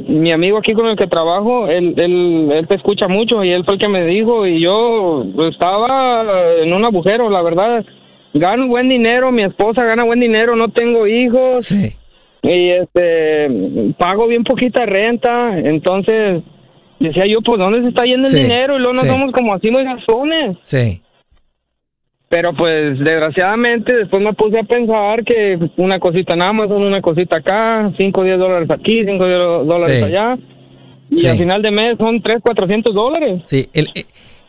mi 0.08 0.30
amigo 0.32 0.56
aquí 0.58 0.72
con 0.72 0.86
el 0.86 0.96
que 0.96 1.08
trabajo, 1.08 1.66
él, 1.68 1.94
él, 1.96 2.48
él 2.52 2.68
te 2.68 2.76
escucha 2.76 3.08
mucho 3.08 3.42
y 3.42 3.50
él 3.50 3.64
fue 3.64 3.74
el 3.74 3.80
que 3.80 3.88
me 3.88 4.06
dijo 4.06 4.46
y 4.46 4.62
yo 4.62 5.24
estaba 5.50 6.32
en 6.62 6.72
un 6.72 6.84
agujero, 6.84 7.28
la 7.28 7.42
verdad. 7.42 7.84
Gano 8.32 8.68
buen 8.68 8.88
dinero, 8.88 9.32
mi 9.32 9.42
esposa 9.42 9.82
gana 9.84 10.04
buen 10.04 10.20
dinero, 10.20 10.54
no 10.54 10.68
tengo 10.68 11.08
hijos. 11.08 11.66
Sí. 11.66 11.96
Y 12.42 12.70
este 12.70 13.92
pago 13.98 14.26
bien 14.26 14.44
poquita 14.44 14.86
renta, 14.86 15.58
entonces 15.58 16.42
decía 16.98 17.24
yo, 17.26 17.40
pues 17.42 17.58
¿dónde 17.58 17.82
se 17.82 17.88
está 17.88 18.04
yendo 18.04 18.28
el 18.28 18.32
Sí, 18.34 18.42
dinero? 18.42 18.76
Y 18.76 18.78
luego 18.78 18.94
no 18.94 19.00
sí. 19.02 19.08
somos 19.08 19.32
como 19.32 19.54
así 19.54 19.70
muy 19.70 19.84
gastones. 19.84 20.56
Sí. 20.62 21.02
Pero 22.28 22.54
pues 22.54 22.96
desgraciadamente 23.00 23.92
después 23.92 24.22
me 24.22 24.32
puse 24.34 24.58
a 24.60 24.62
pensar 24.62 25.24
que 25.24 25.58
una 25.76 25.98
cosita 25.98 26.34
en 26.34 26.42
Amazon, 26.42 26.82
una 26.82 27.02
cosita 27.02 27.36
acá, 27.38 27.92
5 27.96 28.20
o 28.20 28.24
10 28.24 28.38
dólares 28.38 28.70
aquí, 28.70 29.04
5 29.04 29.24
o 29.24 29.26
10 29.26 29.66
dólares 29.66 29.96
Sí. 29.98 30.04
allá. 30.04 30.38
Y 31.10 31.26
al 31.26 31.36
final 31.38 31.60
de 31.60 31.72
mes 31.72 31.98
son 31.98 32.22
3, 32.22 32.38
400 32.40 32.94
dólares. 32.94 33.42
Sí, 33.44 33.66
el- 33.72 33.88
eh, 33.96 34.04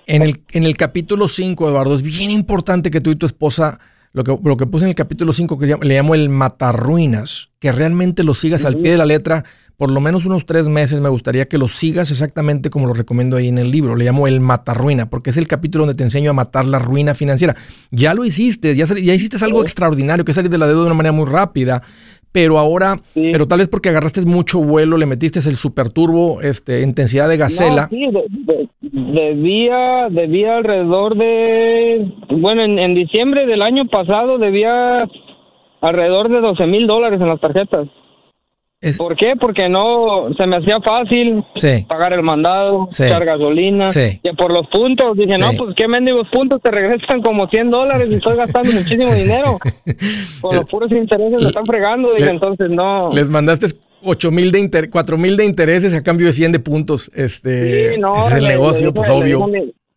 en, 0.06 0.22
el, 0.22 0.36
en 0.54 0.64
el 0.64 0.78
capítulo 0.78 1.28
5, 1.28 1.68
Eduardo, 1.70 1.96
es 1.96 2.04
bien 2.04 2.30
importante 2.30 2.92
que 2.92 3.02
tú 3.02 3.10
y 3.10 3.16
tu 3.16 3.26
esposa, 3.26 3.80
lo 4.14 4.24
que, 4.24 4.38
lo 4.44 4.58
que 4.58 4.66
puse 4.66 4.86
en 4.86 4.90
el 4.90 4.96
capítulo 4.96 5.34
5, 5.34 5.58
que 5.58 5.78
le 5.82 5.96
llamo 5.96 6.16
el 6.16 6.30
matarruinas, 6.30 7.50
que 7.60 7.72
realmente 7.72 8.24
lo 8.24 8.34
sigas 8.34 8.66
al 8.66 8.78
pie 8.78 8.92
de 8.92 8.98
la 8.98 9.06
letra, 9.06 9.46
por 9.82 9.90
lo 9.90 10.00
menos 10.00 10.26
unos 10.26 10.46
tres 10.46 10.68
meses, 10.68 11.00
me 11.00 11.10
gustaría 11.10 11.48
que 11.48 11.58
lo 11.58 11.68
sigas 11.68 12.12
exactamente 12.12 12.70
como 12.70 12.86
lo 12.86 12.94
recomiendo 12.94 13.38
ahí 13.38 13.48
en 13.48 13.58
el 13.58 13.72
libro. 13.72 13.96
Le 13.96 14.06
llamo 14.06 14.28
el 14.28 14.40
matarruina, 14.40 15.10
porque 15.10 15.32
es 15.32 15.38
el 15.38 15.48
capítulo 15.48 15.86
donde 15.86 15.98
te 15.98 16.04
enseño 16.04 16.30
a 16.30 16.34
matar 16.34 16.68
la 16.68 16.78
ruina 16.78 17.16
financiera. 17.16 17.56
Ya 17.90 18.14
lo 18.14 18.24
hiciste, 18.24 18.76
ya, 18.76 18.86
ya 18.86 19.14
hiciste 19.16 19.44
algo 19.44 19.64
extraordinario, 19.64 20.24
que 20.24 20.34
es 20.34 20.36
salir 20.36 20.52
de 20.52 20.60
la 20.60 20.68
deuda 20.68 20.82
de 20.82 20.86
una 20.86 20.94
manera 20.94 21.14
muy 21.14 21.26
rápida, 21.26 21.82
pero 22.32 22.58
ahora, 22.58 22.96
Sí. 23.14 23.30
pero 23.32 23.48
tal 23.48 23.60
vez 23.60 23.68
porque 23.68 23.90
agarraste 23.90 24.26
mucho 24.26 24.60
vuelo, 24.64 24.98
le 24.98 25.06
metiste 25.06 25.40
el 25.40 25.56
super 25.56 25.90
turbo, 25.90 26.42
este, 26.42 26.82
intensidad 26.82 27.28
de 27.30 27.38
gacela. 27.38 27.84
No, 27.84 27.88
sí, 27.90 28.06
de- 28.08 28.26
de- 28.30 28.70
debía, 29.22 30.08
debía 30.10 30.58
alrededor 30.58 31.16
de, 31.18 32.12
bueno, 32.30 32.64
en, 32.64 32.80
en 32.80 32.96
diciembre 32.96 33.46
del 33.46 33.62
año 33.62 33.86
pasado 33.88 34.38
debía 34.38 35.08
alrededor 35.82 36.30
de 36.30 36.42
12 36.42 36.66
mil 36.68 36.88
dólares 36.88 37.20
en 37.20 37.28
las 37.28 37.40
tarjetas. 37.40 37.88
Es- 38.82 38.98
¿Por 38.98 39.16
qué? 39.16 39.36
Porque 39.40 39.70
no, 39.70 40.34
se 40.36 40.48
me 40.48 40.58
hacía 40.58 40.80
fácil 40.82 41.44
Sí. 41.56 41.86
pagar 41.88 42.14
el 42.14 42.24
mandado, 42.24 42.88
Sí. 42.90 43.04
echar 43.04 43.24
gasolina, 43.24 43.92
Sí. 43.92 44.20
que 44.24 44.34
por 44.34 44.52
los 44.52 44.66
puntos, 44.70 45.16
dije, 45.16 45.38
no, 45.38 45.52
pues 45.56 45.76
qué 45.78 45.88
mendigos 45.88 46.28
puntos, 46.30 46.60
te 46.64 46.72
regresan 46.72 47.22
como 47.22 47.48
100 47.48 47.70
dólares 47.70 48.08
y 48.10 48.16
estoy 48.16 48.36
gastando 48.38 48.72
muchísimo 48.98 49.14
dinero. 49.14 49.60
Con 50.42 50.56
los 50.56 50.66
puros 50.66 50.92
intereses 50.92 51.40
me 51.42 51.48
están 51.50 51.66
fregando, 51.68 52.14
dije, 52.16 52.30
entonces 52.32 52.70
no. 52.72 53.12
Les 53.14 53.30
mandaste 53.30 53.68
8 54.04 54.32
mil 54.32 54.52
de 54.52 54.58
inter 54.60 54.90
4 54.90 55.16
mil 55.16 55.38
de 55.38 55.46
intereses 55.46 55.94
a 55.94 56.02
cambio 56.02 56.26
de 56.26 56.34
100 56.34 56.52
de 56.52 56.60
puntos. 56.60 57.12
Este, 57.14 57.94
Sí, 57.94 58.00
no, 58.00 58.28
es 58.28 58.34
el 58.34 58.44
le- 58.44 58.50
negocio, 58.50 58.88
le 58.88 58.94
pues 58.94 59.08
obvio. 59.10 59.48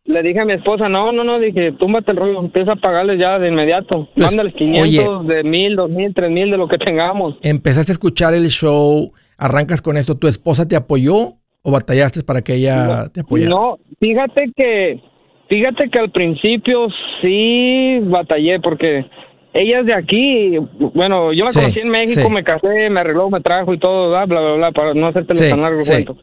Le 0.07 0.23
dije, 0.23 0.41
a 0.41 0.45
mi, 0.45 0.53
esposa, 0.53 0.89
no, 0.89 1.13
no, 1.13 1.25
no, 1.25 1.39
dije, 1.39 1.73
túmbate 1.73 2.11
el 2.11 2.19
rollo, 2.19 2.39
empieza 2.41 2.73
a 2.73 2.77
pagarles 2.77 3.19
ya 3.19 3.39
de 3.39 3.49
inmediato. 3.49 4.07
Pues, 4.15 4.27
Mándales 4.27 4.55
500, 4.55 5.27
de 5.27 5.43
mil, 5.45 5.77
dos 5.77 5.89
mil, 5.89 6.13
tres 6.15 6.31
mil, 6.31 6.51
de 6.51 6.59
lo 6.59 6.69
que 6.69 6.77
tengamos. 6.77 7.37
Empezaste 7.43 7.91
a 7.91 7.95
escuchar 7.95 8.35
el 8.35 8.49
show, 8.49 9.13
arrancas 9.39 9.81
con 9.81 9.97
esto. 9.97 10.19
¿Tu 10.19 10.29
esposa 10.29 10.69
te 10.69 10.77
apoyó 10.77 11.37
o 11.63 11.71
batallaste 11.71 12.23
para 12.23 12.43
que 12.43 12.57
ella 12.57 13.09
te 13.15 13.21
apoyara? 13.21 13.49
No, 13.51 13.79
fíjate 13.99 14.51
que, 14.55 15.01
fíjate 15.49 15.89
que 15.89 15.99
al 15.99 16.11
principio 16.11 16.89
sí 17.23 18.01
batallé 18.03 18.61
porque 18.61 19.07
ella 19.55 19.81
es 19.81 19.87
de 19.87 19.95
aquí, 19.95 20.59
bueno, 20.93 21.33
yo 21.33 21.45
la 21.47 21.53
Sí, 21.53 21.61
conocí 21.61 21.81
en 21.81 21.89
México, 21.89 22.27
sí. 22.27 22.31
me 22.35 22.45
casé, 22.45 22.91
me 22.91 23.01
arregló, 23.01 23.31
me 23.31 23.41
trajo 23.41 23.73
y 23.73 23.79
todo, 23.79 24.11
bla, 24.11 24.27
bla, 24.27 24.53
bla, 24.57 24.73
para 24.73 24.93
no 24.93 25.07
hacerte 25.07 25.35
Sí, 25.35 25.49
tan 25.49 25.63
largo 25.63 25.81
el 25.81 25.87
cuento. 25.87 26.17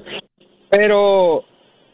Pero 0.70 1.46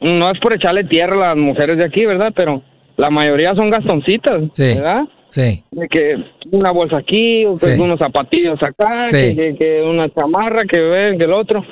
no 0.01 0.29
es 0.31 0.39
por 0.39 0.53
echarle 0.53 0.83
tierra 0.85 1.15
a 1.15 1.35
las 1.35 1.37
mujeres 1.37 1.77
de 1.77 1.85
aquí, 1.85 2.05
¿verdad? 2.05 2.31
Pero 2.35 2.61
la 2.97 3.09
mayoría 3.09 3.55
son 3.55 3.69
gastoncitas, 3.69 4.43
Sí. 4.53 4.75
¿verdad? 4.75 5.05
Sí, 5.29 5.61
de 5.71 5.87
que 5.89 6.15
una 6.51 6.71
bolsa 6.71 6.97
aquí, 6.97 7.45
Sí. 7.57 7.81
unos 7.81 7.99
zapatillos 7.99 8.61
acá, 8.63 9.05
Sí. 9.07 9.35
que, 9.35 9.83
una 9.83 10.09
chamarra, 10.09 10.63
que 10.65 10.79
ve, 10.79 11.15
que 11.17 11.25
el 11.25 11.33
otro. 11.33 11.63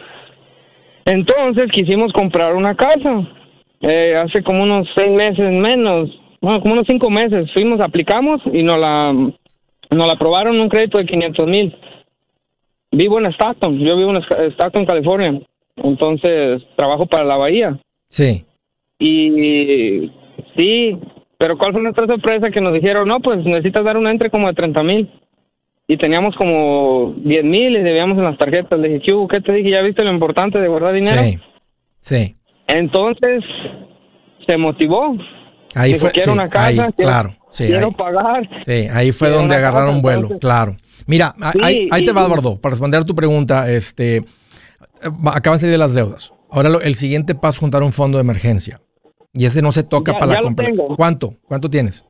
Entonces 1.06 1.72
quisimos 1.72 2.12
comprar 2.14 2.56
una 2.56 2.76
casa. 2.76 3.28
Eh, 3.82 4.16
hace 4.16 4.42
como 4.44 4.64
unos 4.64 4.88
seis 4.96 5.12
meses 5.12 5.52
menos, 5.52 6.10
bueno, 6.42 6.60
como 6.62 6.74
unos 6.74 6.88
cinco 6.88 7.10
meses. 7.10 7.52
Fuimos, 7.54 7.80
aplicamos 7.80 8.42
y 8.52 8.64
nos 8.64 8.80
la, 8.80 9.14
nos 9.14 10.08
la 10.08 10.14
aprobaron 10.14 10.60
un 10.60 10.70
crédito 10.70 10.98
de 10.98 11.06
500 11.06 11.48
mil. 11.48 11.76
vivo 12.92 13.20
en 13.20 13.26
Stockton, 13.34 13.78
yo 13.80 13.98
vivo 13.98 14.12
en 14.12 14.24
Stockton, 14.54 14.86
California. 14.86 15.42
Entonces, 15.76 16.64
trabajo 16.78 17.06
para 17.06 17.26
la 17.26 17.36
bahía. 17.36 17.78
Sí. 18.16 18.46
Y 18.98 20.10
sí, 20.56 20.98
pero 21.38 21.58
¿cuál 21.58 21.74
fue 21.74 21.82
nuestra 21.82 22.08
sorpresa? 22.08 22.50
Que 22.50 22.62
nos 22.62 22.74
dijeron, 22.74 23.08
no, 23.10 23.20
pues 23.20 23.44
necesitas 23.44 23.84
dar 23.84 23.98
un 23.98 24.08
entre 24.08 24.30
como 24.30 24.48
de 24.48 24.54
30 24.54 24.84
mil. 24.84 25.12
Y 25.88 25.98
teníamos 25.98 26.34
como 26.38 27.14
10 27.18 27.44
mil 27.44 27.76
y 27.76 27.84
debíamos 27.84 28.18
en 28.18 28.24
las 28.24 28.38
tarjetas. 28.38 28.80
Le 28.80 28.88
dije, 28.88 29.02
¿qué, 29.06 29.28
¿qué 29.30 29.42
te 29.42 29.52
dije? 29.52 29.70
¿Ya 29.72 29.82
viste 29.82 30.02
lo 30.04 30.14
importante 30.14 30.60
de 30.60 30.68
guardar 30.70 30.94
dinero? 30.94 31.22
Sí, 31.22 31.38
sí. 32.00 32.36
Entonces, 32.68 33.44
se 34.48 34.56
motivó. 34.58 35.16
Ahí 35.76 35.90
Dijo, 35.94 36.04
fue, 36.04 36.12
quiero 36.12 36.32
sí, 36.32 36.38
una 36.40 36.48
casa, 36.48 36.68
ahí, 36.68 36.76
quiero- 36.78 36.94
claro, 36.96 37.36
sí, 37.50 37.66
Quiero 37.68 37.88
ahí, 37.88 37.94
pagar. 37.98 38.50
sí, 38.66 38.88
ahí 38.94 39.12
fue 39.12 39.28
quiero 39.28 39.42
donde 39.42 39.56
agarraron 39.56 39.96
casa, 39.96 40.02
vuelo, 40.02 40.22
entonces- 40.22 40.40
claro. 40.40 40.78
Mira, 41.06 41.36
Sí, 41.52 41.60
ahí, 41.62 41.88
ahí 41.92 42.06
te 42.06 42.14
va, 42.14 42.24
Eduardo, 42.26 42.58
para 42.62 42.72
responder 42.72 43.02
a 43.02 43.04
tu 43.04 43.14
pregunta, 43.14 43.70
este, 43.70 44.18
eh, 44.18 44.24
acaban 45.26 45.58
de 45.58 45.62
salir 45.62 45.72
de 45.74 45.78
las 45.78 45.94
deudas. 45.94 46.32
Ahora 46.50 46.70
lo- 46.70 46.82
el 46.82 46.96
siguiente 46.96 47.36
paso 47.36 47.54
es 47.54 47.60
juntar 47.60 47.84
un 47.84 47.94
fondo 47.94 48.18
de 48.18 48.22
emergencia. 48.22 48.82
Y 49.34 49.46
ese 49.46 49.62
no 49.62 49.72
se 49.72 49.84
toca 49.84 50.14
Ya- 50.14 50.20
para 50.20 50.34
ya 50.34 50.40
la 50.40 50.44
compra. 50.44 50.68
¿Cuánto? 50.96 51.36
¿Cuánto 51.48 51.70
tienes? 51.70 52.06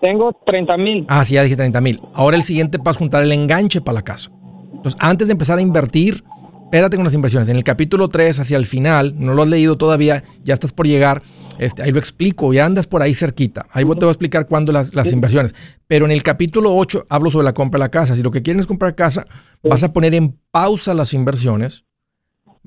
Tengo 0.00 0.32
30 0.46 0.76
mil. 0.76 1.04
Ah, 1.08 1.24
sí, 1.24 1.34
ya 1.34 1.42
dije 1.42 1.56
30 1.56 1.80
mil. 1.80 2.00
Ahora 2.14 2.36
el 2.36 2.44
siguiente 2.44 2.78
paso 2.78 2.92
es 2.92 2.98
juntar 2.98 3.22
el 3.24 3.32
enganche 3.32 3.80
para 3.80 3.94
la 3.96 4.02
casa. 4.02 4.30
Entonces, 4.72 4.96
antes 5.00 5.26
de 5.26 5.32
empezar 5.32 5.58
a 5.58 5.60
invertir, 5.62 6.22
espérate 6.64 6.94
con 6.96 7.04
las 7.04 7.14
inversiones. 7.14 7.48
En 7.48 7.56
el 7.56 7.64
capítulo 7.64 8.08
3, 8.08 8.38
hacia 8.38 8.56
el 8.56 8.66
final, 8.66 9.14
no 9.18 9.34
lo 9.34 9.42
has 9.42 9.48
leído 9.48 9.76
todavía, 9.76 10.22
ya 10.44 10.54
estás 10.54 10.72
por 10.72 10.86
llegar. 10.86 11.22
Este, 11.58 11.82
ahí 11.82 11.90
lo 11.90 11.98
explico, 11.98 12.52
ya 12.52 12.64
andas 12.64 12.86
por 12.86 13.02
ahí 13.02 13.12
cerquita. 13.14 13.66
Ahí 13.72 13.82
te 13.84 13.88
voy 13.94 14.06
a 14.06 14.10
explicar 14.12 14.46
cuándo 14.46 14.70
las, 14.70 14.94
las 14.94 15.12
inversiones. 15.12 15.56
Pero 15.88 16.04
en 16.04 16.12
el 16.12 16.22
capítulo 16.22 16.76
8 16.76 17.06
hablo 17.08 17.32
sobre 17.32 17.44
la 17.46 17.54
compra 17.54 17.78
de 17.78 17.84
la 17.84 17.88
casa. 17.90 18.14
Si 18.14 18.22
lo 18.22 18.30
que 18.30 18.42
quieren 18.42 18.60
es 18.60 18.68
comprar 18.68 18.94
casa, 18.94 19.26
vas 19.64 19.82
a 19.82 19.92
poner 19.92 20.14
en 20.14 20.38
pausa 20.52 20.94
las 20.94 21.12
inversiones. 21.12 21.84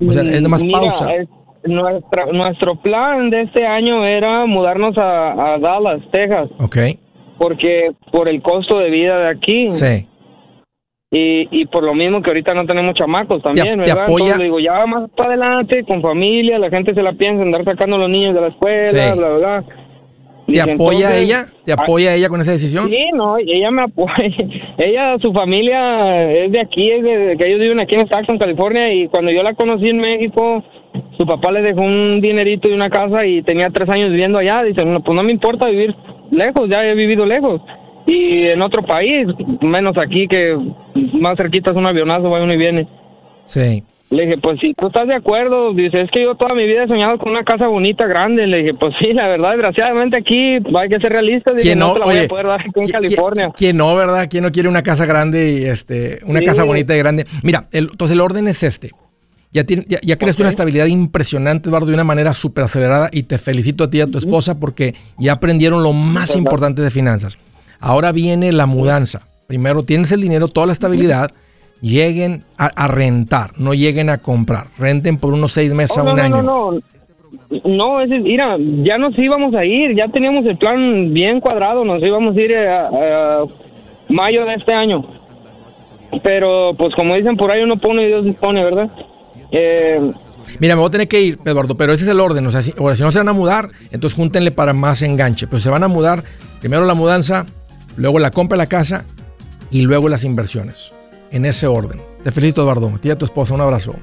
O 0.08 0.12
sea, 0.12 0.24
es 0.24 0.42
nomás 0.42 0.64
Mira, 0.64 0.80
pausa. 0.80 1.16
es- 1.16 1.28
nuestra, 1.64 2.26
nuestro 2.28 2.76
plan 2.82 3.30
de 3.30 3.42
este 3.42 3.66
año 3.68 4.04
era 4.04 4.46
mudarnos 4.48 4.98
a, 4.98 5.54
a 5.54 5.60
Dallas, 5.60 6.02
Texas, 6.12 6.50
Ok, 6.60 6.78
porque 7.38 7.92
por 8.12 8.28
el 8.28 8.42
costo 8.42 8.80
de 8.80 8.90
vida 8.90 9.20
de 9.20 9.30
aquí 9.30 9.68
sí. 9.72 10.08
y, 11.12 11.48
y 11.62 11.66
por 11.68 11.84
lo 11.84 11.94
mismo 11.94 12.22
que 12.24 12.32
ahorita 12.32 12.54
no 12.56 12.66
tenemos 12.66 12.96
chamacos 12.96 13.44
también, 13.44 13.80
te 13.84 13.90
¿verdad? 13.92 14.06
apoya- 14.06 14.24
Entonces 14.26 14.40
digo, 14.44 14.60
ya 14.60 14.86
más 14.88 15.10
para 15.12 15.30
adelante, 15.30 15.84
con 15.86 16.02
familia, 16.02 16.58
la 16.58 16.70
gente 16.72 16.96
se 16.96 17.04
la 17.04 17.14
piensa 17.14 17.44
andar 17.44 17.64
sacando 17.64 17.98
a 17.98 18.00
los 18.00 18.10
niños 18.10 18.34
de 18.34 18.42
la 18.42 18.48
escuela, 18.48 18.90
Sí. 18.90 19.20
bla, 19.20 19.30
bla, 19.30 19.38
bla. 19.38 19.64
¿Te 20.54 20.62
apoya 20.62 20.98
entonces, 20.98 21.24
ella? 21.24 21.46
¿Te 21.66 21.72
ah, 21.72 21.76
apoya 21.80 22.16
ella 22.16 22.30
con 22.30 22.42
esa 22.42 22.52
decisión? 22.52 22.90
Sí, 22.90 23.10
no, 23.14 23.38
ella 23.38 23.72
me 23.72 23.84
apoya. 23.84 24.14
Ella, 24.78 25.18
su 25.22 25.32
familia 25.32 26.32
es 26.32 26.52
de 26.52 26.60
aquí, 26.60 26.90
es 26.90 27.04
de, 27.04 27.36
que 27.38 27.48
ellos 27.48 27.60
viven 27.60 27.80
aquí 27.80 27.96
en 27.96 28.02
Stockton, 28.02 28.40
California, 28.40 28.92
y 28.94 29.08
cuando 29.08 29.32
yo 29.32 29.44
la 29.44 29.54
conocí 29.54 29.90
en 29.90 30.00
México, 30.00 30.64
su 31.18 31.26
papá 31.26 31.52
le 31.52 31.62
dejó 31.62 31.82
un 31.82 32.20
dinerito 32.20 32.68
y 32.68 32.74
una 32.74 32.90
casa 32.90 33.26
y 33.26 33.44
tenía 33.44 33.70
tres 33.70 33.88
años 33.90 34.10
viviendo 34.10 34.40
allá. 34.40 34.64
Dice, 34.64 34.84
no, 34.84 35.02
pues 35.04 35.16
no 35.16 35.24
me 35.24 35.32
importa 35.32 35.68
vivir 35.68 35.96
lejos, 36.32 36.68
ya 36.70 36.84
he 36.84 36.96
vivido 36.96 37.26
lejos. 37.26 37.62
Y 38.08 38.48
en 38.48 38.62
otro 38.62 38.82
país, 38.84 39.28
menos 39.62 39.98
aquí, 39.98 40.28
que 40.28 40.58
más 41.14 41.38
cerquita 41.38 41.72
es 41.72 41.78
un 41.78 41.86
avionazo, 41.86 42.30
va 42.30 42.42
uno 42.42 42.54
y 42.54 42.58
viene. 42.58 42.88
Sí. 43.46 43.84
Le 44.12 44.24
dije, 44.26 44.38
pues 44.40 44.60
si 44.60 44.74
tú 44.74 44.88
estás 44.88 45.08
de 45.08 45.16
acuerdo, 45.16 45.74
dice, 45.74 46.02
es 46.02 46.12
que 46.12 46.22
yo 46.24 46.36
toda 46.36 46.54
mi 46.54 46.68
vida 46.68 46.84
he 46.84 46.88
soñado 46.88 47.18
con 47.18 47.32
una 47.32 47.46
casa 47.46 47.68
bonita, 47.68 48.06
grande. 48.08 48.46
Le 48.46 48.58
dije, 48.58 48.74
pues 48.74 48.94
sí, 49.00 49.14
la 49.14 49.26
verdad, 49.30 49.52
desgraciadamente 49.52 50.18
aquí 50.18 50.56
hay 50.78 50.90
que 50.90 51.00
ser 51.00 51.14
realistas. 51.14 51.54
¿Quién 51.62 51.80
no, 51.80 51.88
no? 51.88 51.94
te 51.94 52.00
la 52.00 52.06
voy 52.06 52.16
Oye, 52.18 52.26
a 52.26 52.28
poder 52.28 52.46
dar 52.46 52.60
aquí 52.60 52.70
en 52.76 52.84
¿qui- 52.84 52.92
California. 52.92 53.48
qui- 53.48 53.54
¿Quién 53.58 53.78
no, 53.78 53.96
verdad? 53.96 54.28
¿Quién 54.30 54.44
no 54.44 54.52
quiere 54.52 54.68
una 54.68 54.84
casa 54.84 55.06
grande 55.06 55.54
y 55.54 55.64
este, 55.64 56.20
una 56.26 56.40
Sí. 56.40 56.46
casa 56.46 56.64
bonita 56.66 56.94
y 56.94 57.00
grande? 57.00 57.26
Mira, 57.42 57.68
el- 57.72 57.88
entonces 57.90 58.14
el 58.14 58.20
orden 58.22 58.50
es 58.50 58.62
este. 58.64 58.92
Ya, 59.54 59.64
tiene- 59.64 59.86
ya, 59.88 60.00
ya 60.04 60.18
creaste 60.18 60.42
una 60.44 60.50
estabilidad 60.50 60.88
impresionante, 60.88 61.70
Eduardo, 61.70 61.88
de 61.88 61.94
una 61.94 62.04
manera 62.04 62.34
súper 62.34 62.66
acelerada 62.66 63.10
y 63.14 63.24
te 63.24 63.38
felicito 63.38 63.86
a 63.86 63.90
ti 63.90 64.00
y 64.00 64.02
a 64.02 64.08
tu 64.08 64.18
esposa 64.18 64.60
porque 64.60 64.94
ya 65.20 65.32
aprendieron 65.34 65.84
lo 65.84 65.94
más 65.94 66.36
importante 66.36 66.82
de 66.82 66.92
finanzas. 66.92 67.38
Ahora 67.80 68.12
viene 68.12 68.52
la 68.52 68.66
mudanza. 68.66 69.28
Primero 69.48 69.84
tienes 69.84 70.12
el 70.12 70.22
dinero, 70.22 70.50
toda 70.50 70.68
la 70.68 70.74
estabilidad. 70.74 71.32
Lleguen 71.82 72.44
a, 72.58 72.68
a 72.68 72.88
rentar, 72.88 73.52
no 73.58 73.74
lleguen 73.74 74.10
a 74.10 74.20
comprar. 74.20 74.68
Renten 74.78 75.18
por 75.18 75.34
unos 75.34 75.52
seis 75.54 75.74
meses 75.74 75.98
Oh, 75.98 76.02
a 76.02 76.04
no, 76.04 76.12
un 76.12 76.18
no, 76.18 76.24
año. 76.24 76.42
no, 76.44 76.72
no. 76.72 76.80
No, 77.66 78.02
ese, 78.02 78.20
mira, 78.20 78.56
ya 78.60 78.98
nos 78.98 79.18
íbamos 79.18 79.54
a 79.56 79.66
ir, 79.66 79.96
ya 79.96 80.08
teníamos 80.10 80.46
el 80.46 80.58
plan 80.58 81.12
bien 81.14 81.40
cuadrado, 81.42 81.84
nos 81.84 82.02
íbamos 82.02 82.36
a 82.36 82.40
ir 82.40 82.56
a, 82.56 82.88
a 82.88 83.46
mayo 84.10 84.46
de 84.46 84.54
este 84.56 84.74
año. 84.74 85.06
Pero, 86.24 86.74
pues 86.78 86.94
como 86.96 87.16
dicen 87.16 87.36
por 87.38 87.52
ahí, 87.52 87.62
uno 87.64 87.78
pone 87.80 88.04
y 88.04 88.08
Dios 88.08 88.26
dispone, 88.26 88.64
¿verdad? 88.64 88.90
Eh, 89.52 90.12
Mira, 90.60 90.76
me 90.76 90.82
voy 90.82 90.88
a 90.90 90.92
tener 90.92 91.08
que 91.08 91.22
ir, 91.22 91.40
Eduardo, 91.46 91.76
pero 91.76 91.94
ese 91.94 92.04
es 92.06 92.12
el 92.12 92.20
orden. 92.20 92.46
O 92.48 92.52
sea, 92.52 92.62
si, 92.64 92.74
ahora, 92.78 92.96
si 92.96 93.04
no 93.04 93.12
se 93.12 93.20
van 93.20 93.30
a 93.30 93.34
mudar, 93.34 93.70
entonces 93.92 94.16
júntenle 94.18 94.52
para 94.52 94.74
más 94.74 95.02
enganche. 95.02 95.48
Pero 95.48 95.60
se 95.62 95.70
van 95.70 95.84
a 95.84 95.88
mudar, 95.88 96.24
primero 96.60 96.86
la 96.86 96.94
mudanza, 96.94 97.46
luego 97.96 98.20
la 98.20 98.32
compra 98.32 98.56
de 98.58 98.64
la 98.64 98.68
casa 98.70 99.06
y 99.72 99.82
luego 99.82 100.10
las 100.10 100.24
inversiones. 100.26 100.94
En 101.32 101.46
ese 101.46 101.66
orden. 101.66 102.02
Te 102.24 102.32
felicito, 102.32 102.62
Eduardo. 102.62 102.92
A 102.94 102.98
ti 103.00 103.10
a 103.10 103.18
tu 103.18 103.26
esposa, 103.26 103.54
un 103.54 103.62
abrazo. 103.62 103.96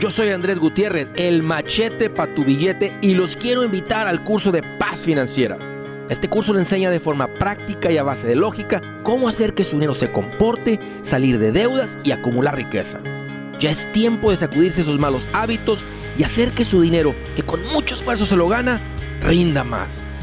Yo 0.00 0.10
soy 0.10 0.30
Andrés 0.30 0.58
Gutiérrez, 0.58 1.08
el 1.16 1.42
machete 1.42 2.08
para 2.08 2.34
tu 2.34 2.42
billete 2.42 2.96
y 3.02 3.14
los 3.14 3.36
quiero 3.36 3.62
invitar 3.62 4.08
al 4.08 4.24
curso 4.24 4.50
de 4.50 4.62
paz 4.78 5.02
financiera. 5.02 5.58
Este 6.08 6.28
curso 6.28 6.54
le 6.54 6.60
enseña 6.60 6.90
de 6.90 6.98
forma 6.98 7.28
práctica 7.38 7.92
y 7.92 7.98
a 7.98 8.02
base 8.02 8.26
de 8.26 8.34
lógica 8.34 8.80
cómo 9.02 9.28
hacer 9.28 9.52
que 9.52 9.62
su 9.62 9.72
dinero 9.72 9.94
se 9.94 10.10
comporte, 10.10 10.80
salir 11.02 11.38
de 11.38 11.52
deudas 11.52 11.98
y 12.02 12.12
acumular 12.12 12.56
riqueza. 12.56 12.98
Ya 13.60 13.70
es 13.70 13.92
tiempo 13.92 14.30
de 14.30 14.38
sacudirse 14.38 14.80
esos 14.80 14.98
malos 14.98 15.28
hábitos 15.34 15.84
y 16.16 16.24
hacer 16.24 16.52
que 16.52 16.64
su 16.64 16.80
dinero, 16.80 17.14
que 17.36 17.42
con 17.42 17.62
mucho 17.66 17.94
esfuerzo 17.94 18.24
se 18.24 18.36
lo 18.36 18.48
gana, 18.48 18.80
rinda 19.20 19.62
más. 19.64 20.02